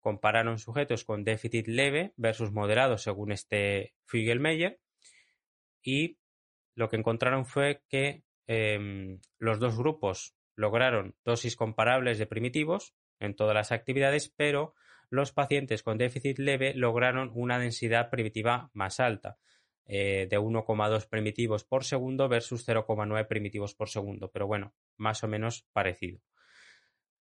compararon 0.00 0.58
sujetos 0.58 1.04
con 1.04 1.22
déficit 1.22 1.68
leve 1.68 2.14
versus 2.16 2.50
moderado 2.50 2.96
según 2.96 3.30
este 3.30 3.94
Figel-Meyer 4.06 4.80
y 5.82 6.18
lo 6.74 6.88
que 6.88 6.96
encontraron 6.96 7.44
fue 7.44 7.82
que 7.88 8.24
em, 8.46 9.20
los 9.38 9.60
dos 9.60 9.76
grupos 9.76 10.35
lograron 10.56 11.14
dosis 11.24 11.54
comparables 11.54 12.18
de 12.18 12.26
primitivos 12.26 12.94
en 13.20 13.36
todas 13.36 13.54
las 13.54 13.70
actividades, 13.72 14.32
pero 14.36 14.74
los 15.08 15.32
pacientes 15.32 15.82
con 15.82 15.98
déficit 15.98 16.38
leve 16.38 16.74
lograron 16.74 17.30
una 17.34 17.58
densidad 17.58 18.10
primitiva 18.10 18.70
más 18.72 18.98
alta, 18.98 19.38
eh, 19.86 20.26
de 20.28 20.38
1,2 20.38 21.08
primitivos 21.08 21.64
por 21.64 21.84
segundo 21.84 22.28
versus 22.28 22.66
0,9 22.66 23.28
primitivos 23.28 23.74
por 23.74 23.88
segundo, 23.88 24.30
pero 24.32 24.46
bueno, 24.46 24.74
más 24.96 25.22
o 25.22 25.28
menos 25.28 25.64
parecido. 25.72 26.20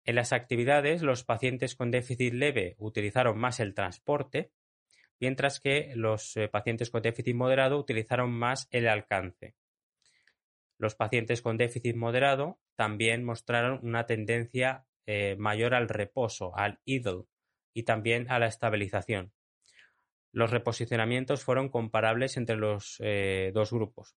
En 0.04 0.16
las 0.16 0.32
actividades, 0.32 1.02
los 1.02 1.24
pacientes 1.24 1.76
con 1.76 1.90
déficit 1.90 2.34
leve 2.34 2.74
utilizaron 2.78 3.38
más 3.38 3.60
el 3.60 3.72
transporte, 3.72 4.50
mientras 5.20 5.60
que 5.60 5.92
los 5.94 6.36
eh, 6.36 6.48
pacientes 6.48 6.90
con 6.90 7.02
déficit 7.02 7.36
moderado 7.36 7.78
utilizaron 7.78 8.32
más 8.32 8.68
el 8.70 8.88
alcance. 8.88 9.54
Los 10.82 10.96
pacientes 10.96 11.42
con 11.42 11.58
déficit 11.58 11.94
moderado 11.94 12.58
también 12.74 13.22
mostraron 13.22 13.78
una 13.84 14.04
tendencia 14.04 14.84
eh, 15.06 15.36
mayor 15.38 15.74
al 15.74 15.88
reposo, 15.88 16.56
al 16.56 16.80
idle, 16.84 17.22
y 17.72 17.84
también 17.84 18.28
a 18.28 18.40
la 18.40 18.48
estabilización. 18.48 19.32
Los 20.32 20.50
reposicionamientos 20.50 21.44
fueron 21.44 21.68
comparables 21.68 22.36
entre 22.36 22.56
los 22.56 22.96
eh, 22.98 23.52
dos 23.54 23.72
grupos. 23.72 24.16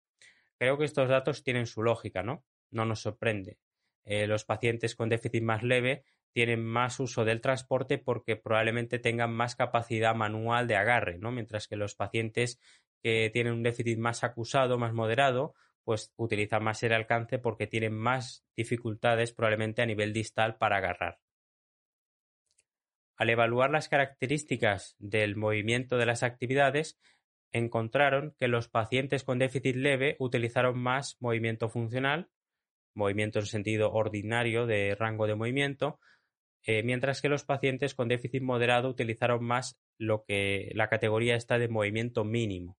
Creo 0.57 0.77
que 0.77 0.85
estos 0.85 1.09
datos 1.09 1.43
tienen 1.43 1.67
su 1.67 1.83
lógica, 1.83 2.23
¿no? 2.23 2.45
No 2.71 2.85
nos 2.85 3.01
sorprende. 3.01 3.57
Eh, 4.05 4.25
los 4.25 4.45
pacientes 4.45 4.95
con 4.95 5.09
déficit 5.09 5.43
más 5.43 5.63
leve 5.63 6.05
tienen 6.31 6.63
más 6.63 6.97
uso 7.01 7.25
del 7.25 7.41
transporte 7.41 7.97
porque 7.97 8.37
probablemente 8.37 8.99
tengan 8.99 9.33
más 9.33 9.57
capacidad 9.57 10.15
manual 10.15 10.69
de 10.69 10.77
agarre, 10.77 11.17
¿no? 11.17 11.29
Mientras 11.33 11.67
que 11.67 11.75
los 11.75 11.93
pacientes 11.93 12.57
que 13.01 13.29
tienen 13.33 13.51
un 13.51 13.63
déficit 13.63 13.99
más 13.99 14.23
acusado, 14.23 14.77
más 14.77 14.93
moderado, 14.93 15.55
pues 15.83 16.13
utilizan 16.15 16.63
más 16.63 16.81
el 16.83 16.93
alcance 16.93 17.39
porque 17.39 17.67
tienen 17.67 17.93
más 17.93 18.45
dificultades 18.55 19.33
probablemente 19.33 19.81
a 19.81 19.85
nivel 19.85 20.13
distal 20.13 20.57
para 20.57 20.77
agarrar. 20.77 21.19
Al 23.15 23.29
evaluar 23.29 23.69
las 23.69 23.89
características 23.89 24.95
del 24.99 25.35
movimiento 25.35 25.97
de 25.97 26.05
las 26.05 26.23
actividades, 26.23 26.99
encontraron 27.51 28.35
que 28.39 28.47
los 28.47 28.67
pacientes 28.67 29.23
con 29.23 29.37
déficit 29.37 29.75
leve 29.75 30.15
utilizaron 30.19 30.79
más 30.79 31.17
movimiento 31.19 31.69
funcional 31.69 32.29
movimiento 32.95 33.39
en 33.39 33.45
sentido 33.45 33.91
ordinario 33.91 34.65
de 34.65 34.95
rango 34.95 35.27
de 35.27 35.35
movimiento, 35.35 35.99
eh, 36.65 36.83
mientras 36.83 37.21
que 37.21 37.29
los 37.29 37.43
pacientes 37.43 37.95
con 37.95 38.07
déficit 38.07 38.41
moderado 38.41 38.89
utilizaron 38.89 39.43
más 39.43 39.77
lo 39.97 40.23
que 40.23 40.71
la 40.75 40.87
categoría 40.89 41.35
está 41.35 41.57
de 41.57 41.67
movimiento 41.67 42.23
mínimo. 42.23 42.77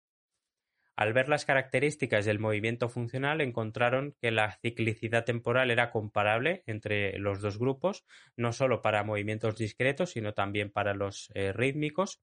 Al 0.96 1.12
ver 1.12 1.28
las 1.28 1.44
características 1.44 2.24
del 2.24 2.38
movimiento 2.38 2.88
funcional, 2.88 3.40
encontraron 3.40 4.14
que 4.20 4.30
la 4.30 4.52
ciclicidad 4.62 5.24
temporal 5.24 5.72
era 5.72 5.90
comparable 5.90 6.62
entre 6.66 7.18
los 7.18 7.40
dos 7.40 7.58
grupos, 7.58 8.04
no 8.36 8.52
solo 8.52 8.80
para 8.80 9.02
movimientos 9.02 9.56
discretos, 9.56 10.10
sino 10.10 10.34
también 10.34 10.70
para 10.70 10.94
los 10.94 11.32
eh, 11.34 11.52
rítmicos. 11.52 12.22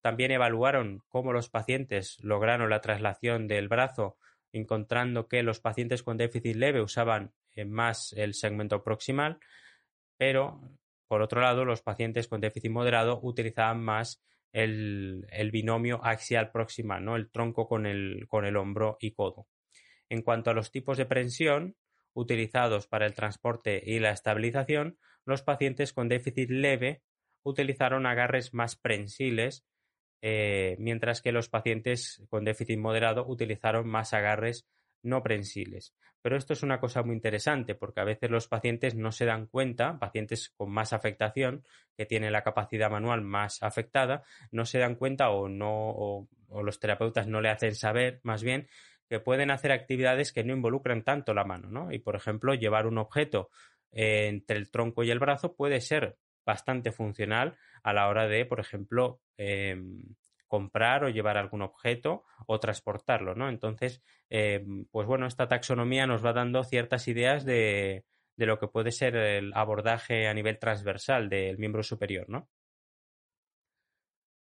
También 0.00 0.30
evaluaron 0.30 1.02
cómo 1.08 1.34
los 1.34 1.50
pacientes 1.50 2.16
lograron 2.22 2.70
la 2.70 2.80
traslación 2.80 3.46
del 3.46 3.68
brazo 3.68 4.16
encontrando 4.52 5.28
que 5.28 5.42
los 5.42 5.60
pacientes 5.60 6.02
con 6.02 6.16
déficit 6.16 6.56
leve 6.56 6.80
usaban 6.80 7.32
eh, 7.54 7.66
más 7.66 8.14
el 8.14 8.34
segmento 8.34 8.82
proximal, 8.82 9.38
pero 10.16 10.60
por 11.06 11.22
otro 11.22 11.40
lado 11.40 11.64
los 11.64 11.82
pacientes 11.82 12.26
con 12.26 12.40
déficit 12.40 12.70
moderado 12.70 13.20
utilizaban 13.22 13.82
más 13.82 14.22
el, 14.52 15.50
binomio 15.52 16.00
axial 16.04 16.50
proximal, 16.50 17.04
¿no? 17.04 17.16
el 17.16 17.30
tronco 17.30 17.68
con 17.68 17.86
el, 17.86 18.26
con 18.28 18.44
el 18.44 18.56
hombro 18.56 18.96
y 19.00 19.12
codo. 19.12 19.46
En 20.08 20.22
cuanto 20.22 20.50
a 20.50 20.54
los 20.54 20.70
tipos 20.70 20.98
de 20.98 21.06
prensión 21.06 21.76
utilizados 22.12 22.86
para 22.86 23.06
el 23.06 23.14
transporte 23.14 23.82
y 23.84 24.00
la 24.00 24.10
estabilización, 24.10 24.98
los 25.24 25.42
pacientes 25.42 25.92
con 25.92 26.08
déficit 26.08 26.50
leve 26.50 27.02
utilizaron 27.42 28.06
agarres 28.06 28.52
más 28.52 28.76
prensiles 28.76 29.64
eh, 30.22 30.76
mientras 30.78 31.22
que 31.22 31.32
los 31.32 31.48
pacientes 31.48 32.22
con 32.28 32.44
déficit 32.44 32.78
moderado 32.78 33.26
utilizaron 33.26 33.88
más 33.88 34.12
agarres 34.12 34.66
no 35.02 35.22
prensiles. 35.22 35.94
Pero 36.22 36.36
esto 36.36 36.52
es 36.52 36.62
una 36.62 36.80
cosa 36.80 37.02
muy 37.02 37.14
interesante 37.14 37.74
porque 37.74 38.00
a 38.00 38.04
veces 38.04 38.30
los 38.30 38.46
pacientes 38.46 38.94
no 38.94 39.10
se 39.10 39.24
dan 39.24 39.46
cuenta, 39.46 39.98
pacientes 39.98 40.50
con 40.50 40.70
más 40.70 40.92
afectación, 40.92 41.64
que 41.96 42.06
tienen 42.06 42.32
la 42.32 42.42
capacidad 42.42 42.90
manual 42.90 43.22
más 43.22 43.62
afectada, 43.62 44.22
no 44.50 44.66
se 44.66 44.78
dan 44.78 44.96
cuenta 44.96 45.30
o 45.30 45.48
no 45.48 45.70
o, 45.70 46.28
los 46.62 46.80
terapeutas 46.80 47.28
no 47.28 47.40
le 47.40 47.48
hacen 47.48 47.74
saber 47.74 48.20
más 48.24 48.42
bien 48.42 48.68
que 49.08 49.20
pueden 49.20 49.50
hacer 49.50 49.72
actividades 49.72 50.32
que 50.32 50.44
no 50.44 50.52
involucran 50.52 51.04
tanto 51.04 51.32
la 51.32 51.44
mano, 51.44 51.70
¿no? 51.70 51.92
Y 51.92 51.98
por 52.00 52.16
ejemplo, 52.16 52.54
llevar 52.54 52.86
un 52.86 52.98
objeto 52.98 53.50
eh, 53.92 54.26
entre 54.28 54.56
el 54.56 54.70
tronco 54.70 55.02
y 55.02 55.10
el 55.10 55.18
brazo 55.18 55.54
puede 55.54 55.80
ser 55.80 56.16
bastante 56.44 56.92
funcional 56.92 57.56
a 57.82 57.92
la 57.92 58.08
hora 58.08 58.26
de, 58.26 58.44
por 58.44 58.60
ejemplo, 58.60 59.20
em, 59.36 60.02
comprar 60.50 61.04
o 61.04 61.08
llevar 61.08 61.38
algún 61.38 61.62
objeto 61.62 62.24
o 62.46 62.58
transportarlo, 62.58 63.36
¿no? 63.36 63.48
Entonces, 63.48 64.02
em, 64.28 64.84
pues 64.90 65.06
bueno, 65.06 65.26
esta 65.26 65.46
taxonomía 65.46 66.08
nos 66.08 66.24
va 66.26 66.32
dando 66.32 66.64
ciertas 66.64 67.06
ideas 67.06 67.44
de, 67.44 68.04
de, 68.36 68.46
lo 68.46 68.58
que 68.58 68.66
puede 68.66 68.90
ser 68.90 69.14
el 69.14 69.52
abordaje 69.54 70.26
a 70.26 70.34
nivel 70.34 70.58
transversal 70.58 71.28
del 71.28 71.56
miembro 71.56 71.84
superior, 71.84 72.28
¿no? 72.28 72.50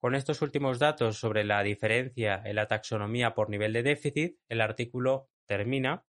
Con 0.02 0.14
estos 0.14 0.42
últimos 0.42 0.78
datos 0.78 1.18
sobre 1.18 1.46
la 1.46 1.64
diferencia 1.64 2.42
en 2.44 2.58
la 2.58 2.68
taxonomía 2.68 3.34
por 3.34 3.50
nivel 3.50 3.72
de 3.72 3.84
déficit, 3.84 4.38
el 4.50 4.60
artículo 4.60 5.30
termina 5.46 6.04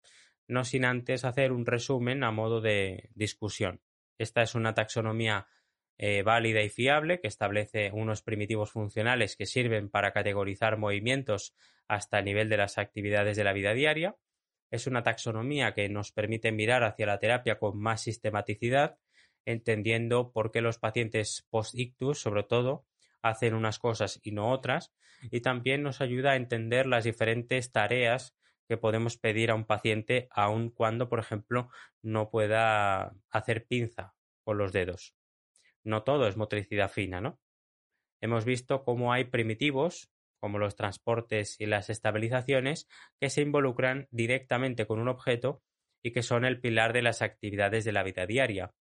no 0.47 0.65
sin 0.65 0.85
antes 0.85 1.23
hacer 1.23 1.51
un 1.51 1.67
resumen 1.67 2.23
a 2.23 2.31
modo 2.31 2.61
de 2.61 3.11
discusión. 3.13 3.79
Esta 4.17 4.41
es 4.41 4.55
una 4.55 4.73
taxonomía 4.73 5.45
eh, 6.05 6.21
válida 6.21 6.61
y 6.61 6.67
fiable 6.67 7.21
que 7.21 7.29
establece 7.29 7.89
unos 7.93 8.23
primitivos 8.23 8.71
funcionales 8.71 9.37
que 9.37 9.45
sirven 9.45 9.87
para 9.87 10.11
categorizar 10.11 10.75
movimientos 10.75 11.55
hasta 11.87 12.19
el 12.19 12.25
nivel 12.25 12.49
de 12.49 12.57
las 12.57 12.77
actividades 12.77 13.37
de 13.37 13.45
la 13.45 13.53
vida 13.53 13.73
diaria. 13.73 14.17
Es 14.69 14.85
una 14.85 15.03
taxonomía 15.03 15.73
que 15.73 15.87
nos 15.87 16.11
permite 16.11 16.51
mirar 16.51 16.83
hacia 16.83 17.05
la 17.05 17.19
terapia 17.19 17.57
con 17.57 17.79
más 17.79 18.01
sistematicidad, 18.01 18.97
entendiendo 19.45 20.33
por 20.33 20.51
qué 20.51 20.59
los 20.59 20.77
pacientes 20.77 21.47
post-ictus, 21.49 22.19
sobre 22.19 22.43
todo, 22.43 22.85
hacen 23.21 23.53
unas 23.53 23.79
cosas 23.79 24.19
y 24.23 24.33
no 24.33 24.51
otras, 24.51 24.93
y 25.31 25.39
también 25.39 25.83
nos 25.83 26.01
ayuda 26.01 26.31
a 26.31 26.35
entender 26.35 26.85
las 26.85 27.05
diferentes 27.05 27.71
tareas 27.71 28.35
que 28.67 28.75
podemos 28.75 29.15
pedir 29.15 29.51
a 29.51 29.55
un 29.55 29.63
paciente 29.63 30.27
aun 30.31 30.69
cuando, 30.69 31.07
por 31.07 31.19
ejemplo, 31.19 31.69
no 32.01 32.29
pueda 32.29 33.15
hacer 33.29 33.67
pinza 33.67 34.15
con 34.43 34.57
los 34.57 34.73
dedos. 34.73 35.15
No 35.83 36.03
todo 36.03 36.27
es 36.27 36.37
motricidad 36.37 36.89
fina, 36.89 37.21
¿no? 37.21 37.39
Hemos 38.21 38.45
visto 38.45 38.83
cómo 38.83 39.11
hay 39.11 39.25
primitivos, 39.25 40.09
como 40.39 40.57
los 40.57 40.75
transportes 40.75 41.59
y 41.59 41.65
las 41.65 41.89
estabilizaciones, 41.89 42.87
que 43.19 43.29
se 43.29 43.41
involucran 43.41 44.07
directamente 44.11 44.85
con 44.85 44.99
un 44.99 45.09
objeto 45.09 45.61
y 46.01 46.11
que 46.11 46.23
son 46.23 46.45
el 46.45 46.59
pilar 46.59 46.93
de 46.93 47.01
las 47.01 47.21
actividades 47.21 47.85
de 47.85 47.91
la 47.91 48.03
vida 48.03 48.25
diaria. 48.25 48.73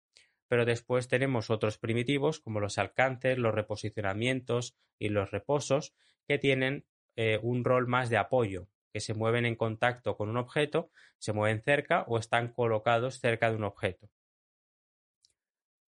Pero 0.48 0.66
después 0.66 1.08
tenemos 1.08 1.50
otros 1.50 1.78
primitivos, 1.78 2.40
como 2.40 2.60
los 2.60 2.78
alcances, 2.78 3.38
los 3.38 3.54
reposicionamientos 3.54 4.76
y 5.00 5.10
los 5.10 5.32
reposos, 5.32 5.94
que 6.28 6.38
tienen 6.38 6.86
eh, 7.16 7.40
un 7.42 7.64
rol 7.64 7.88
más 7.88 8.10
de 8.10 8.18
apoyo, 8.18 8.68
que 8.92 9.00
se 9.00 9.14
mueven 9.14 9.46
en 9.46 9.56
contacto 9.56 10.18
con 10.18 10.30
un 10.30 10.38
objeto, 10.38 10.92
se 11.18 11.34
mueven 11.34 11.62
cerca 11.62 12.04
o 12.08 12.18
están 12.18 12.52
colocados 12.54 13.20
cerca 13.20 13.50
de 13.50 13.56
un 13.56 13.64
objeto. 13.64 14.10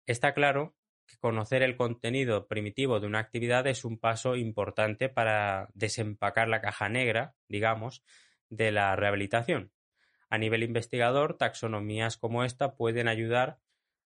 Está 0.07 0.34
claro 0.34 0.74
conocer 1.20 1.62
el 1.62 1.76
contenido 1.76 2.46
primitivo 2.46 3.00
de 3.00 3.06
una 3.06 3.18
actividad 3.18 3.66
es 3.66 3.84
un 3.84 3.98
paso 3.98 4.36
importante 4.36 5.08
para 5.08 5.68
desempacar 5.74 6.48
la 6.48 6.60
caja 6.60 6.88
negra, 6.88 7.34
digamos, 7.48 8.04
de 8.48 8.72
la 8.72 8.96
rehabilitación. 8.96 9.72
A 10.28 10.38
nivel 10.38 10.62
investigador, 10.62 11.36
taxonomías 11.36 12.16
como 12.16 12.44
esta 12.44 12.74
pueden 12.74 13.08
ayudar 13.08 13.58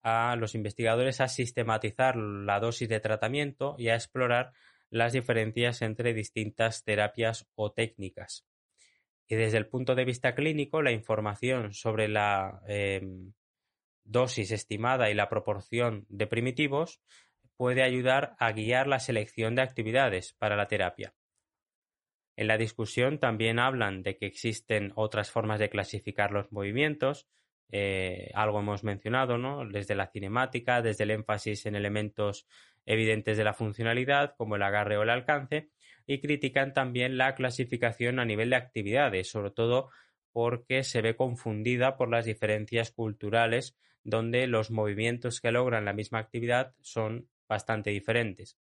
a 0.02 0.36
los 0.36 0.56
investigadores 0.56 1.22
a 1.22 1.28
sistematizar 1.28 2.16
la 2.16 2.60
dosis 2.60 2.90
de 2.90 3.00
tratamiento 3.00 3.76
y 3.78 3.90
a 3.90 3.96
explorar 3.96 4.54
las 4.90 5.14
diferencias 5.14 5.82
entre 5.82 6.14
distintas 6.14 6.84
terapias 6.84 7.48
o 7.56 7.72
técnicas. 7.72 8.46
Y 9.28 9.36
desde 9.36 9.58
el 9.58 9.68
punto 9.68 9.96
de 9.96 10.06
vista 10.06 10.34
clínico, 10.36 10.82
la 10.82 10.92
información 10.92 11.74
sobre 11.74 12.08
la 12.08 12.62
em, 12.68 13.34
dosis 14.08 14.52
estimada 14.52 15.10
y 15.10 15.14
la 15.14 15.30
proporción 15.30 16.06
de 16.10 16.28
primitivos 16.28 17.02
puede 17.58 17.84
ayudar 17.84 18.36
a 18.40 18.52
guiar 18.52 18.88
la 18.88 19.00
selección 19.00 19.56
de 19.56 19.62
actividades 19.62 20.34
para 20.34 20.56
la 20.56 20.68
terapia. 20.68 21.14
En 22.36 22.48
la 22.48 22.58
discusión 22.58 23.20
también 23.20 23.58
hablan 23.58 24.04
de 24.04 24.16
que 24.18 24.28
existen 24.28 24.94
otras 24.96 25.32
formas 25.32 25.60
de 25.60 25.70
clasificar 25.70 26.32
los 26.32 26.52
movimientos, 26.52 27.28
eh, 27.72 28.32
algo 28.36 28.60
hemos 28.60 28.84
mencionado, 28.84 29.38
¿no? 29.38 29.68
Desde 29.68 29.96
la 29.96 30.08
cinemática, 30.08 30.82
desde 30.82 31.04
el 31.04 31.12
énfasis 31.12 31.66
en 31.66 31.76
elementos 31.76 32.48
evidentes 32.86 33.38
de 33.38 33.44
la 33.44 33.54
funcionalidad, 33.54 34.36
como 34.38 34.56
el 34.56 34.64
agarre 34.64 34.98
o 34.98 35.04
el 35.04 35.10
alcance, 35.10 35.70
y 36.06 36.22
critican 36.22 36.74
también 36.74 37.18
la 37.18 37.36
clasificación 37.36 38.20
a 38.20 38.26
nivel 38.26 38.52
de 38.52 38.56
actividades, 38.56 39.30
sobre 39.30 39.52
todo 39.52 39.90
porque 40.32 40.84
se 40.84 41.02
ve 41.02 41.16
confundida 41.16 41.98
por 41.98 42.10
las 42.10 42.26
diferencias 42.26 42.92
culturales 42.92 43.76
donde 44.08 44.48
los 44.48 44.72
movimientos 44.72 45.42
que 45.42 45.52
logran 45.52 45.84
la 45.84 45.92
misma 45.92 46.20
actividad 46.20 46.74
son 46.80 47.28
bastante 47.46 47.90
diferentes. 47.90 48.58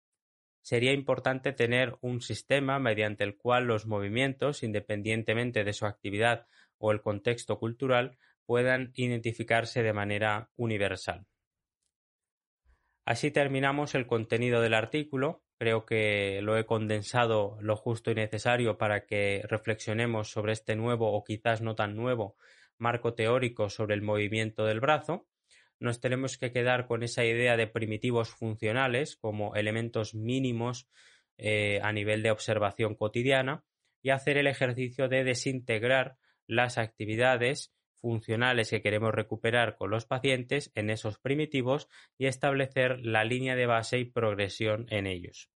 Sería 0.62 0.94
importante 0.94 1.52
tener 1.52 1.98
un 2.00 2.22
sistema 2.22 2.80
mediante 2.80 3.26
el 3.26 3.36
cual 3.36 3.66
los 3.66 3.86
movimientos, 3.86 4.64
independientemente 4.64 5.66
de 5.66 5.74
su 5.74 5.86
actividad 5.86 6.48
o 6.78 6.94
el 6.94 7.02
contexto 7.02 7.60
cultural, 7.60 8.18
puedan 8.46 8.94
identificarse 8.96 9.84
de 9.84 9.92
manera 9.92 10.50
universal. 10.56 11.26
Así 13.04 13.30
terminamos 13.30 13.96
el 13.96 14.08
contenido 14.08 14.62
del 14.62 14.74
artículo. 14.74 15.44
Creo 15.58 15.86
que 15.86 16.40
lo 16.42 16.58
he 16.58 16.66
condensado 16.66 17.58
lo 17.60 17.76
justo 17.76 18.12
y 18.12 18.16
necesario 18.16 18.78
para 18.78 19.06
que 19.06 19.44
reflexionemos 19.50 20.32
sobre 20.32 20.54
este 20.54 20.78
nuevo 20.78 21.12
o 21.12 21.26
quizás 21.26 21.60
no 21.60 21.76
tan 21.76 21.98
nuevo 21.98 22.38
marco 22.78 23.14
teórico 23.14 23.70
sobre 23.70 23.94
el 23.96 24.02
movimiento 24.02 24.66
del 24.66 24.80
brazo 24.80 25.28
nos 25.80 26.00
tenemos 26.00 26.38
que 26.38 26.52
quedar 26.52 26.88
con 26.88 27.04
esa 27.04 27.26
idea 27.26 27.58
de 27.58 27.68
primitivos 27.68 28.30
funcionales 28.30 29.16
como 29.16 29.56
elementos 29.56 30.16
mínimos 30.16 30.88
eh, 31.38 31.80
a 31.82 31.92
nivel 31.92 32.24
de 32.24 32.32
observación 32.32 32.96
cotidiana 32.96 33.64
y 34.02 34.12
hacer 34.12 34.38
el 34.38 34.48
ejercicio 34.48 35.08
de 35.08 35.24
desintegrar 35.24 36.18
las 36.48 36.78
actividades 36.78 37.74
funcionales 38.04 38.70
que 38.70 38.82
queremos 38.82 39.14
recuperar 39.14 39.78
con 39.78 39.90
los 39.90 40.06
pacientes 40.06 40.72
en 40.76 40.90
esos 40.90 41.20
primitivos 41.20 41.88
y 42.18 42.26
establecer 42.26 43.00
la 43.00 43.24
línea 43.24 43.56
de 43.56 43.66
base 43.66 43.98
y 43.98 44.06
progresión 44.06 44.88
en 44.90 45.08
ellos. 45.08 45.50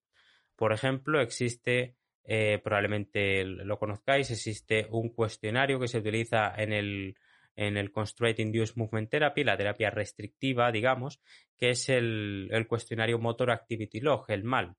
Por 0.55 0.73
ejemplo, 0.73 1.21
existe, 1.21 1.97
eh, 2.25 2.61
probablemente 2.63 3.45
lo 3.45 3.79
conozcáis, 3.79 4.31
existe 4.31 4.87
un 4.91 5.11
cuestionario 5.11 5.81
que 5.81 5.89
se 5.89 5.99
utiliza 5.99 6.55
en 6.57 6.73
el 6.73 7.17
en 7.57 7.79
el 7.79 7.91
Constraint 7.91 8.39
Induced 8.39 8.77
Movement 8.77 9.11
Therapy, 9.11 9.43
la 9.43 9.57
terapia 9.57 9.91
restrictiva, 9.91 10.71
digamos, 10.71 11.21
que 11.57 11.71
es 11.71 11.89
el, 11.89 12.67
cuestionario 12.69 13.19
Motor 13.19 13.51
Activity 13.51 14.01
Log, 14.01 14.27
el 14.29 14.45
MAL, 14.45 14.77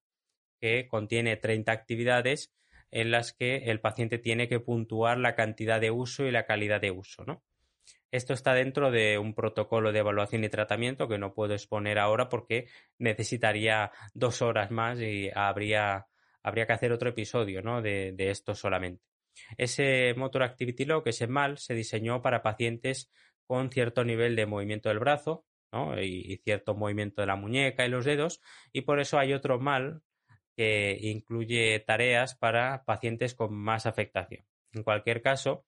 que 0.61 0.87
contiene 0.87 1.37
30 1.37 1.71
actividades 1.71 2.53
en 2.91 3.11
las 3.11 3.33
que 3.33 3.57
el 3.65 3.81
paciente 3.81 4.19
tiene 4.19 4.47
que 4.47 4.59
puntuar 4.59 5.17
la 5.17 5.35
cantidad 5.35 5.81
de 5.81 5.91
uso 5.91 6.25
y 6.25 6.31
la 6.31 6.45
calidad 6.45 6.79
de 6.79 6.91
uso, 6.91 7.25
¿no? 7.25 7.43
Esto 8.09 8.33
está 8.33 8.53
dentro 8.53 8.89
de 8.89 9.17
un 9.17 9.33
protocolo 9.33 9.91
de 9.91 9.99
evaluación 9.99 10.43
y 10.45 10.49
tratamiento 10.49 11.09
que 11.09 11.17
no 11.17 11.33
puedo 11.33 11.53
exponer 11.53 11.99
ahora 11.99 12.29
porque 12.29 12.67
necesitaría 12.97 13.91
dos 14.13 14.41
horas 14.41 14.71
más 14.71 15.01
y 15.01 15.29
habría, 15.35 16.07
habría 16.41 16.65
que 16.65 16.73
hacer 16.73 16.93
otro 16.93 17.09
episodio 17.09 17.61
¿no? 17.61 17.81
de 17.81 18.15
esto 18.17 18.55
solamente. 18.55 19.03
Ese 19.57 20.13
Motor 20.15 20.43
Activity 20.43 20.85
Lock, 20.85 21.07
ese 21.07 21.27
MAL, 21.27 21.57
se 21.57 21.73
diseñó 21.73 22.21
para 22.21 22.43
pacientes 22.43 23.11
con 23.45 23.71
cierto 23.71 24.03
nivel 24.03 24.35
de 24.35 24.45
movimiento 24.45 24.89
del 24.89 24.99
brazo 24.99 25.45
y, 26.01 26.37
cierto 26.37 26.75
movimiento 26.75 27.21
de 27.21 27.27
la 27.27 27.35
muñeca 27.35 27.85
y 27.85 27.89
los 27.89 28.05
dedos, 28.05 28.41
y 28.71 28.81
por 28.81 28.99
eso 28.99 29.19
hay 29.19 29.33
otro 29.33 29.59
MAL 29.59 30.01
que 30.55 30.97
incluye 31.01 31.79
tareas 31.79 32.35
para 32.35 32.83
pacientes 32.83 33.35
con 33.35 33.53
más 33.53 33.85
afectación. 33.85 34.45
En 34.73 34.83
cualquier 34.83 35.21
caso, 35.21 35.65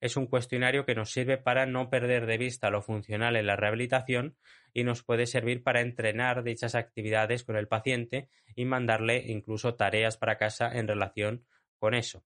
es 0.00 0.16
un 0.16 0.26
cuestionario 0.26 0.84
que 0.84 0.94
nos 0.94 1.10
sirve 1.10 1.38
para 1.38 1.64
no 1.64 1.88
perder 1.88 2.26
de 2.26 2.36
vista 2.36 2.70
lo 2.70 2.82
funcional 2.82 3.36
en 3.36 3.46
la 3.46 3.56
rehabilitación 3.56 4.36
y 4.74 4.84
nos 4.84 5.02
puede 5.02 5.26
servir 5.26 5.62
para 5.62 5.80
entrenar 5.80 6.44
dichas 6.44 6.74
actividades 6.74 7.44
con 7.44 7.56
el 7.56 7.66
paciente 7.66 8.28
y 8.54 8.66
mandarle 8.66 9.24
incluso 9.26 9.74
tareas 9.74 10.18
para 10.18 10.36
casa 10.36 10.70
en 10.70 10.86
relación 10.86 11.46
con 11.78 11.94
eso. 11.94 12.22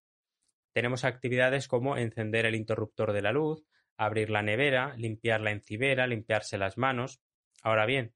Tenemos 0.73 1.05
actividades 1.05 1.67
como 1.69 1.97
encender 1.97 2.47
el 2.47 2.55
interruptor 2.55 3.13
de 3.13 3.23
la 3.23 3.33
luz, 3.33 3.65
abrir 3.97 4.31
la 4.31 4.43
nevera, 4.43 4.95
limpiar 4.97 5.41
la 5.41 5.51
encibera, 5.51 6.07
limpiarse 6.07 6.59
las 6.59 6.79
manos. 6.79 7.21
Ahora 7.63 7.87
bien, 7.87 8.15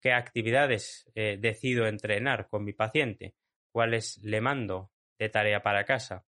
¿qué 0.00 0.12
actividades 0.12 1.10
eh, 1.14 1.38
decido 1.40 1.86
entrenar 1.86 2.48
con 2.48 2.64
mi 2.64 2.72
paciente? 2.72 3.34
¿Cuáles 3.70 4.18
le 4.22 4.40
mando 4.40 4.90
de 5.18 5.28
tarea 5.28 5.62
para 5.62 5.84
casa? 5.84 6.24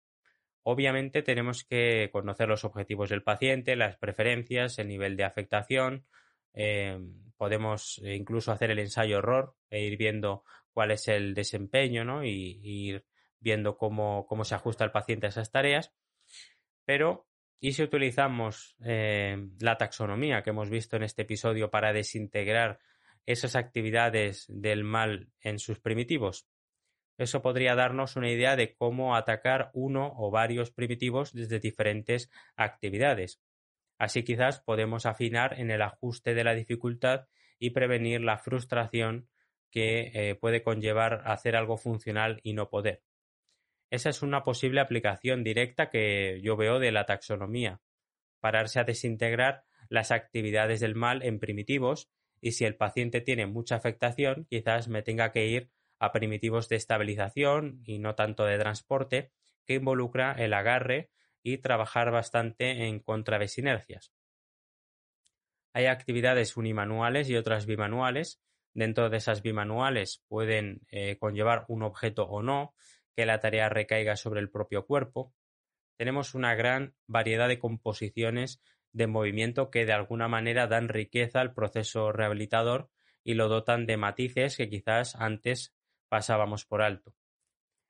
Obviamente 0.63 1.21
tenemos 1.21 1.63
que 1.63 2.09
conocer 2.11 2.49
los 2.49 2.65
objetivos 2.65 3.09
del 3.09 3.23
paciente, 3.23 3.75
las 3.75 3.97
preferencias, 3.97 4.79
el 4.79 4.87
nivel 4.87 5.15
de 5.15 5.23
afectación. 5.25 6.05
Eh, 6.53 6.99
podemos 7.37 8.01
incluso 8.03 8.51
hacer 8.51 8.71
el 8.71 8.79
ensayo 8.79 9.19
error 9.19 9.55
e 9.69 9.81
ir 9.81 9.97
viendo 9.97 10.43
cuál 10.71 10.91
es 10.91 11.07
el 11.07 11.33
desempeño 11.35 12.03
¿no? 12.03 12.25
y 12.25 12.59
ir 12.63 13.05
viendo 13.39 13.77
cómo, 13.77 14.25
cómo 14.27 14.43
se 14.45 14.55
ajusta 14.55 14.83
el 14.83 14.91
paciente 14.91 15.25
a 15.25 15.29
esas 15.29 15.51
tareas. 15.51 15.93
Pero, 16.85 17.27
¿y 17.59 17.73
si 17.73 17.83
utilizamos 17.83 18.75
eh, 18.83 19.37
la 19.59 19.77
taxonomía 19.77 20.41
que 20.41 20.51
hemos 20.51 20.69
visto 20.69 20.95
en 20.95 21.03
este 21.03 21.23
episodio 21.23 21.69
para 21.69 21.93
desintegrar 21.93 22.79
esas 23.25 23.55
actividades 23.55 24.45
del 24.47 24.83
mal 24.83 25.29
en 25.41 25.59
sus 25.59 25.79
primitivos? 25.79 26.47
Eso 27.17 27.41
podría 27.41 27.73
darnos 27.75 28.15
una 28.15 28.29
idea 28.29 28.55
de 28.55 28.75
cómo 28.75 29.15
atacar 29.15 29.71
uno 29.73 30.13
o 30.17 30.29
varios 30.29 30.71
primitivos 30.71 31.33
desde 31.33 31.59
diferentes 31.59 32.29
actividades. 32.55 33.41
Así 33.97 34.23
quizás 34.23 34.61
podemos 34.61 35.07
afinar 35.07 35.59
en 35.59 35.71
el 35.71 35.81
ajuste 35.81 36.35
de 36.35 36.43
la 36.43 36.53
dificultad 36.53 37.27
y 37.57 37.71
prevenir 37.71 38.21
la 38.21 38.37
frustración 38.37 39.27
que 39.71 40.11
eh, 40.13 40.35
puede 40.35 40.61
conllevar 40.61 41.23
hacer 41.25 41.55
algo 41.55 41.77
funcional 41.77 42.39
y 42.43 42.53
no 42.53 42.69
poder. 42.69 43.01
Esa 43.89 44.09
es 44.09 44.21
una 44.21 44.43
posible 44.43 44.81
aplicación 44.81 45.43
directa 45.43 45.89
que 45.89 46.39
yo 46.41 46.57
veo 46.57 46.79
de 46.79 46.91
la 46.91 47.05
taxonomía. 47.05 47.81
pararse 48.39 48.79
a 48.79 48.83
desintegrar 48.83 49.63
las 49.89 50.11
actividades 50.11 50.79
del 50.79 50.93
mal 50.93 51.23
en 51.23 51.39
primitivos 51.39 52.09
y 52.39 52.51
si 52.51 52.65
el 52.65 52.75
paciente 52.75 53.19
tiene 53.19 53.47
mucha 53.47 53.75
afectación, 53.75 54.45
quizás 54.49 54.87
me 54.87 55.01
tenga 55.01 55.31
que 55.31 55.47
ir 55.47 55.71
a 55.99 56.11
primitivos 56.11 56.69
de 56.69 56.75
estabilización 56.75 57.81
y 57.83 57.97
no 57.99 58.13
tanto 58.15 58.45
de 58.45 58.59
transporte, 58.59 59.31
que 59.65 59.75
involucra 59.75 60.33
el 60.33 60.53
agarre 60.53 61.09
y 61.41 61.57
trabajar 61.57 62.11
bastante 62.11 62.87
en 62.87 62.99
contra 62.99 63.39
de 63.39 63.47
sinergias. 63.47 64.11
Hay 65.73 65.85
actividades 65.85 66.57
unimanuales 66.57 67.29
y 67.29 67.35
otras 67.35 67.65
bimanuales. 67.65 68.41
Dentro 68.73 69.09
de 69.09 69.17
esas 69.17 69.41
bimanuales 69.41 70.23
pueden 70.27 70.81
eh, 70.89 71.17
conllevar 71.17 71.65
un 71.67 71.83
objeto 71.83 72.23
o 72.23 72.43
no, 72.43 72.75
que 73.17 73.25
la 73.25 73.39
tarea 73.39 73.67
recaiga 73.67 74.15
sobre 74.15 74.39
el 74.39 74.51
propio 74.51 74.85
cuerpo. 74.85 75.33
Tenemos 75.97 76.35
una 76.35 76.53
gran 76.53 76.93
variedad 77.07 77.47
de 77.47 77.57
composiciones 77.57 78.61
de 78.93 79.07
movimiento 79.07 79.71
que 79.71 79.87
de 79.87 79.93
alguna 79.93 80.27
manera 80.27 80.67
dan 80.67 80.87
riqueza 80.87 81.41
al 81.41 81.55
proceso 81.55 82.11
rehabilitador 82.11 82.91
y 83.23 83.33
lo 83.33 83.47
dotan 83.47 83.87
de 83.87 83.97
matices 83.97 84.55
que 84.55 84.69
quizás 84.69 85.15
antes 85.15 85.73
pasábamos 86.09 86.65
por 86.65 86.83
alto. 86.83 87.15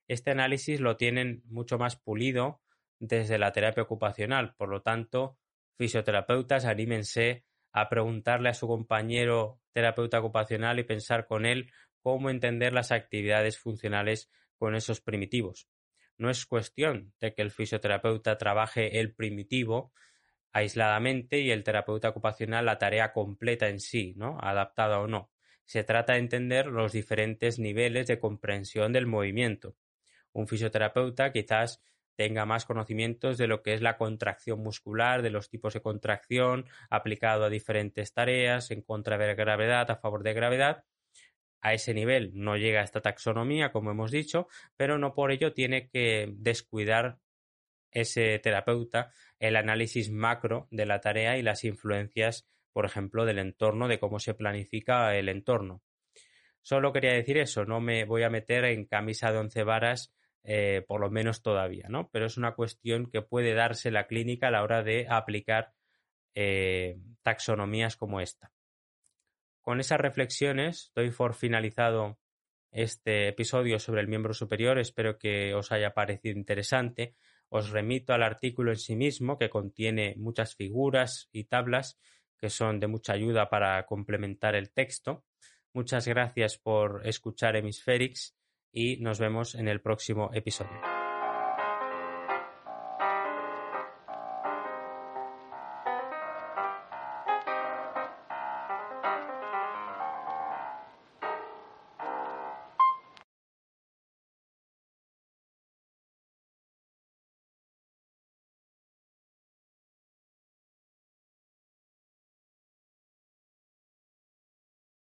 Este 0.08 0.32
análisis 0.32 0.80
lo 0.80 0.96
tienen 0.96 1.44
mucho 1.46 1.78
más 1.78 1.98
pulido 1.98 2.62
desde 3.00 3.38
la 3.38 3.52
terapia 3.52 3.84
ocupacional, 3.84 4.56
por 4.56 4.70
lo 4.70 4.82
tanto, 4.82 5.38
fisioterapeutas, 5.78 6.64
anímense 6.64 7.44
a 7.74 7.90
preguntarle 7.90 8.48
a 8.48 8.54
su 8.54 8.66
compañero 8.66 9.60
terapeuta 9.74 10.20
ocupacional 10.20 10.80
y 10.80 10.84
pensar 10.84 11.28
con 11.28 11.46
él 11.46 11.70
cómo 12.02 12.30
entender 12.30 12.72
las 12.72 12.94
actividades 12.94 13.60
funcionales 13.60 14.32
con 14.58 14.76
esos 14.76 15.02
primitivos. 15.02 15.68
No 16.18 16.30
es 16.30 16.46
cuestión 16.46 17.14
de 17.20 17.34
que 17.34 17.42
el 17.42 17.52
fisioterapeuta 17.52 18.38
trabaje 18.38 19.00
el 19.00 19.14
primitivo 19.14 19.94
aisladamente 20.52 21.40
y 21.40 21.52
el 21.52 21.64
terapeuta 21.64 22.10
ocupacional 22.10 22.66
la 22.66 22.80
tarea 22.80 23.14
completa 23.14 23.68
en 23.70 23.80
sí, 23.80 24.14
¿no? 24.18 24.38
adaptada 24.42 25.00
o 25.00 25.08
no. 25.08 25.32
Se 25.66 25.84
trata 25.84 26.14
de 26.14 26.20
entender 26.20 26.68
los 26.68 26.94
diferentes 26.94 27.60
niveles 27.60 28.08
de 28.08 28.20
comprensión 28.20 28.94
del 28.94 29.06
movimiento. 29.06 29.76
Un 30.32 30.48
fisioterapeuta 30.48 31.32
quizás 31.32 31.82
tenga 32.16 32.46
más 32.46 32.66
conocimientos 32.66 33.38
de 33.38 33.48
lo 33.48 33.62
que 33.62 33.74
es 33.74 33.82
la 33.82 33.98
contracción 33.98 34.60
muscular, 34.64 35.22
de 35.22 35.30
los 35.30 35.50
tipos 35.50 35.76
de 35.76 35.82
contracción 35.82 36.66
aplicado 36.90 37.46
a 37.46 37.50
diferentes 37.50 38.14
tareas, 38.14 38.72
en 38.72 38.82
contra 38.82 39.18
de 39.18 39.36
gravedad, 39.36 39.92
a 39.92 39.98
favor 39.98 40.24
de 40.24 40.34
gravedad. 40.34 40.84
A 41.62 41.74
ese 41.74 41.94
nivel 41.94 42.32
no 42.34 42.56
llega 42.56 42.84
esta 42.84 43.02
taxonomía, 43.02 43.72
como 43.72 43.92
hemos 43.92 44.12
dicho, 44.12 44.48
pero 44.76 44.98
no 44.98 45.14
por 45.14 45.32
ello 45.32 45.54
tiene 45.54 45.90
que 45.90 46.30
descuidar 46.38 47.20
ese 47.92 48.40
terapeuta 48.40 49.12
el 49.40 49.56
análisis 49.56 50.12
macro 50.12 50.68
de 50.72 50.86
la 50.86 51.00
tarea 51.02 51.38
y 51.38 51.42
las 51.42 51.64
influencias, 51.64 52.48
por 52.74 52.86
ejemplo, 52.86 53.26
del 53.26 53.40
entorno, 53.40 53.88
de 53.88 54.00
cómo 54.00 54.20
se 54.20 54.34
planifica 54.34 55.16
el 55.16 55.30
entorno. 55.30 55.82
Solo 56.62 56.92
quería 56.92 57.14
decir 57.14 57.38
eso, 57.38 57.66
no 57.66 57.80
me 57.80 58.06
voy 58.06 58.24
a 58.24 58.30
meter 58.30 58.66
en 58.66 58.86
camisa 58.86 59.32
de 59.32 59.38
once 59.38 59.64
varas, 59.64 60.14
eh, 60.44 60.84
por 60.88 61.02
lo 61.02 61.10
menos 61.10 61.42
todavía, 61.42 61.88
¿no? 61.90 62.10
Pero 62.12 62.26
es 62.26 62.38
una 62.38 62.56
cuestión 62.56 63.10
que 63.10 63.22
puede 63.22 63.54
darse 63.54 63.90
la 63.90 64.08
clínica 64.08 64.48
a 64.48 64.52
la 64.52 64.64
hora 64.64 64.84
de 64.84 65.08
aplicar 65.10 65.74
eh, 66.36 66.98
taxonomías 67.24 67.96
como 67.96 68.22
esta. 68.22 68.52
Con 69.68 69.82
esas 69.82 70.00
reflexiones 70.00 70.94
doy 70.96 71.12
por 71.12 71.34
finalizado 71.34 72.18
este 72.72 73.28
episodio 73.28 73.80
sobre 73.80 74.00
el 74.00 74.08
miembro 74.08 74.34
superior. 74.34 74.80
Espero 74.80 75.18
que 75.18 75.54
os 75.54 75.74
haya 75.74 75.94
parecido 75.94 76.40
interesante. 76.40 77.16
Os 77.50 77.72
remito 77.72 78.14
al 78.14 78.24
artículo 78.24 78.72
en 78.72 78.78
sí 78.78 78.96
mismo 78.96 79.38
que 79.38 79.50
contiene 79.50 80.16
muchas 80.16 80.56
figuras 80.56 81.28
y 81.34 81.44
tablas 81.44 82.00
que 82.38 82.50
son 82.50 82.80
de 82.80 82.88
mucha 82.88 83.12
ayuda 83.12 83.50
para 83.50 83.86
complementar 83.86 84.56
el 84.56 84.72
texto. 84.72 85.26
Muchas 85.74 86.08
gracias 86.08 86.58
por 86.58 87.06
escuchar 87.06 87.58
Hemisférix 87.58 88.38
y 88.72 89.02
nos 89.02 89.20
vemos 89.20 89.54
en 89.54 89.68
el 89.68 89.82
próximo 89.82 90.30
episodio. 90.34 90.97